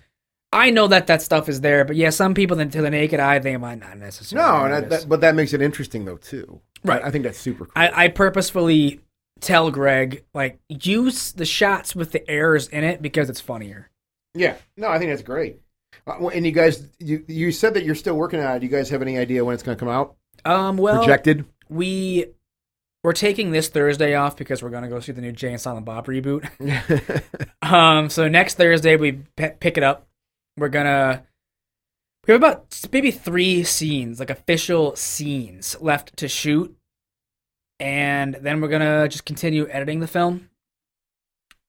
[0.53, 3.39] I know that that stuff is there, but yeah, some people to the naked eye
[3.39, 4.69] they might not necessarily.
[4.69, 6.61] No, that, but that makes it interesting though too.
[6.83, 7.01] Right.
[7.03, 7.73] I, I think that's super cool.
[7.75, 9.01] I, I purposefully
[9.41, 13.89] tell Greg like use the shots with the errors in it because it's funnier.
[14.34, 14.55] yeah.
[14.77, 15.59] No, I think that's great.
[16.07, 18.59] Uh, well, and you guys, you you said that you're still working on it.
[18.59, 20.15] Do you guys have any idea when it's going to come out?
[20.45, 21.45] Um, well, Projected?
[21.69, 22.27] we
[23.03, 25.85] we're taking this Thursday off because we're gonna go see the new Jay and Silent
[25.85, 26.47] Bob reboot.
[27.61, 30.07] um, so next Thursday we pe- pick it up.
[30.57, 31.23] We're gonna
[32.27, 36.76] we have about maybe three scenes, like official scenes, left to shoot,
[37.82, 40.49] and then we're gonna just continue editing the film.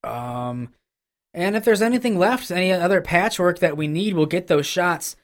[0.05, 0.69] Um,
[1.33, 5.17] and if there's anything left, any other patchwork that we need, we'll get those shots.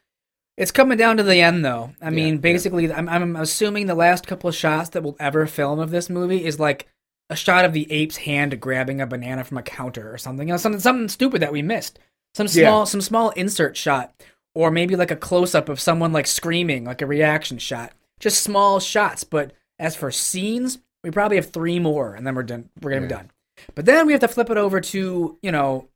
[0.56, 1.92] It's coming down to the end, though.
[2.00, 2.40] I mean, yeah.
[2.40, 6.08] basically, I'm, I'm assuming the last couple of shots that we'll ever film of this
[6.08, 6.88] movie is like
[7.30, 10.48] a shot of the ape's hand grabbing a banana from a counter or something.
[10.48, 11.98] You know, something something stupid that we missed.
[12.34, 12.64] Some Yeah.
[12.70, 14.14] small some small insert shot,
[14.54, 17.92] or maybe like a close up of someone like screaming, like a reaction shot.
[18.18, 19.22] Just small shots.
[19.22, 22.68] But as for scenes, we probably have three more, and then we're done.
[22.80, 23.30] We're gonna be done.
[23.74, 25.88] But then we have to flip it over to you know,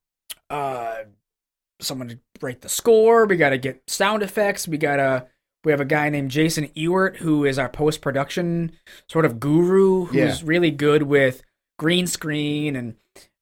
[0.50, 1.04] uh,
[1.80, 3.24] someone to write the score.
[3.26, 4.66] We got to get sound effects.
[4.68, 5.26] We gotta.
[5.64, 8.72] We have a guy named Jason Ewert who is our post production
[9.08, 10.36] sort of guru, who's Yeah.
[10.44, 11.42] really good with
[11.78, 12.96] green screen and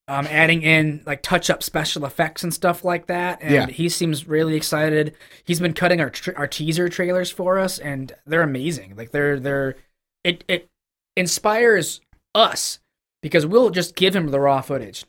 [0.06, 3.38] um, adding in like touch up special effects and stuff like that.
[3.40, 3.66] And Yeah.
[3.68, 5.14] he seems really excited.
[5.44, 8.96] He's been cutting our our teaser trailers for us, and they're amazing.
[8.96, 9.76] Like they're they're
[10.24, 10.68] it it
[11.16, 12.00] inspires
[12.34, 12.78] us
[13.22, 15.04] because we'll just give him the raw footage,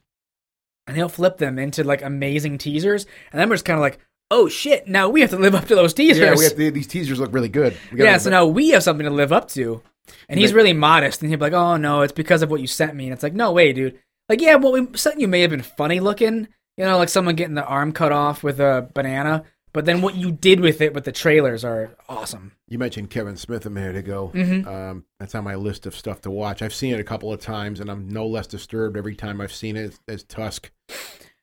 [0.87, 3.99] and he'll flip them into like amazing teasers, and then we're just kind of like.
[4.33, 4.87] Oh shit!
[4.87, 6.23] Now we have to live up to those teasers.
[6.23, 7.75] Yeah, we have to, these teasers look really good.
[7.91, 9.81] We Yeah, so now we have something to live up to.
[10.29, 12.67] And he's really modest, and he'll be like, "Oh no, it's because of what you
[12.67, 13.99] sent me." And it's like, "No way, dude.
[14.29, 16.47] Like, yeah, what we sent you may have been funny looking,
[16.77, 20.15] you know, like someone getting the arm cut off with a banana, but then what
[20.15, 23.95] you did with it with the trailers are awesome." You mentioned Kevin Smith a minute
[23.95, 24.31] ago.
[24.33, 24.65] Mhm.
[24.67, 26.61] Um, that's on my list of stuff to watch.
[26.61, 29.53] I've seen it a couple of times, and I'm no less disturbed every time I've
[29.53, 30.71] seen it as Tusk.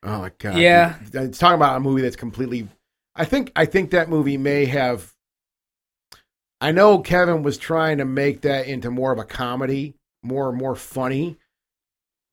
[0.02, 0.59] Oh my god!
[0.59, 0.96] Yeah.
[1.12, 2.68] it's talking about a movie that's completely.
[3.16, 5.12] I think I think that movie may have.
[6.60, 10.59] I know Kevin was trying to make that into more of a comedy, more and
[10.59, 11.36] more funny.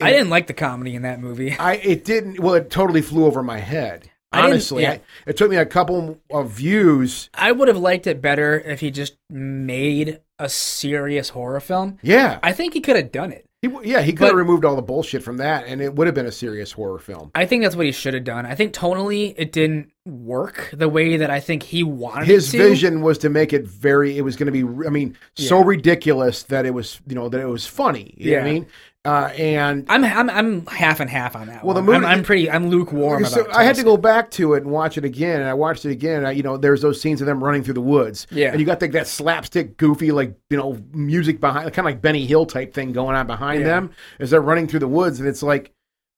[0.01, 1.55] I didn't like the comedy in that movie.
[1.57, 2.39] I it didn't.
[2.39, 4.09] Well, it totally flew over my head.
[4.43, 4.91] Honestly, yeah.
[4.91, 7.29] I, it took me a couple of views.
[7.33, 11.97] I would have liked it better if he just made a serious horror film.
[12.01, 13.45] Yeah, I think he could have done it.
[13.61, 16.13] He, yeah, he could have removed all the bullshit from that, and it would have
[16.13, 17.31] been a serious horror film.
[17.33, 18.45] I think that's what he should have done.
[18.45, 22.57] I think tonally it didn't work the way that I think he wanted His it
[22.57, 22.63] to.
[22.63, 24.17] His vision was to make it very.
[24.17, 24.85] It was going to be.
[24.85, 26.99] I mean, so ridiculous that it was.
[27.07, 28.13] You know that it was funny.
[28.17, 28.53] You know what I Yeah.
[28.53, 28.67] mean,
[29.05, 31.63] uh, and I'm I'm I'm half and half on that.
[31.63, 31.95] Well, the one.
[31.95, 33.47] I'm, movie- I'm pretty I'm lukewarm so.
[33.51, 35.91] I had to go back to it and watch it again, and I watched it
[35.91, 36.17] again.
[36.19, 38.27] And I, you know, there's those scenes of them running through the woods.
[38.31, 38.51] Yeah.
[38.51, 42.01] and you got like that slapstick, goofy, like you know, music behind, kind of like
[42.01, 43.67] Benny Hill type thing going on behind Yeah.
[43.67, 45.71] them as they're running through the woods, and it's like,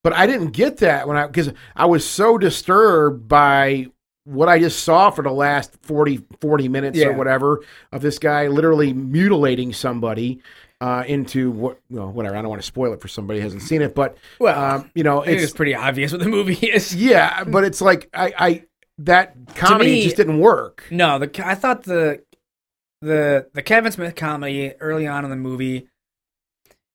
[0.03, 3.87] but I didn't get that when I because I was so disturbed by
[4.23, 7.61] what I just saw for the last 40, 40 minutes or whatever
[7.93, 10.41] of this guy literally mutilating somebody.
[10.79, 11.79] Uh, into what?
[11.89, 12.35] Well, whatever.
[12.37, 14.91] I don't want to spoil it for somebody who hasn't seen it, but Well, um,
[14.93, 16.95] you know, it's it's pretty obvious what the movie is.
[16.95, 18.63] yeah, but it's like I, I
[18.99, 20.83] that comedy me- just didn't work.
[20.91, 22.21] No, the I thought the
[23.01, 25.87] the the Kevin Smith comedy early on in the movie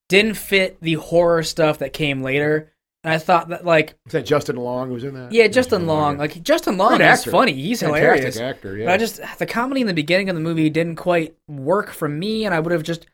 [0.08, 2.72] didn't fit the horror stuff that came later.
[3.04, 5.32] And I thought that like Is that Justin Long was in that?
[5.32, 7.52] yeah, Justin Long, like Justin Long is funny.
[7.52, 8.36] He's fantastic hilarious.
[8.38, 8.76] actor.
[8.76, 11.90] Yeah, But I just the comedy in the beginning of the movie didn't quite work
[11.90, 13.06] for me, and I would have just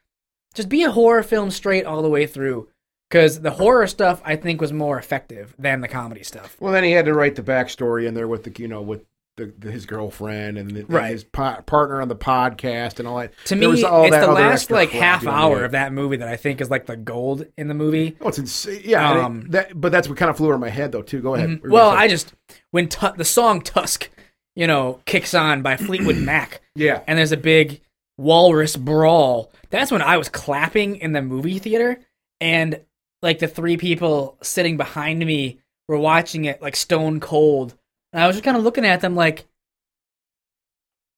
[0.54, 2.68] just be a horror film straight all the way through.
[3.10, 6.56] Because the horror stuff I think was more effective than the comedy stuff.
[6.60, 9.02] well, then he had to write the backstory in there with the you know with
[9.38, 13.16] the, the, his girlfriend and, the, and his po- partner on the podcast and all
[13.18, 13.32] that.
[13.46, 16.36] To There me, it's that the last like half hour of that movie that I
[16.36, 18.16] think is like the gold in the movie.
[18.20, 18.82] Oh, it's insane.
[18.84, 21.20] Yeah, it- Um, that, but that's what kind of flew over my head though too.
[21.22, 21.48] Go ahead.
[21.48, 21.64] Mhm.
[21.64, 21.88] You Well.
[21.90, 22.34] I just
[22.72, 24.10] when tu- the song Tusk,
[24.56, 27.02] you know, kicks on by Fleetwood Mac, yeah.
[27.06, 27.80] and there's a big
[28.18, 29.50] walrus brawl.
[29.70, 32.00] That's when I was clapping in the movie theater,
[32.40, 32.80] and
[33.22, 35.58] like the three people sitting behind me
[35.88, 37.74] were watching it like stone cold,
[38.12, 39.46] and I was just kind of looking at them like,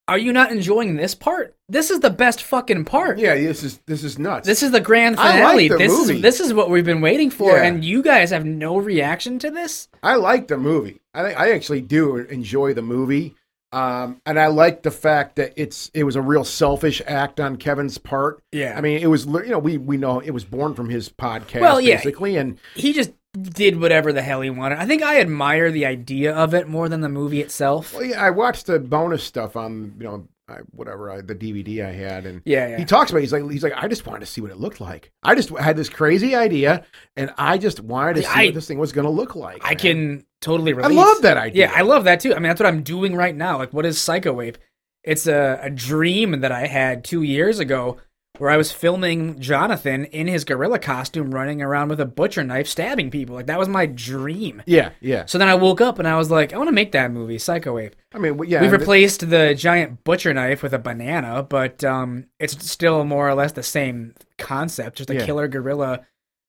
[0.08, 1.56] "Are you not enjoying this part?
[1.68, 4.46] This is the best fucking part." Yeah, this is this is nuts.
[4.46, 5.68] This is the grand I like finale.
[5.68, 6.16] the this movie.
[6.16, 7.62] is this is what we've been waiting for, Yeah.
[7.64, 9.88] and you guys have no reaction to this.
[10.02, 11.00] I like the movie.
[11.14, 13.36] I I actually do enjoy the movie.
[13.72, 17.56] Um, and I like the fact that it's it was a real selfish act on
[17.56, 18.42] Kevin's part.
[18.52, 18.74] Yeah.
[18.76, 21.60] I mean, it was you know we we know it was born from his podcast
[21.60, 21.96] Well, yeah.
[21.96, 24.78] basically, and he just did whatever the hell he wanted.
[24.78, 27.94] I think I admire the idea of it more than the movie itself.
[27.94, 31.84] well, yeah, I watched the bonus stuff on you know I, whatever I, the DVD
[31.86, 32.78] I had, and Yeah, yeah.
[32.78, 33.22] he talks about it.
[33.22, 35.12] he's like he's like I just wanted to see what it looked like.
[35.22, 36.84] I just had this crazy idea,
[37.16, 39.64] and I just wanted to see what this thing was going to look like.
[39.64, 39.78] I man.
[39.78, 40.92] can totally relate.
[40.92, 41.68] I love that idea.
[41.68, 42.32] Yeah, I love that too.
[42.32, 43.58] I mean, that's what I'm doing right now.
[43.58, 44.58] Like, what is Psycho Ape?
[45.02, 47.98] It's a, a dream that I had two years ago
[48.40, 52.66] where I was filming Jonathan in his gorilla costume running around with a butcher knife
[52.66, 53.34] stabbing people.
[53.36, 54.62] Like, that was my dream.
[54.66, 55.26] yeah, yeah.
[55.26, 57.38] So then I woke up and I was like, I want to make that movie,
[57.38, 57.94] Psycho Ape.
[58.14, 58.62] I mean, yeah.
[58.62, 63.34] And- replaced the giant butcher knife with a banana, but um, it's still more or
[63.34, 64.96] less the same concept.
[64.98, 65.26] Just a Yeah.
[65.26, 66.00] killer gorilla,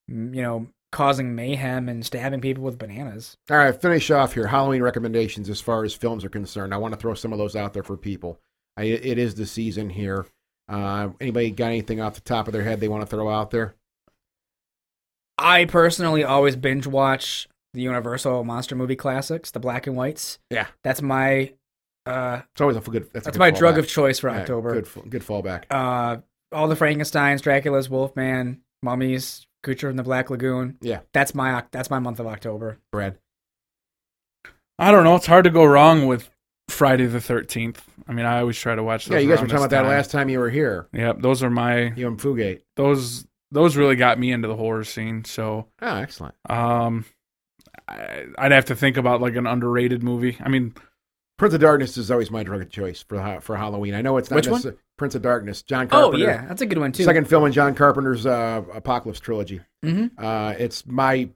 [0.08, 3.38] you know, causing mayhem and stabbing people with bananas.
[3.50, 4.48] All right, finish off here.
[4.48, 6.74] Halloween recommendations as far as films are concerned.
[6.74, 8.40] I want to throw some of those out there for people.
[8.78, 10.26] I, it is the season here.
[10.72, 13.52] Uh, anybody got anything off the top of their head they want to throw out
[13.52, 13.76] there?
[15.38, 20.40] I personally always binge watch the Universal monster movie classics, the black and whites.
[20.50, 20.68] Yeah.
[20.84, 21.54] That's my
[22.06, 23.10] uh It's always a good.
[23.14, 24.82] That's, a good my drug of choice for Yeah, October.
[24.82, 25.64] Good, good fallback.
[25.70, 26.18] Uh
[26.54, 30.78] all the Frankensteins, Dracula's, Wolfman, Mummies, Creature from the Black Lagoon.
[30.82, 31.02] Yeah.
[31.14, 32.80] That's my that's my month of October.
[32.92, 33.18] Brad.
[34.80, 35.16] I don't know.
[35.16, 36.30] It's hard to go wrong with
[36.72, 37.84] Friday the Thirteenth.
[38.08, 39.06] I mean, I always try to watch.
[39.06, 39.90] Those Yeah, you guys were around talking this about that time.
[39.92, 40.88] last time you were here.
[40.94, 42.62] Yep, those are my You and Fugate.
[42.76, 45.26] those those really got me into the horror scene.
[45.26, 46.36] So, Oh, excellent.
[46.50, 47.06] um,
[47.88, 50.38] I, I'd have to think about like an underrated movie.
[50.42, 50.74] I mean,
[51.38, 53.94] Prince of Darkness is always my drug of choice for ha- for Halloween.
[53.94, 54.62] I know it's not Which one?
[54.62, 56.26] necessar- Prince of Darkness, John Oh Carpenter.
[56.26, 57.04] yeah, that's a good one too.
[57.04, 59.62] Second film in John Carpenter's uh, Apocalypse trilogy.
[59.84, 61.30] hmm Uh, it's my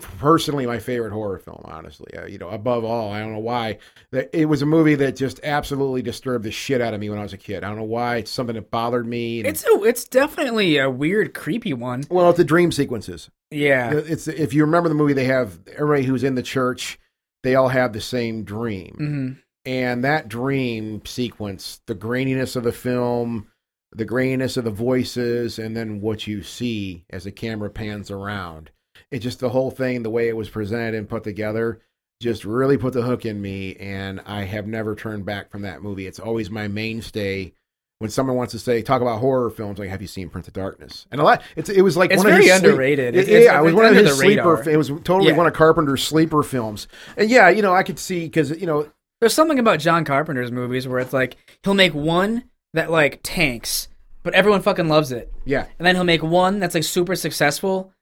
[0.00, 1.62] personally my favorite horror film.
[1.64, 3.78] Honestly, uh, you know, above all, I don't know why.
[4.12, 7.22] It was a movie that just absolutely disturbed the shit out of me when I
[7.22, 7.64] was a kid.
[7.64, 8.16] I don't know why.
[8.16, 9.40] It's something that bothered me.
[9.40, 12.04] and- It's a, it's definitely a weird, creepy one.
[12.10, 13.30] well, it's the dream sequences.
[13.50, 13.92] Yeah.
[13.94, 16.98] It's if you remember the movie, they have everybody who's in the church.
[17.42, 18.94] They all have the same dream.
[18.96, 19.30] hmm
[19.66, 23.46] and that dream sequence the graininess of the film
[23.92, 28.70] the graininess of the voices and then what you see as the camera pans around
[29.10, 31.80] it just the whole thing the way it was presented and put together
[32.20, 35.82] just really put the hook in me and i have never turned back from that
[35.82, 37.52] movie it's always my mainstay
[37.98, 40.54] when someone wants to say talk about horror films like have you seen prince of
[40.54, 43.14] darkness and a lot it's it was like It's one of very his sleep- underrated.
[43.14, 44.54] it- It's- yeah, it was one of his the sleeper.
[44.56, 44.68] radar.
[44.70, 45.36] It was totally Yeah.
[45.36, 46.88] one of Carpenter's sleeper films.
[47.16, 48.88] And yeah, you know, I could see because you know
[49.20, 53.88] There's something about John Carpenter's movies where it's like he'll make one that like tanks,
[54.22, 57.92] but everyone fucking loves it, Yeah, and then he'll make one that's like super successful,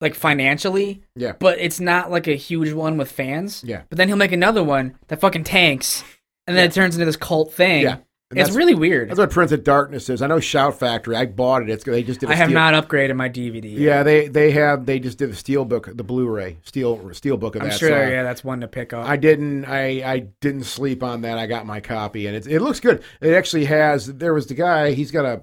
[0.00, 3.62] like financially, yeah, but it's not like a huge one with fans.
[3.64, 3.82] yeah.
[3.88, 6.02] But then he'll make another one that fucking tanks,
[6.46, 7.82] and then it turns into this cult thing.
[7.82, 7.98] Yeah.
[8.32, 9.10] And It's really weird.
[9.10, 10.22] That's what Prince of Darkness is.
[10.22, 11.16] I know Shout Factory.
[11.16, 11.68] I bought it.
[11.68, 12.28] It's they just did.
[12.28, 13.64] a I have steel- not upgraded my DVD.
[13.64, 13.80] yet.
[13.80, 17.56] Yeah, they they have they just did the steel book, the Blu-ray steel steel book
[17.56, 17.78] of I'm that.
[17.80, 17.88] sure.
[17.88, 19.04] so yeah, that's one to pick up.
[19.04, 21.38] I didn't I I didn't sleep on that.
[21.38, 23.02] I got my copy and it it looks good.
[23.20, 24.06] It actually has.
[24.06, 24.92] There was the guy.
[24.92, 25.42] He's got a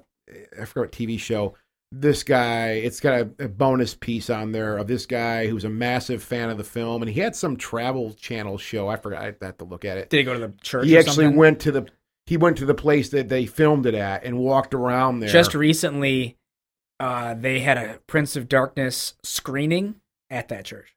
[0.58, 1.56] I forgot what TV show.
[1.92, 2.72] This guy.
[2.72, 6.50] It's got a, a bonus piece on there of this guy who's a massive fan
[6.50, 8.90] of the film, and he had some travel channel show.
[8.90, 9.22] I forgot.
[9.22, 10.10] I have to look at it.
[10.10, 10.86] Did he go to the church?
[10.86, 11.38] He actually something?
[11.38, 11.88] went to the
[12.26, 15.30] he went to the place that they filmed it at and walked around there.
[15.30, 16.38] Just recently,
[17.00, 19.96] uh, they had a Prince of Darkness screening
[20.30, 20.94] at that church.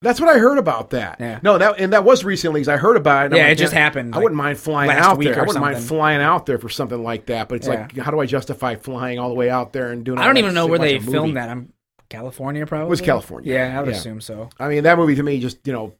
[0.00, 1.16] That's what I heard about that.
[1.18, 1.40] Yeah.
[1.42, 3.26] No, that and that was recently because I heard about it.
[3.26, 4.14] and yeah, like, it just "Man, happened.
[4.14, 5.36] I like- wouldn't mind flying out there.
[5.40, 7.48] I wouldn't mind flying out there for something like that.
[7.48, 10.18] But it's like, how do I justify flying all the way out there and doing?
[10.18, 11.48] I don't even know where they filmed that.
[11.48, 11.72] I'm
[12.08, 12.86] California, probably.
[12.86, 13.52] It was California.
[13.54, 13.96] Yeah, I would Yeah.
[13.96, 14.48] assume so.
[14.60, 15.94] I mean, that movie to me just you know,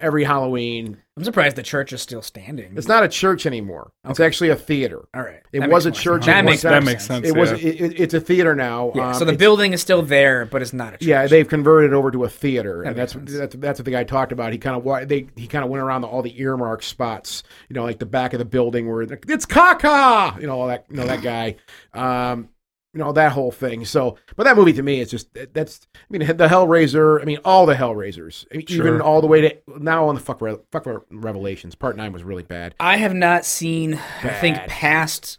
[0.00, 1.01] every Halloween.
[1.14, 2.72] I'm surprised the church is still standing.
[2.74, 3.92] It's not a church anymore.
[4.08, 4.26] It's Okay.
[4.26, 5.02] actually a theater.
[5.14, 5.42] All right.
[5.52, 7.28] It That was a church That makes that makes sense.
[7.28, 7.50] It was.
[7.50, 7.58] yeah.
[7.68, 8.92] It, it- it's a theater now.
[8.94, 11.02] Yeah, Um, so the building is still there, but it's not a church.
[11.06, 13.84] Yeah, they've converted it over to a theater, That and makes that's, that's that's what
[13.84, 14.52] the guy talked about.
[14.52, 17.74] He kind of they he kind of went around the, all the earmark spots, you
[17.74, 20.96] know, like the back of the building where it's Kaka, you know, all that you
[20.96, 21.56] know that guy,
[21.92, 22.48] um,
[22.94, 23.84] you know that whole thing.
[23.84, 27.20] So, but that movie to me is just that's I mean the Hellraiser.
[27.20, 30.20] I mean all the Hellraisers, I mean, even all the way to now on the
[30.20, 31.74] fuck Re- fuck Re- Revelations.
[31.74, 32.74] Part nine was really bad.
[32.78, 33.94] I have not seen.
[34.22, 35.38] I think past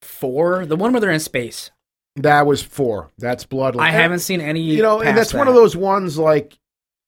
[0.00, 1.70] four, the one where they're in space.
[2.16, 3.10] That was four.
[3.18, 3.80] That's Bloodline.
[3.80, 4.60] I haven't seen any.
[4.60, 6.58] you know, and that's one of those ones like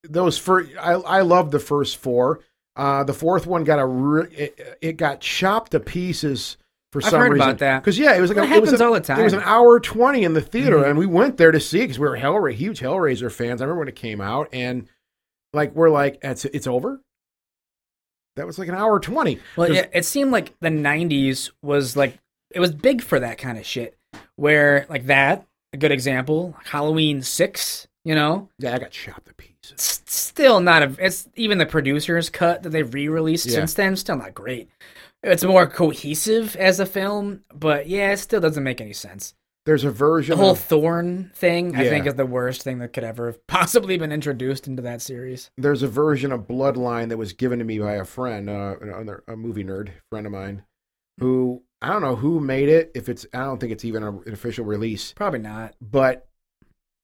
[0.03, 0.71] those first.
[0.81, 2.41] I I love the first four.
[2.77, 6.57] Uh, the fourth one got a re- it, it got chopped to pieces
[7.01, 7.49] for I've some heard reason.
[7.49, 7.81] about that.
[7.81, 9.21] Because yeah, it was like That a, it was happens a- all the time.
[9.21, 10.91] It was an hour twenty in the theater, Mhm.
[10.91, 13.61] and we went there to see it because we were Hellra- huge Hellraiser fans.
[13.61, 14.89] I remember when it came out, and
[15.53, 17.01] like we're like, it's it's over.
[18.37, 19.41] That was like an hour twenty.
[19.57, 22.19] Well, yeah, it seemed like the '90s was like
[22.51, 23.97] it was big for that kind of shit.
[24.37, 27.87] Where like that, a good example, Halloween Six.
[28.05, 29.54] You know, Yeah, I got chopped to pieces.
[29.73, 30.95] It's still not a.
[30.99, 33.53] It's even the producers' cut that they've re-released Yeah.
[33.55, 33.97] since then.
[33.97, 34.69] Still not great.
[35.23, 39.35] It's more cohesive as a film, but yeah, it still doesn't make any sense.
[39.67, 40.37] There's a version.
[40.37, 43.47] The whole of, Thorn thing, I think, is the worst thing that could ever have
[43.47, 45.51] possibly been introduced into that series.
[45.57, 49.25] there's a version of Bloodline that was given to me by a friend, uh, another
[49.27, 50.65] a movie nerd friend of mine,
[51.19, 52.91] who I don't know who made it.
[52.95, 55.75] If it's, I don't think it's even a, an official release, Probably not.
[55.81, 56.29] but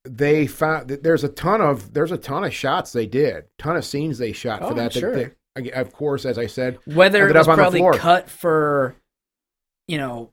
[0.05, 3.77] they found that there's a ton of there's a ton of shots they did, ton
[3.77, 4.93] of scenes they shot Oh, for that.
[4.93, 5.33] Sure.
[5.75, 8.95] of course, as I said, Whether it was up on the probably cut for,
[9.89, 10.33] you know,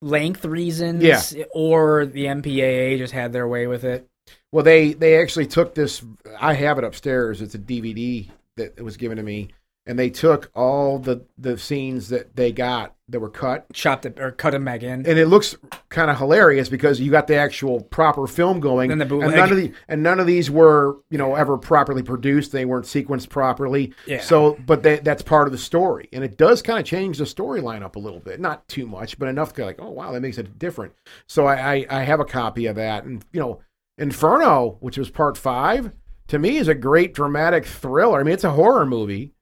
[0.00, 1.44] length reasons, Yeah.
[1.52, 4.06] or the MPAA just had their way with it.
[4.52, 6.02] well, they they actually took this.
[6.38, 7.42] I have it upstairs.
[7.42, 9.50] It's a DVD that was given to me,
[9.86, 14.20] and they took all the the scenes that they got that were cut Chopped it
[14.20, 15.04] or cut them back in.
[15.04, 15.56] and it looks
[15.88, 19.56] kind of hilarious because you got the actual proper film going, the and none of
[19.56, 22.52] the and none of these were you know ever properly produced.
[22.52, 23.92] They weren't sequenced properly.
[24.06, 24.20] Yeah.
[24.20, 27.24] So, but they, that's part of the story, and it does kind of change the
[27.24, 30.20] storyline up a little bit, not too much, but enough to like, oh wow, that
[30.20, 30.92] makes it different.
[31.26, 33.60] So I, I I have a copy of that, and you know,
[33.98, 35.90] Inferno, which was part five,
[36.28, 38.20] to me is a great dramatic thriller.
[38.20, 39.32] I mean, it's a horror movie,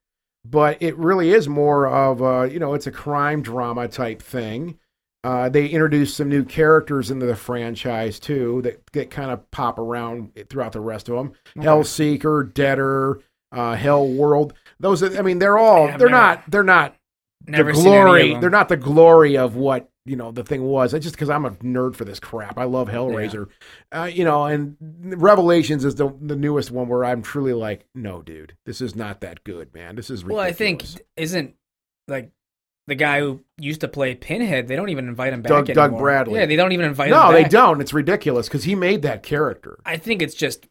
[0.51, 4.79] but it really is more of a you know, it's a crime drama type thing.
[5.25, 9.79] Uh, they introduced some new characters into the franchise too that, that kind of pop
[9.79, 11.33] around throughout the rest of them.
[11.57, 13.21] Hellseeker, Deader,
[13.53, 14.55] uh, Hell World.
[14.79, 16.95] Those, are, I mean, they're all they're never- not they're not
[17.47, 18.35] Never the seen any of glory.
[18.41, 20.95] They're not the glory of what you know the thing was.
[20.95, 22.59] It's just because I'm a nerd for this crap.
[22.59, 23.49] I love Hellraiser,
[23.93, 24.45] uh, you know.
[24.47, 28.97] And Revelations is the the newest one where I'm truly like, no, dude, this is
[28.97, 29.97] not that good, man.
[29.97, 30.85] This is Well, I think
[31.17, 31.55] isn't
[32.09, 32.31] like
[32.87, 34.67] the guy who used to play Pinhead.
[34.67, 35.67] They don't even invite him back.
[35.67, 35.99] Doug- Doug.
[35.99, 36.41] Bradley.
[36.41, 37.17] Yeah, they don't even invite him.
[37.19, 37.81] no, they don't.
[37.81, 39.79] It's ridiculous because he made that character.
[39.85, 40.67] I think it's just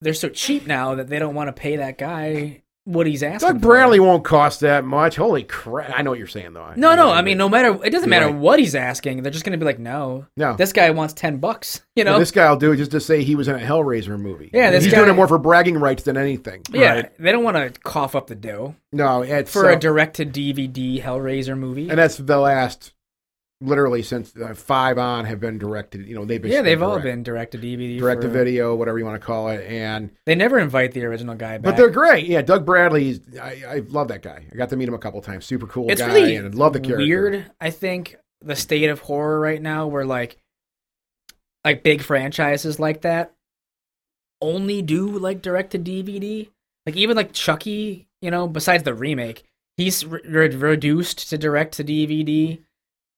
[0.00, 3.48] they're so cheap now that they don't want to pay that guy what he's asking.
[3.48, 3.68] Doug for.
[3.68, 5.16] Bradley won't cost that much.
[5.16, 5.92] Holy crap!
[5.96, 6.72] I know what you're saying though.
[6.76, 7.10] No, no.
[7.10, 8.34] I mean, no matter it doesn't matter right.
[8.34, 9.22] what he's asking.
[9.22, 10.56] They're just gonna be like, no, no.
[10.56, 11.80] this guy wants ten bucks.
[11.94, 12.12] You know?
[12.12, 14.50] Well, this guy will do it just to say he was in a Hellraiser movie.
[14.52, 16.62] Yeah, this he's guy- doing it more for bragging rights than anything.
[16.72, 17.18] yeah, Right.
[17.18, 20.24] they don't want to cough up the dough No, it's for uh, a direct to
[20.26, 21.88] DVD Hellraiser movie.
[21.90, 22.92] and that's the last,
[23.62, 26.06] literally since uh, five on have been directed.
[26.06, 27.98] You know, they've been yeah, they've all been directed DVD.
[27.98, 31.34] direct to video, whatever you want to call it, and They never invite the original
[31.34, 31.62] guy back.
[31.62, 32.26] but they're great.
[32.26, 34.44] Yeah, Doug Bradley, I, I love that guy.
[34.50, 35.46] I got to meet him a couple times.
[35.46, 36.98] Super cool it's guy, really and I love the character.
[37.04, 37.50] weird.
[37.60, 40.36] I think the state of horror right now, where like,
[41.64, 43.32] like big franchises like that,
[44.40, 46.48] only do like direct to DVD.
[46.86, 49.44] Like even like Chucky, you know, besides the remake,
[49.76, 52.60] he's re- reduced to direct to DVD.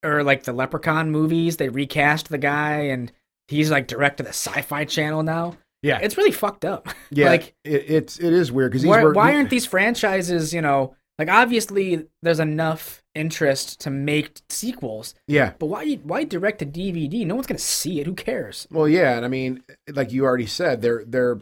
[0.04, 3.10] Or like the Leprechaun movies, they recast the guy and
[3.48, 5.56] he's like direct to the Sci-Fi Channel now.
[5.82, 6.88] Yeah, It's really fucked up.
[7.10, 7.26] yeah.
[7.26, 11.28] like- it, it's it is weird because why, why aren't these franchises, you know, like
[11.28, 17.24] obviously there's enough interest to make sequels, Yeah, but why why direct to DVD?
[17.26, 18.06] No one's gonna see it.
[18.06, 18.66] Who cares?
[18.70, 19.62] well, yeah, and I mean,
[19.92, 21.38] like you already said, they're they're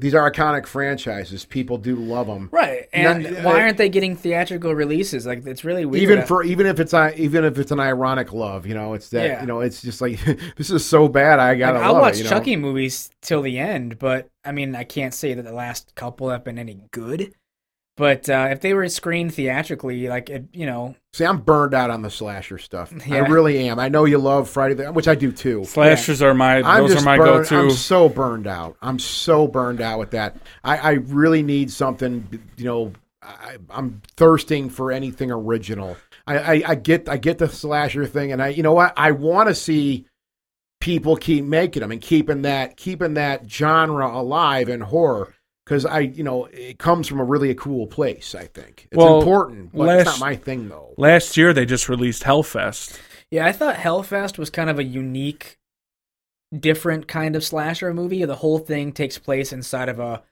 [0.00, 1.44] these are iconic franchises.
[1.44, 2.48] People do love them.
[2.52, 2.88] Right.
[2.92, 5.26] And Not- why uh, aren't they getting theatrical releases?
[5.26, 6.02] Like it's really weird.
[6.02, 9.10] even for even if it's a, even if it's an ironic love, you know, it's
[9.10, 9.40] that Yeah.
[9.40, 10.18] you know, it's just like
[10.56, 11.38] this is so bad.
[11.38, 12.18] I gotta I'll love watch it.
[12.18, 12.30] You know?
[12.30, 16.30] Chucky movies till the end, but I mean I can't say that the last couple
[16.30, 17.34] have been any good.
[18.00, 21.90] But uh, if they were screened theatrically, like it, you know, See, I'm burned out
[21.90, 22.90] on the slasher stuff.
[23.10, 23.78] I really am.
[23.78, 25.64] I know you love Friday, the, which I do too.
[25.66, 28.78] Slashers are my I'm those just are my burned, go I'm so burned out.
[28.80, 30.38] I'm so burned out with that.
[30.64, 32.26] I, I really need something.
[32.56, 35.98] You know, I, I'm thirsting for anything original.
[36.26, 39.10] I, I, I get I get the slasher thing, and I you know what I
[39.10, 40.06] want to see
[40.80, 45.34] people keep making them and keeping that keeping that genre alive in horror
[45.70, 48.34] because I you know it comes from a really cool place.
[48.34, 50.94] I think it's Well, important, but it's last- not my thing though.
[50.98, 52.98] Last year they just released Hellfest.
[53.30, 55.60] Yeah, I thought Hellfest was kind of a unique,
[56.58, 58.24] different kind of slasher movie.
[58.24, 60.24] The whole thing takes place inside of a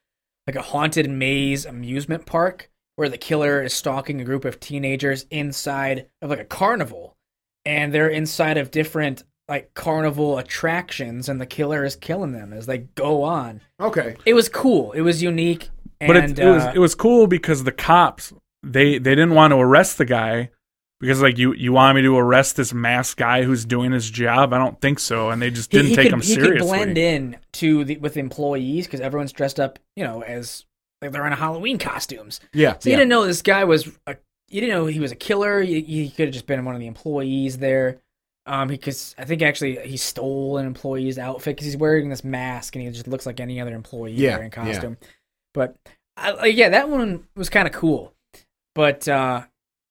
[0.49, 5.25] like a haunted maze amusement park where the killer is stalking a group of teenagers
[5.31, 7.17] inside of like a carnival,
[7.65, 12.67] and they're inside of different like carnival attractions, and the killer is killing them as
[12.67, 13.61] they go on.
[13.81, 14.93] Okay, It was cool.
[14.93, 15.71] It was unique.
[16.01, 19.35] And, But it, it was uh, it was cool because the cops they they didn't
[19.35, 20.51] want to arrest the guy
[21.01, 24.53] because like you you want me to arrest this masked guy who's doing his job?
[24.53, 26.59] I don't think so, and they just didn't he take could, him he seriously.
[26.59, 30.65] could blend in to the with employees because everyone's dressed up, you know, as
[31.01, 32.41] like they're in Halloween costumes.
[32.53, 32.95] yeah, So yeah.
[32.95, 34.17] you didn't know this guy was a,
[34.49, 35.63] you didn't know he was a killer.
[35.63, 38.01] He, he could have just been one of the employees there.
[38.51, 42.75] Um, because I think actually he stole an employee's outfit because he's wearing this mask
[42.75, 44.65] and he just looks like any other employee Yeah, wearing yeah.
[44.73, 44.97] costume.
[45.53, 45.77] But
[46.17, 48.15] I, like, yeah, that one was kind of cool.
[48.75, 49.43] But uh,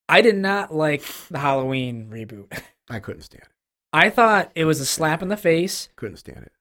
[0.09, 2.47] I did not like the Halloween reboot.
[2.89, 3.49] I couldn't stand it.
[3.93, 5.89] I thought it was a slap in the face.
[5.95, 6.51] Couldn't stand it.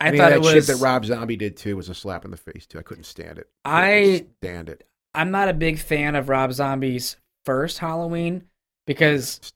[0.00, 0.66] I, Any thought of it that was.
[0.66, 2.78] shit that Rob Zombie did too was a slap in the face too.
[2.78, 3.48] I couldn't stand it.
[3.64, 4.84] I- Couldn't stand it.
[5.14, 8.44] I'm not a big fan of Rob Zombie's first Halloween
[8.86, 9.52] because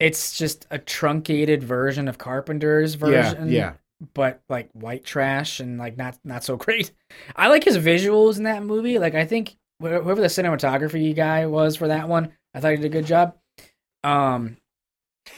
[0.00, 3.50] it's just a truncated version of Carpenter's version.
[3.50, 3.74] yeah.
[4.14, 6.90] But like white trash and like not not so great.
[7.36, 8.98] I like his visuals in that movie.
[8.98, 12.86] Like I think whoever the cinematography guy was for that one, I thought he did
[12.86, 13.36] a good job.
[14.02, 14.56] Um,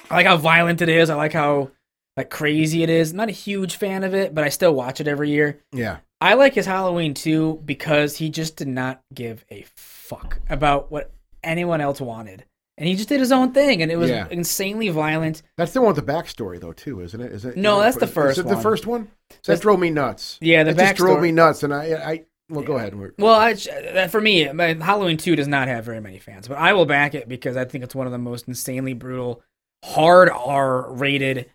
[0.08, 1.10] I like how violent it is.
[1.10, 1.72] I like how
[2.16, 3.10] like crazy it is.
[3.10, 5.58] I'm not a huge fan of it, but I still watch it every year.
[5.72, 5.98] Yeah.
[6.20, 11.10] I like his Halloween too because he just did not give a fuck about what
[11.42, 12.44] anyone else wanted.
[12.78, 14.26] And he just did his own thing and it was Yeah.
[14.30, 15.42] insanely violent.
[15.56, 17.30] That's the one with the backstory though too, isn't it?
[17.32, 17.56] Is it?
[17.56, 18.62] No, that's the first is it the one.
[18.62, 19.04] first one?
[19.04, 20.38] So that That's- drove me nuts.
[20.40, 22.94] Yeah, the That just drove backstory- me nuts, and I, I, well, go ahead.
[22.98, 26.48] We're- Well, I, that for me, my- Halloween 2 does not have very many fans,
[26.48, 29.42] but I will back it because I think it's one of the most insanely brutal,
[29.84, 31.50] hard R rated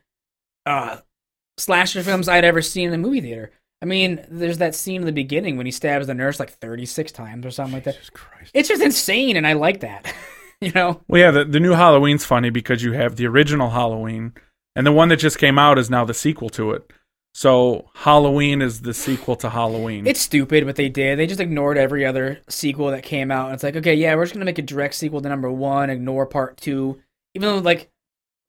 [0.66, 0.98] uh,
[1.58, 3.52] slasher films I'd ever seen in the movie theater.
[3.82, 7.12] I mean, there's that scene in the beginning when he stabs the nurse like 36
[7.12, 7.94] times or something like that.
[7.96, 8.52] Jesus Christ.
[8.54, 10.14] It's just insane, and I like that.
[10.62, 14.34] you know, Well, yeah, the, the new Halloween's funny because you have the original Halloween,
[14.76, 16.92] and the one that just came out is now the sequel to it.
[17.34, 20.08] So Halloween is the sequel to Halloween.
[20.08, 21.20] it's stupid what they did.
[21.20, 23.46] They just ignored every other sequel that came out.
[23.48, 25.92] And it's like, okay, yeah, we're just gonna make a direct sequel to number one,
[25.92, 27.00] ignore part two,
[27.36, 27.92] even though like,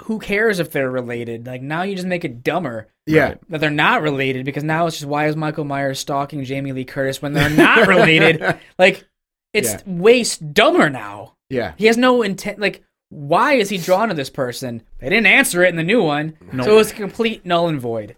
[0.05, 1.47] who cares if they're related?
[1.47, 3.35] Like now you just make it dumber Yeah.
[3.51, 6.85] that they're not related because now it's just why is Michael Myers stalking Jamie Lee
[6.87, 8.43] Curtis when they're not related?
[8.79, 9.07] like,
[9.53, 9.81] it's Yeah.
[9.87, 11.35] way dumber now.
[11.51, 11.73] Yeah.
[11.77, 12.59] He has no intent.
[12.59, 14.83] Like, why is he drawn to this person?
[14.99, 16.65] They didn't answer it in the new one, No.
[16.65, 18.17] so it was complete null and void.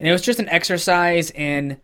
[0.00, 1.80] And it was just an exercise in,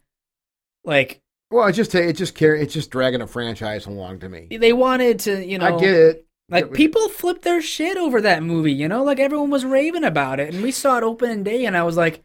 [0.85, 1.21] like,
[1.51, 4.49] Well, it just it just carry it's just dragging a franchise along to me.
[4.59, 6.27] they wanted to, you know, I get it.
[6.49, 8.73] like people flipped their shit over that movie.
[8.73, 11.77] You know, like everyone was raving about it, and we saw it opening day, and
[11.77, 12.23] I was like,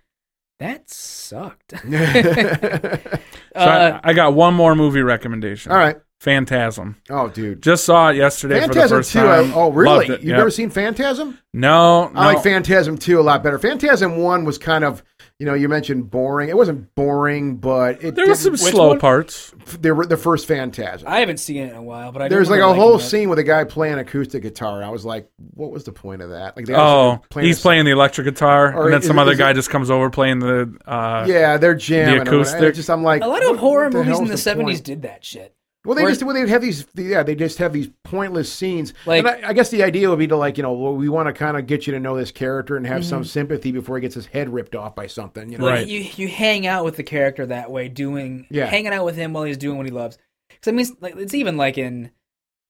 [0.60, 1.74] that sucked.
[3.56, 5.72] So uh, I, I got one more movie recommendation.
[5.72, 5.96] All right.
[6.20, 6.96] Phantasm.
[7.10, 7.62] Oh, dude.
[7.62, 9.20] Just saw it yesterday for the first 2.
[9.20, 9.52] time.
[9.52, 9.90] I, oh, really?
[10.08, 10.20] Loved it.
[10.22, 10.38] You've Yep.
[10.38, 11.38] never seen Phantasm?
[11.54, 12.20] No, no.
[12.20, 13.60] I like Phantasm 2 a lot better.
[13.60, 15.04] Phantasm 1 was kind of,
[15.40, 16.50] you know, you mentioned boring.
[16.50, 19.00] It wasn't boring, but it there was some slow one?
[19.00, 19.54] parts.
[19.80, 21.08] They were the first Phantasm.
[21.08, 23.30] I haven't seen it in a while, but I There's like a whole liking scene
[23.30, 24.84] with a guy playing acoustic guitar.
[24.84, 26.56] I was like, what was the point of that?
[26.58, 29.34] Like, they Oh, playing he's playing the electric guitar, Or and then is- some other
[29.34, 30.74] is guy it- just comes over playing the.
[30.88, 32.16] Uh, Yeah, they're jamming.
[32.16, 32.36] or whatever.
[32.38, 32.76] acoustic.
[32.76, 34.86] Just I'm like, A lot of horror movies hell's in the seventies point?
[34.86, 35.54] did that shit.
[35.86, 38.94] Well, they Where- just well, they have these yeah they just have these pointless scenes.
[39.06, 41.08] Like- and I, I guess the idea would be to like you know well, we
[41.10, 43.10] want to kind of get you to know this character and have Mm-hmm.
[43.10, 45.52] some sympathy before he gets his head ripped off by something.
[45.52, 45.88] You know, Right.
[45.88, 48.66] You you hang out with the character that way, doing Yeah.
[48.66, 50.18] hanging out with him while he's doing what he loves.
[50.50, 52.12] Because I mean, it's like it's even like in,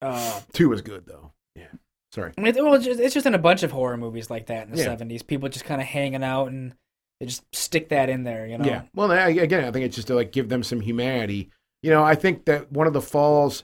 [0.01, 1.31] uh, two is good though.
[1.55, 1.65] Yeah,
[2.13, 2.33] sorry.
[2.37, 4.47] I mean, it- well, it's just, it's just in a bunch of horror movies like
[4.47, 4.83] that in the Yeah.
[4.85, 5.23] seventies.
[5.23, 6.73] People just kind of hanging out and
[7.19, 8.65] they just stick that in there, you know.
[8.65, 8.81] Yeah.
[8.93, 11.49] Well, I, again, I think it's just to like give them some humanity.
[11.81, 13.63] You know, I think that one of the falls,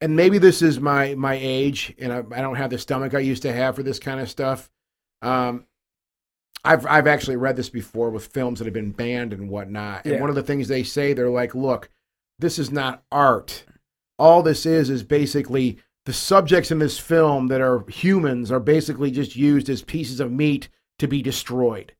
[0.00, 3.20] and maybe this is my my age, and I, I don't have the stomach I
[3.20, 4.70] used to have for this kind of stuff.
[5.20, 5.66] Um,
[6.64, 10.04] I've I've actually read this before with films that have been banned and whatnot.
[10.04, 10.20] And Yeah.
[10.20, 11.90] one of the things they say, they're like, "Look,
[12.38, 13.64] this is not art.
[14.18, 19.12] All this is is basically." The subjects in this film that are humans are basically
[19.12, 21.94] just used as pieces of meat to be destroyed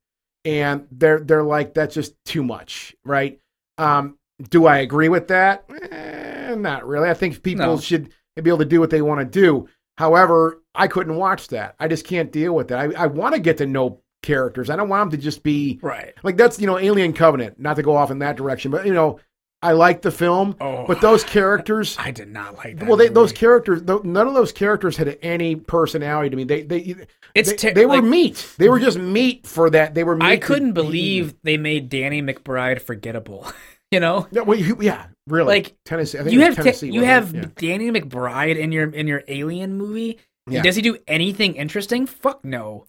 [0.45, 3.39] and they're they're like that's just too much, right?
[3.79, 4.19] Um,
[4.51, 5.65] do I agree with that?
[5.91, 7.09] Eh, not really.
[7.09, 7.79] I think people No.
[7.79, 8.11] should
[8.41, 9.69] be able to do what they want to do.
[9.99, 11.75] However, I couldn't watch that.
[11.79, 12.79] I just can't deal with that.
[12.79, 14.71] I, I want to get to know characters.
[14.71, 16.15] I don't want them to just be Right.
[16.23, 17.59] like that's you know Alien Covenant.
[17.61, 19.21] Not to go off in that direction, but you know
[19.65, 21.97] I like the film, Oh, but those characters.
[22.01, 22.89] I did not like that.
[22.89, 26.43] Well, they, those characters, none of those characters had any personality to me.
[26.43, 26.97] They, they,
[27.37, 28.55] It's they, ter- they were like- meat.
[28.59, 29.95] They were just meat for that.
[29.95, 30.17] They were.
[30.17, 33.47] Meat I couldn't be- believe they made Danny McBride forgettable.
[33.93, 35.47] you know, No, well, you, yeah, really.
[35.47, 36.19] Like, Tennessee.
[36.19, 37.55] I think you have ta- you have it?
[37.55, 40.19] Danny McBride in your in your Alien movie.
[40.51, 40.63] Yeah.
[40.63, 42.07] Does he do anything interesting?
[42.07, 42.87] Fuck no.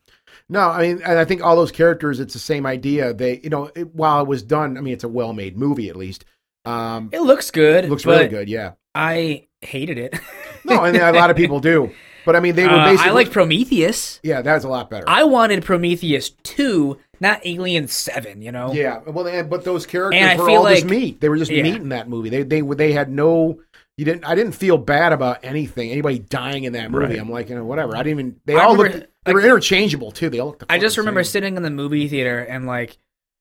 [0.50, 2.20] No, I mean, and I think all those characters.
[2.20, 3.14] It's the same idea.
[3.14, 5.96] They, you know, it, while it was done, I mean, it's a well-made movie at
[5.96, 6.26] least.
[6.66, 7.86] Um, It looks good.
[7.86, 8.50] it looks really good.
[8.50, 8.72] Yeah.
[8.96, 10.16] I hated it.
[10.66, 11.92] No, and a lot of people do.
[12.26, 13.10] But I mean, they were Uh, basically.
[13.10, 14.22] I liked Prometheus.
[14.24, 15.04] Yeah, that was a lot better.
[15.10, 18.42] I wanted Prometheus two, not Alien seven.
[18.44, 18.72] You know.
[18.72, 21.20] Yeah, well, and, but those characters And I were feel all just meat.
[21.20, 21.64] They were just Yeah.
[21.64, 22.30] meat in that movie.
[22.30, 23.60] They they they had no.
[23.98, 24.26] You didn't.
[24.26, 25.92] I didn't feel bad about anything.
[25.92, 27.06] Anybody dying in that movie.
[27.06, 27.20] Right.
[27.20, 27.96] I'm like, you know, whatever.
[27.96, 28.36] I didn't even.
[28.46, 29.12] They I all remember, looked.
[29.26, 30.30] They were interchangeable too.
[30.30, 30.60] They all looked.
[30.60, 31.32] the I just remember same.
[31.32, 32.98] sitting in the movie theater and like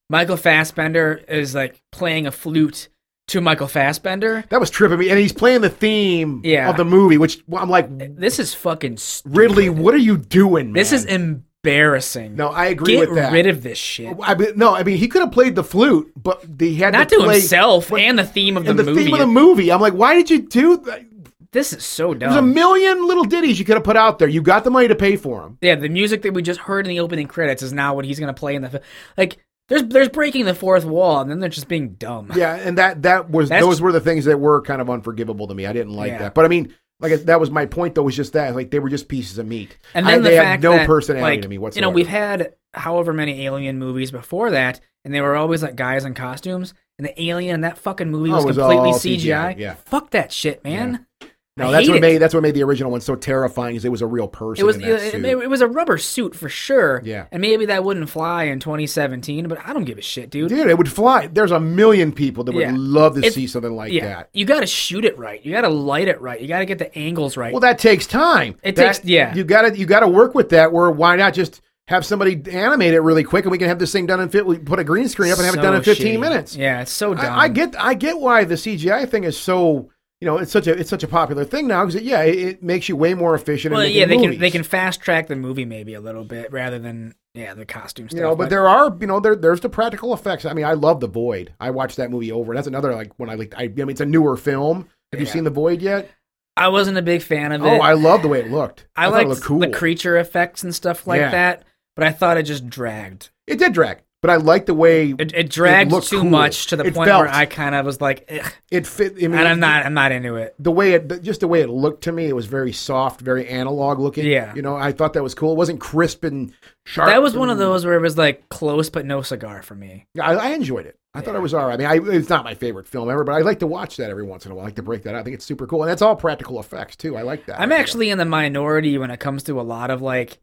[0.09, 2.89] Michael Fassbender is like playing a flute
[3.29, 4.43] to Michael Fassbender.
[4.49, 6.69] That was tripping me, and he's playing the theme Yeah.
[6.69, 9.35] of the movie, which I'm like, This is fucking stupid.
[9.37, 10.67] Ridley, what are you doing?
[10.67, 10.73] Man?
[10.73, 11.45] This is embarrassing.
[11.65, 12.49] No.
[12.49, 13.29] I agree Get with that.
[13.29, 14.15] Get rid of this shit.
[14.21, 17.09] I mean, no, I mean he could have played the flute, but he had Not
[17.09, 19.03] to, to play himself but- and the theme of the, and the movie.
[19.05, 19.71] theme of the movie.
[19.71, 21.05] I'm like, why did you do that?
[21.51, 22.31] this is so dumb.
[22.31, 24.27] There's a million little ditties you could have put out there.
[24.27, 25.59] You got the money to pay for them.
[25.61, 28.19] yeah, the music that we just heard in the opening credits is now what he's
[28.19, 28.81] gonna play in the.
[29.17, 29.37] Like,
[29.69, 32.31] there's there's breaking the fourth wall, and then they're just being dumb.
[32.35, 35.47] Yeah, and that that was That's- those were the things that were kind of unforgivable
[35.47, 35.65] to me.
[35.67, 36.17] I didn't like Yeah.
[36.19, 38.03] that, but I mean, like that was my point though.
[38.03, 40.47] Was just that like they were just pieces of meat, And I- the they fact
[40.47, 41.85] had no that, personality like, to me whatsoever.
[41.85, 45.75] You know, we've had however many alien movies before that, and they were always like
[45.75, 46.73] guys in costumes.
[46.99, 49.55] And the alien in that fucking movie Oh, was it was completely CGI.
[49.55, 49.73] CGI, yeah.
[49.85, 51.07] Fuck that shit, man.
[51.55, 52.01] No, I that's what it.
[52.01, 53.75] made that's what made the original one so terrifying.
[53.75, 54.63] Is it was a real person.
[54.63, 56.99] It was it, it, it was a rubber suit for sure.
[57.05, 57.27] Yeah.
[57.31, 60.49] And maybe that wouldn't fly in 2017, but I don't give a shit, dude.
[60.49, 61.27] Dude, it would fly.
[61.27, 62.73] There's a million people that would Yeah.
[62.75, 64.05] love to It's- see something like yeah.
[64.07, 64.29] that.
[64.33, 65.45] You got to shoot it right.
[65.45, 66.41] You got to light it right.
[66.41, 67.53] You got to get the angles right.
[67.53, 68.55] Well, that takes time.
[68.63, 69.35] It That- takes- yeah.
[69.35, 70.71] You got to you got to work with that.
[70.71, 73.91] Where why not just have somebody animate it really quick and we can have this
[73.91, 74.45] thing done in fit.
[74.45, 76.19] We put a green screen up and have it done in 15 shitty.
[76.19, 76.55] minutes.
[76.55, 77.25] Yeah, it's so dumb.
[77.25, 79.89] I, I get I get why the CGI thing is so
[80.23, 82.63] you know, it's such a it's such a popular thing now because yeah, it, it
[82.63, 83.73] makes you way more efficient.
[83.73, 84.31] Well, yeah, they movies.
[84.31, 87.65] can they can fast track the movie maybe a little bit rather than yeah the
[87.65, 88.15] costume stuff.
[88.15, 90.45] You know, but there are, you know, there there's the practical effects.
[90.45, 91.53] I mean, I love The Void.
[91.59, 92.55] I watched that movie over.
[92.55, 93.53] That's another like when I like.
[93.57, 94.87] I, I mean, it's a newer film.
[95.11, 96.09] Have you seen The Void yet?
[96.55, 97.79] I wasn't a big fan of oh, it.
[97.79, 98.87] Oh, I love the way it looked.
[98.95, 99.59] I, it liked looked cool.
[99.59, 101.31] the creature effects and stuff like Yeah.
[101.31, 101.65] that,
[101.97, 103.31] but I thought it just dragged.
[103.45, 106.29] It did drag, but I like the way It, it dragged looked too cool.
[106.31, 109.11] much to the It point felt- where I kind of was like, Ugh, it fit.
[109.17, 110.55] I mean, and I'm not I'm not into it.
[110.57, 112.25] the way it just the way it looked to me.
[112.25, 114.25] It was very soft, very analog looking.
[114.25, 114.55] Yeah.
[114.55, 115.51] you know, I thought that was cool.
[115.51, 116.53] It wasn't crisp and
[116.85, 117.09] sharp.
[117.09, 120.07] That was one of those where it was like close but no cigar for me.
[120.19, 120.97] I, I enjoyed it.
[121.13, 121.79] I thought it was all right.
[121.79, 124.09] I mean, I, it's not my favorite film ever, but I like to watch that
[124.09, 124.63] every once in a while.
[124.63, 125.19] I like to break that out.
[125.19, 127.15] I think it's super cool, and that's all practical effects too.
[127.15, 127.59] I like that.
[127.61, 127.77] I'm idea.
[127.81, 130.39] actually in the minority when it comes to a lot of like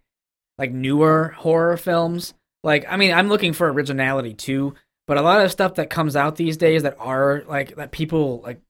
[0.59, 2.35] like newer horror films.
[2.63, 4.75] Like I mean, I'm looking for originality too,
[5.07, 8.41] but a lot of stuff that comes out these days that are like that people
[8.43, 8.61] like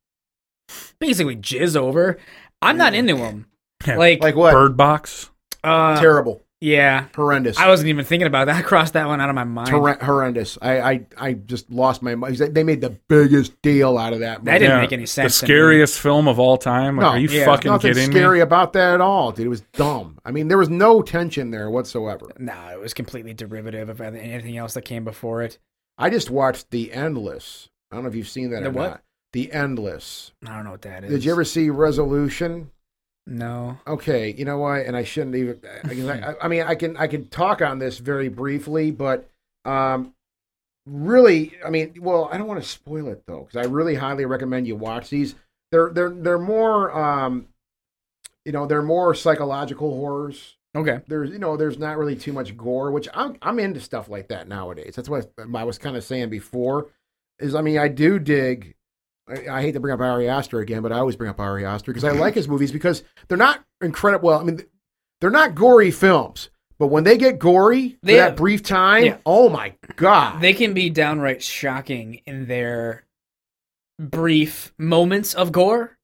[0.98, 2.18] basically jizz over,
[2.62, 3.46] I'm not into them.
[3.86, 3.96] Yeah.
[3.96, 4.52] Like, like what?
[4.52, 5.30] Bird Box.
[5.64, 7.56] uh, Terrible, yeah, horrendous.
[7.58, 8.56] I wasn't even thinking about that.
[8.58, 9.70] I crossed that one out of my mind.
[9.70, 10.58] Horre- horrendous.
[10.60, 12.36] I, I I just lost my mind.
[12.36, 14.44] They made the biggest deal out of that.
[14.44, 16.96] That didn't make any sense The scariest film of all time.
[16.96, 18.42] Like, No, are you yeah, fucking Nothing kidding scary me?
[18.42, 19.46] about that at all, dude.
[19.46, 20.18] It was dumb.
[20.24, 22.30] I mean, there was no tension there whatsoever.
[22.38, 25.58] No, it was completely derivative of anything else that came before it.
[25.96, 27.68] I just watched The Endless.
[27.90, 28.88] I don't know if you've seen that The or what?
[28.90, 29.02] not.
[29.32, 30.32] The Endless.
[30.46, 31.10] I don't know what that is.
[31.10, 32.70] Did you ever see Resolution?
[33.26, 33.78] No.
[33.86, 34.86] Okay, you know what?
[34.86, 35.60] And I shouldn't even.
[35.82, 39.28] because I, I mean, I can I can talk on this very briefly, but
[39.64, 40.14] um,
[40.86, 44.24] really, I mean, well, I don't want to spoil it though, because I really highly
[44.24, 45.34] recommend you watch these.
[45.70, 47.46] They're they're they're more, um,
[48.44, 50.56] you know, they're more psychological horrors.
[50.74, 51.00] Okay.
[51.06, 54.28] There's you know, there's not really too much gore, which I'm I'm into stuff like
[54.28, 54.94] that nowadays.
[54.96, 56.88] That's what I was kind of saying before.
[57.38, 58.74] Is I mean, I do dig.
[59.30, 61.64] I, I hate to bring up Ari Aster again, but I always bring up Ari
[61.64, 64.28] Aster because I like his movies because they're not incredible.
[64.28, 64.60] Well, I mean,
[65.20, 69.04] they're not gory films, but when they get gory They for have- that brief time,
[69.04, 69.16] yeah.
[69.26, 70.40] oh my god!
[70.40, 73.04] They can be downright shocking in their
[73.98, 75.96] brief moments of gore.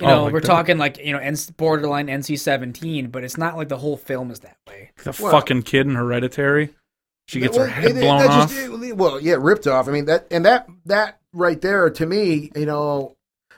[0.00, 0.46] You Oh, know, like we're that.
[0.46, 4.30] talking like, you know, N- borderline NC 17, but it's not like the whole film
[4.30, 4.90] is that way.
[5.02, 6.74] The Well- fucking kid in Hereditary.
[7.28, 8.50] She gets her Well, head it- it- blown off.
[8.52, 9.88] just- it- well, yeah, ripped off.
[9.88, 13.14] I mean that and that that right there to me, you know,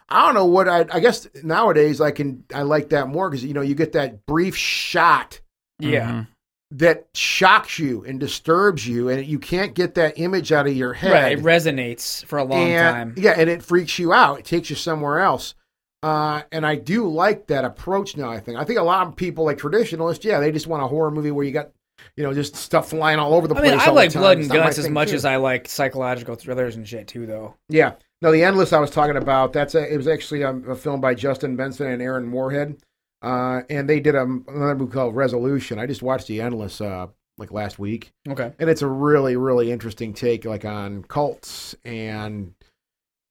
[0.08, 0.86] I don't know what I.
[0.90, 4.24] I guess nowadays I can I like that more because you know you get that
[4.26, 5.40] brief shot
[5.78, 6.10] Yeah.
[6.10, 6.26] Mhm.
[6.70, 10.92] that shocks you and disturbs you, and you can't get that image out of your
[10.94, 11.12] head.
[11.12, 11.38] Right.
[11.38, 13.14] It resonates for a long and, time.
[13.16, 14.40] Yeah, and it freaks you out.
[14.40, 15.54] It takes you somewhere else.
[16.02, 18.30] Uh, and I do like that approach now.
[18.30, 18.58] I think.
[18.58, 20.24] I think a lot of people like traditionalists.
[20.24, 21.70] Yeah, they just want a horror movie where you got,
[22.16, 23.70] you know, just stuff flying all over the I place.
[23.72, 25.16] mean, I like blood and guts as much too.
[25.16, 27.54] as I like psychological thrillers and shit too, though.
[27.68, 27.94] Yeah.
[28.20, 29.52] No, the Endless I was talking about.
[29.52, 32.76] That's a, it was actually a, a film by Justin Benson and Aaron Moorhead,
[33.22, 35.78] uh, and they did a, another movie called Resolution.
[35.78, 37.06] I just watched the Endless uh,
[37.36, 38.52] like last week, Okay.
[38.58, 42.54] and it's a really really interesting take like on cults and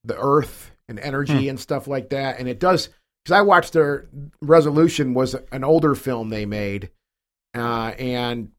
[0.06, 2.40] the Earth and energy and stuff like that.
[2.40, 2.88] And it does
[3.26, 4.08] because I watched their
[4.42, 6.92] Resolution was an older film they made,
[7.58, 8.52] uh, and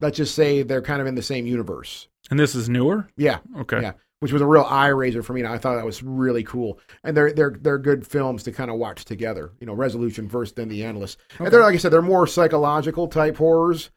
[0.00, 2.08] let's just say they're kind of in the same universe.
[2.30, 3.08] And this is newer.
[3.16, 3.80] Yeah Okay.
[3.82, 3.92] Yeah.
[4.20, 5.40] which was a real eye raiser for me.
[5.40, 6.78] And I thought that was really cool.
[7.04, 9.52] And they're they're they're good films to kind of watch together.
[9.60, 11.16] You know, Resolution first, then The Endless.
[11.38, 13.90] And they're like I said, they're more psychological type horrors,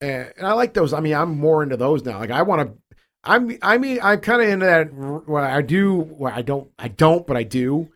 [0.00, 0.92] and, and I like those.
[0.92, 2.18] I mean, I'm more into those now.
[2.18, 2.96] Like I want to.
[3.24, 3.56] I'm.
[3.62, 4.92] I mean, I'm kind of into that.
[4.94, 5.94] Well, I do.
[5.96, 6.70] Well, I don't.
[6.78, 7.88] I don't, but I do.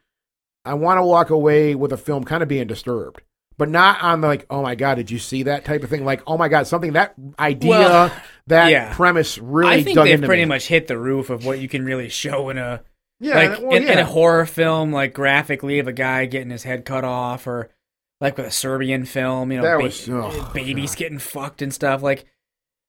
[0.64, 3.22] I want to walk away with a film kind of being disturbed,
[3.58, 6.04] but not on the like, oh my god, did you see that type of thing?
[6.04, 8.12] Like, oh my god, something that idea, Well,
[8.48, 8.92] that yeah.
[8.94, 9.70] premise really.
[9.70, 10.48] I think they've pretty me.
[10.48, 12.82] much hit the roof of what you can really show in a
[13.20, 16.62] Yeah, like well, in, in a horror film, like graphically of a guy getting his
[16.64, 17.70] head cut off, or
[18.20, 20.98] like with a Serbian film, you know, ba- was- oh, uh, babies God.
[20.98, 22.02] getting fucked and stuff.
[22.02, 22.24] Like,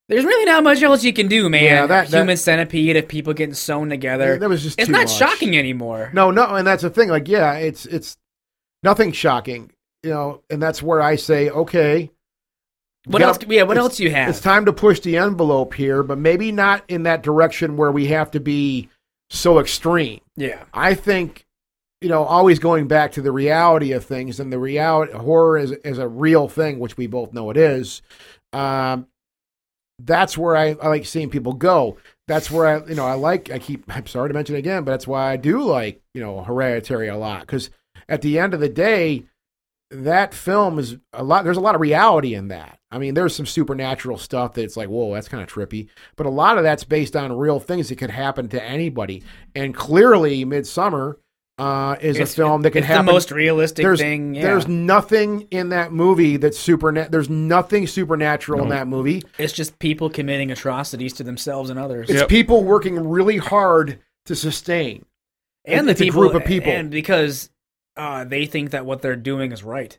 [0.09, 1.63] there's really not much else you can do, man.
[1.63, 4.37] Yeah, that- that- Human centipede of people getting sewn together.
[4.37, 5.13] that was just it's not much.
[5.13, 6.11] shocking anymore.
[6.13, 7.09] No, no, and that's the thing.
[7.09, 8.17] Like, yeah, it's it's
[8.83, 9.71] nothing shocking,
[10.03, 12.11] you know, and that's where I say, okay,
[13.05, 13.49] What gotta- else?
[13.51, 14.29] Yeah, what else you have?
[14.29, 18.07] it's time to push the envelope here, but maybe not in that direction where we
[18.07, 18.89] have to be
[19.29, 20.19] so extreme.
[20.35, 21.45] yeah, I think,
[22.01, 25.71] you know, always going back to the reality of things, and the reality horror is
[25.71, 28.01] is a real thing, which we both know it is.
[28.51, 29.07] Um,
[29.99, 31.97] that's where I, I like seeing people go.
[32.27, 33.51] That's where I, you know, I like.
[33.51, 33.85] I keep.
[33.87, 37.07] I'm sorry to mention it again, but that's why I do like, you know, Hereditary
[37.07, 37.69] a lot because
[38.09, 39.23] at the end of the day,
[39.91, 41.43] that film is a lot.
[41.43, 42.79] There's a lot of reality in that.
[42.91, 45.87] I mean, there's some supernatural stuff that's like, whoa, that's kind of trippy.
[46.15, 49.23] But a lot of that's based on real things that could happen to anybody.
[49.55, 51.15] And clearly, Midsommar
[51.59, 53.05] uh, is It's- a film that can it's happen.
[53.05, 54.33] the most realistic there's, thing.
[54.33, 54.41] Yeah.
[54.43, 56.91] there's nothing in that movie that's super.
[56.91, 59.21] There's nothing supernatural in that movie.
[59.37, 62.09] it's just people committing atrocities to themselves and others.
[62.09, 62.29] It's Yep.
[62.29, 65.05] people working really hard to sustain.
[65.65, 66.71] and the it's a people, group of people.
[66.71, 67.49] and because
[67.97, 69.97] uh, they think that what they're doing is right.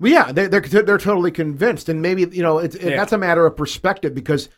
[0.00, 2.96] Well, yeah, they, they're they're totally convinced, and maybe you know it's it, Yeah.
[2.96, 4.48] that's a matter of perspective because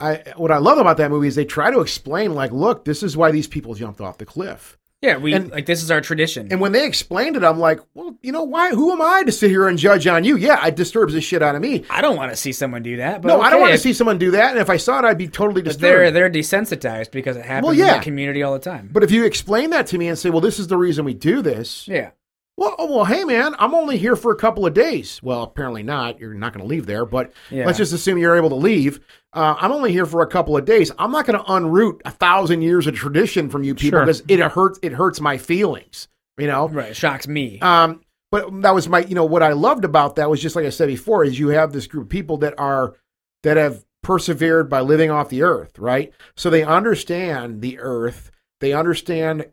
[0.00, 3.02] I what I love about that movie is they try to explain like, look, this
[3.02, 6.00] is why these people jumped off the cliff, Yeah, we And- like this is our
[6.00, 6.48] tradition.
[6.50, 8.70] and when they explained it, I'm like, well, you know, why?
[8.70, 10.36] Who am I to sit here and judge on you?
[10.36, 11.84] Yeah, it disturbs the shit out of me.
[11.90, 13.20] I don't want to see someone do that.
[13.22, 15.04] But no, I don't want to see someone do that, and if I saw it,
[15.04, 18.52] I'd be totally But they're they're desensitized because it happens Well, in the community all
[18.54, 18.88] the time.
[18.92, 21.14] But if you explain that to me and say, well, this is the reason we
[21.14, 22.10] do this, yeah,
[22.58, 25.20] Well, oh, well, hey, man, I'm only here for a couple of days.
[25.22, 26.18] Well, apparently not.
[26.18, 27.66] You're not going to leave there, but Yeah.
[27.66, 28.98] let's just assume you're able to leave.
[29.34, 30.90] Uh, I'm only here for a couple of days.
[30.98, 34.06] I'm not going to unroot a thousand years of tradition from you people Sure.
[34.06, 34.78] because it hurts.
[34.82, 36.08] It hurts my feelings.
[36.38, 36.68] You know.
[36.68, 36.90] right.
[36.90, 37.58] It shocks me.
[37.60, 38.00] Um,
[38.30, 40.70] but that was my, you know, what I loved about that was just like I
[40.70, 42.94] said before, is you have this group of people that are
[43.42, 46.12] that have persevered by living off the earth, right?
[46.36, 48.30] So they understand the earth.
[48.60, 49.46] They understand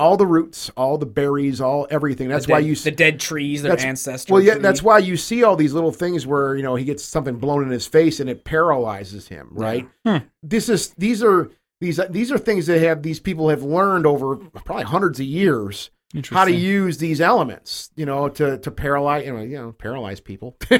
[0.00, 2.28] all the roots, all the berries, all everything.
[2.28, 4.30] That's The why dead- you the dead trees, their ancestors.
[4.32, 7.04] well, yeah, that's why you see all these little things where you know he gets
[7.04, 9.86] something blown in his face and it paralyzes him, right?
[10.06, 10.16] Hmm.
[10.42, 11.50] This is these are
[11.80, 15.90] these these are things that have these people have learned over probably hundreds of years
[16.30, 20.18] how to use these elements, you know, to to paralyze, you know, you know, paralyze
[20.20, 20.56] people,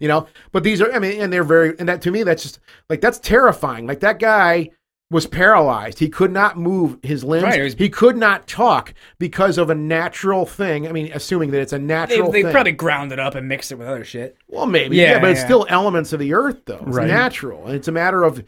[0.00, 0.28] you know.
[0.52, 3.00] But these are, I mean, and they're very, and that to me, that's just like
[3.00, 3.86] that's terrifying.
[3.86, 4.70] Like that guy
[5.10, 7.44] was paralyzed; he could not move his limbs.
[7.44, 10.88] Right, was- he could not talk because of a natural thing.
[10.88, 12.52] I mean, assuming that it's a They, natural they thing.
[12.52, 14.36] probably ground it up and mixed it with other shit.
[14.48, 16.84] Well, maybe, yeah, Yeah, but it's still elements of the earth, though.
[16.86, 17.06] It's Right.
[17.06, 18.42] natural, and it's a matter of,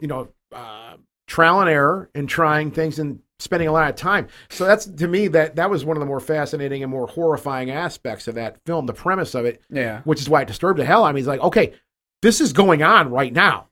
[0.00, 0.94] you know, uh,
[1.26, 4.28] trial and error and trying things and spending a lot of time.
[4.48, 7.70] So that's to me that that was one of the more fascinating and more horrifying
[7.70, 8.86] aspects of that film.
[8.86, 10.00] The premise of it, Yeah.
[10.04, 11.20] which is why it disturbed the hell out of me.
[11.20, 11.72] Is like, okay,
[12.22, 13.65] this is going on right now.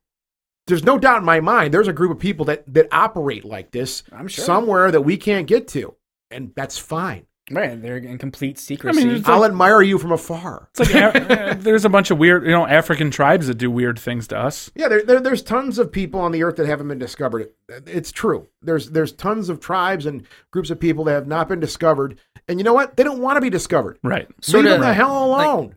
[0.67, 1.75] There's no doubt in my mind.
[1.75, 4.45] There's a group of people that that operate like this I'm sure.
[4.45, 5.95] somewhere that we can't get to,
[6.31, 7.27] and that's fine.
[7.51, 7.81] Right.
[7.81, 9.07] They're in complete secrecy.
[9.07, 10.71] it's I'll admire you from afar.
[10.79, 13.99] It's like uh, there's a bunch of weird, you know, African tribes that do weird
[13.99, 14.71] things to us.
[14.75, 17.51] Yeah, there, there, there's tons of people on the earth that haven't been discovered.
[17.69, 18.49] It's true.
[18.63, 22.19] There's there's tons of tribes and groups of people that have not been discovered,
[22.49, 22.97] and you know what?
[22.97, 23.99] They don't want to be discovered.
[24.03, 24.27] Right.
[24.41, 25.75] Sort Leave of them the hell like- alone.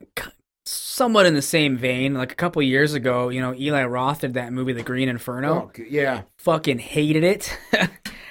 [0.97, 4.33] Somewhat in the same vein, like a couple years ago, you know, Eli Roth did
[4.33, 5.69] that movie, The Green Inferno.
[5.77, 6.23] oh, yeah.
[6.37, 7.55] Fucking hated it.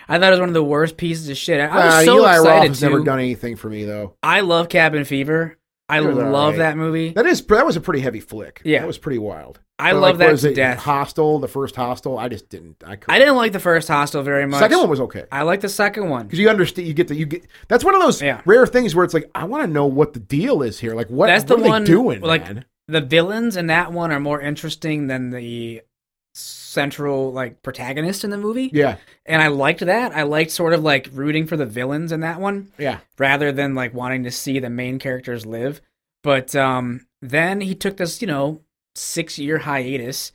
[0.08, 1.60] I thought it was one of the worst pieces of shit.
[1.60, 2.84] I was Uh, so Eli Roth excited has to.
[2.86, 4.14] never done anything for me though.
[4.20, 5.56] I love Cabin Fever.
[5.88, 6.58] I love alright.
[6.58, 7.10] that movie.
[7.10, 8.60] That is that was a pretty heavy flick.
[8.64, 8.80] Yeah.
[8.80, 9.60] that was pretty wild.
[9.78, 10.78] I But, love like, that to it death.
[10.78, 12.18] Hostel, the first Hostel.
[12.18, 12.82] I just didn't.
[12.84, 13.14] I couldn't.
[13.14, 14.58] I didn't like the first Hostel very much.
[14.58, 15.24] Second one was okay.
[15.30, 16.26] I like the second one.
[16.26, 17.46] Because you understand, you get the you get.
[17.68, 18.40] That's one of those Yeah.
[18.46, 20.94] rare things where it's like I want to know what the deal is here.
[20.94, 21.26] Like what?
[21.26, 21.84] That's what the are one.
[21.84, 22.64] doing, like man?
[22.88, 25.82] the villains in that one are more interesting than the
[26.66, 28.70] central like protagonist in the movie.
[28.72, 30.14] Yeah, And I liked that.
[30.14, 32.98] I liked sort of like rooting for the villains in that one yeah.
[33.18, 35.80] rather than like wanting to see the main characters live.
[36.22, 38.60] But um then he took this, you know,
[38.96, 40.32] 6-year hiatus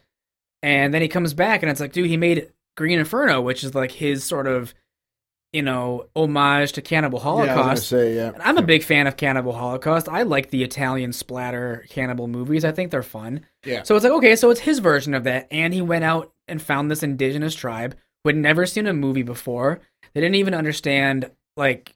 [0.64, 3.76] and then he comes back and it's like, dude, he made Green Inferno, which is
[3.76, 4.74] like his sort of
[5.54, 7.88] you know, homage to Cannibal Yeah, Holocaust.
[7.88, 8.32] say yeah.
[8.40, 10.08] I'm a big fan of Cannibal Holocaust.
[10.08, 12.64] I like the Italian splatter cannibal movies.
[12.64, 13.42] I think they're fun.
[13.66, 13.84] Yeah.
[13.84, 15.48] So it's like, okay, so it's his version of that.
[15.52, 19.24] And he went out and found this indigenous tribe who had never seen a movie
[19.24, 19.82] before.
[20.14, 21.94] They didn't even understand like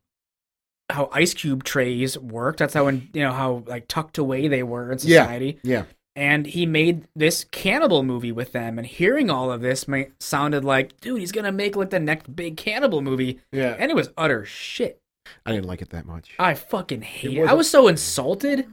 [0.90, 2.60] how ice cube trays worked.
[2.60, 5.24] That's how in, you know how like tucked away they were in Yeah.
[5.24, 5.60] society.
[5.64, 5.84] Yeah.
[6.16, 8.78] And he made this cannibal movie with them.
[8.78, 9.86] And hearing all of this
[10.20, 13.42] sounded like, dude, he's gonna make like the next big cannibal movie.
[13.52, 13.76] Yeah.
[13.78, 15.00] And it was utter shit.
[15.46, 16.32] I didn't like it that much.
[16.40, 17.42] I fucking hate it.
[17.48, 18.66] I wasn't- so insulted.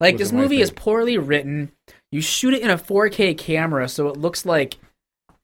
[0.00, 1.72] Like this movie is poorly written.
[2.10, 4.76] You shoot it in a 4K camera so it looks like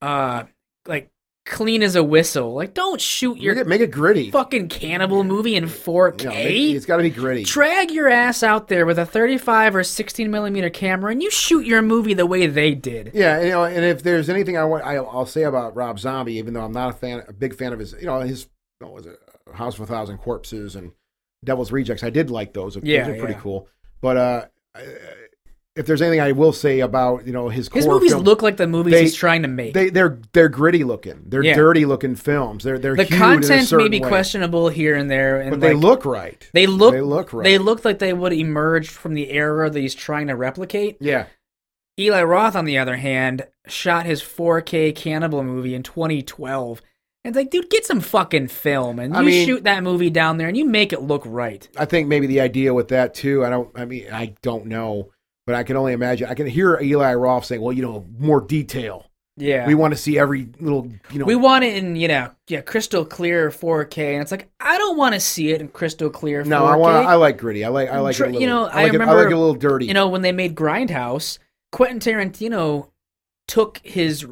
[0.03, 0.45] uh
[0.87, 1.09] like
[1.47, 2.52] clean as a whistle.
[2.55, 4.31] Like don't shoot your Make it, make it gritty.
[4.31, 6.24] fucking cannibal movie in You 4K.
[6.44, 7.44] make- it's got to be gritty.
[7.44, 11.64] Drag your ass out there with a 35 or 16 millimeter camera and you shoot
[11.64, 13.12] your movie the way they did.
[13.14, 16.35] Yeah, you know, and if there's anything I want, I, I'll say about Rob Zombie,
[16.35, 18.48] even though I'm not a fan, a big fan of his, you know, his
[18.81, 19.18] what was it,
[19.55, 20.93] House of a Thousand Corpses and
[21.44, 22.02] Devil's Rejects.
[22.02, 22.74] I did like those.
[22.74, 23.40] Those Yeah, are pretty yeah.
[23.40, 23.68] cool.
[24.01, 24.44] But uh,
[25.77, 28.57] if there's anything I will say about you know his His movies film- look like
[28.57, 29.74] the movies They- he's trying to make.
[29.74, 31.23] they they're they're gritty looking.
[31.27, 31.55] They're Yeah.
[31.55, 32.65] dirty looking films.
[32.65, 34.09] They're they're the hued in a content may be way.
[34.09, 36.48] questionable here and there, and but they look right.
[36.53, 36.93] They look.
[36.94, 37.44] They look right.
[37.44, 40.97] They look like they would emerge from the era that he's trying to replicate.
[41.01, 41.27] yeah,
[41.98, 46.82] Eli Roth, on the other hand, shot his 4K cannibal movie in 2012,
[47.24, 50.11] And it's like, dude, get some fucking film and you I mean- shoot that movie
[50.11, 51.69] down there and you make it look right.
[51.77, 53.44] I think maybe the idea with that too.
[53.44, 53.69] I don't.
[53.74, 55.11] I mean, I don't know,
[55.47, 56.28] but I can only imagine.
[56.28, 59.06] I can hear Eli Roth saying, "Well, you know, more detail.
[59.39, 59.66] Yeah.
[59.66, 62.62] We want to see every little, you know." We want it in, you know, yeah,
[62.62, 66.43] crystal clear 4K, and it's like I don't want to see it in crystal clear
[66.43, 66.48] 4K.
[66.48, 67.06] no, I want.
[67.06, 67.64] I like gritty.
[67.64, 67.89] I like.
[67.89, 68.16] I like.
[68.16, 69.55] Dr- it a little, you know, I I like it, I like it a little
[69.55, 69.86] dirty.
[69.86, 71.39] You know, when they made Grindhouse,
[71.70, 72.90] Quentin Tarantino
[73.47, 74.27] took his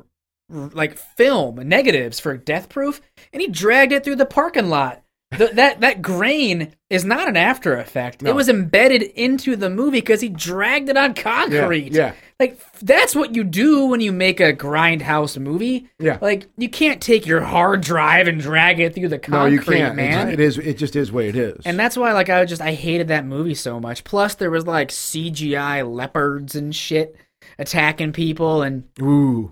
[0.49, 3.01] like film negatives for Death Proof,
[3.33, 5.04] and he dragged it through the parking lot.
[5.39, 8.23] The, that that grain is not an after effect.
[8.23, 8.31] No.
[8.31, 11.93] It was embedded into the movie because he dragged it on concrete.
[11.93, 15.89] yeah, Like that's what you do when you make a grindhouse movie.
[15.99, 16.19] yeah.
[16.21, 19.83] Like you can't take your hard drive and drag it through the No, concrete, you
[19.85, 19.97] can't.
[19.97, 20.29] man.
[20.31, 20.59] It is.
[20.59, 21.63] It just is what it is.
[21.65, 24.05] and that's why like I just I hated that movie so much.
[24.05, 27.17] Plus there was like CGI leopards and shit
[27.59, 29.51] attacking people and ooh,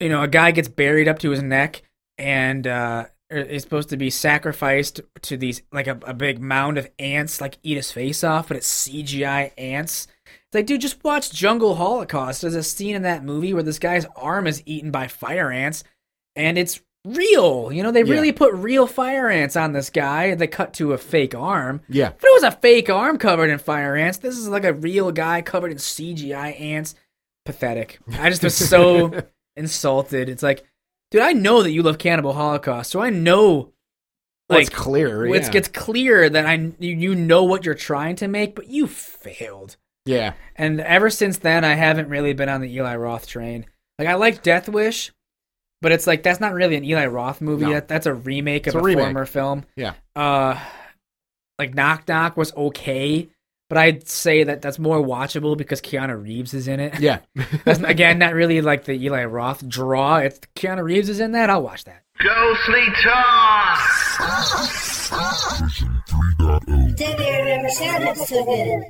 [0.00, 1.82] you know, a guy gets buried up to his neck
[2.18, 6.88] and uh is supposed to be sacrificed to these like a, a big mound of
[6.98, 10.06] ants like eat his face off, but it's CGI ants.
[10.26, 12.42] It's like, dude, just watch Jungle Holocaust.
[12.42, 15.84] There's a scene in that movie where this guy's arm is eaten by fire ants,
[16.36, 17.70] and it's real.
[17.72, 18.12] You know, they Yeah.
[18.12, 20.34] really put real fire ants on this guy.
[20.34, 21.80] They cut to a fake arm.
[21.88, 22.08] yeah.
[22.08, 25.12] If it was a fake arm covered in fire ants, this is like a real
[25.12, 26.94] guy covered in CGI ants.
[27.44, 27.98] Pathetic.
[28.18, 29.22] I just was so
[29.56, 30.28] insulted.
[30.28, 30.64] It's like,
[31.14, 33.70] dude, I know that you love Cannibal Holocaust, so I know,
[34.50, 35.24] Well, it's clear.
[35.26, 35.52] it's yeah.
[35.52, 39.76] gets clear that I you, you know what you're trying to make, but you failed.
[40.06, 40.32] yeah.
[40.56, 43.64] And ever since then, I haven't really been on the Eli Roth train.
[43.96, 45.12] Like, I like Death Wish,
[45.80, 47.66] but it's like that's not really an Eli Roth movie.
[47.66, 47.74] No.
[47.74, 49.04] That, that's a remake It's of a a, remake.
[49.04, 49.64] former film.
[49.76, 49.94] Yeah.
[50.16, 50.58] Uh,
[51.60, 53.28] like Knock Knock was okay,
[53.68, 57.00] but I'd say that that's more watchable because Keanu Reeves is in it.
[57.00, 57.20] Yeah.
[57.64, 60.16] That's again not really like the Eli Roth draw.
[60.16, 61.50] It's Keanu Reeves is in that.
[61.50, 62.02] I'll watch that.
[62.18, 63.78] Ghostly Talk!
[65.60, 66.96] Version 3.0.
[66.96, 68.82] Didn't never sounded so good.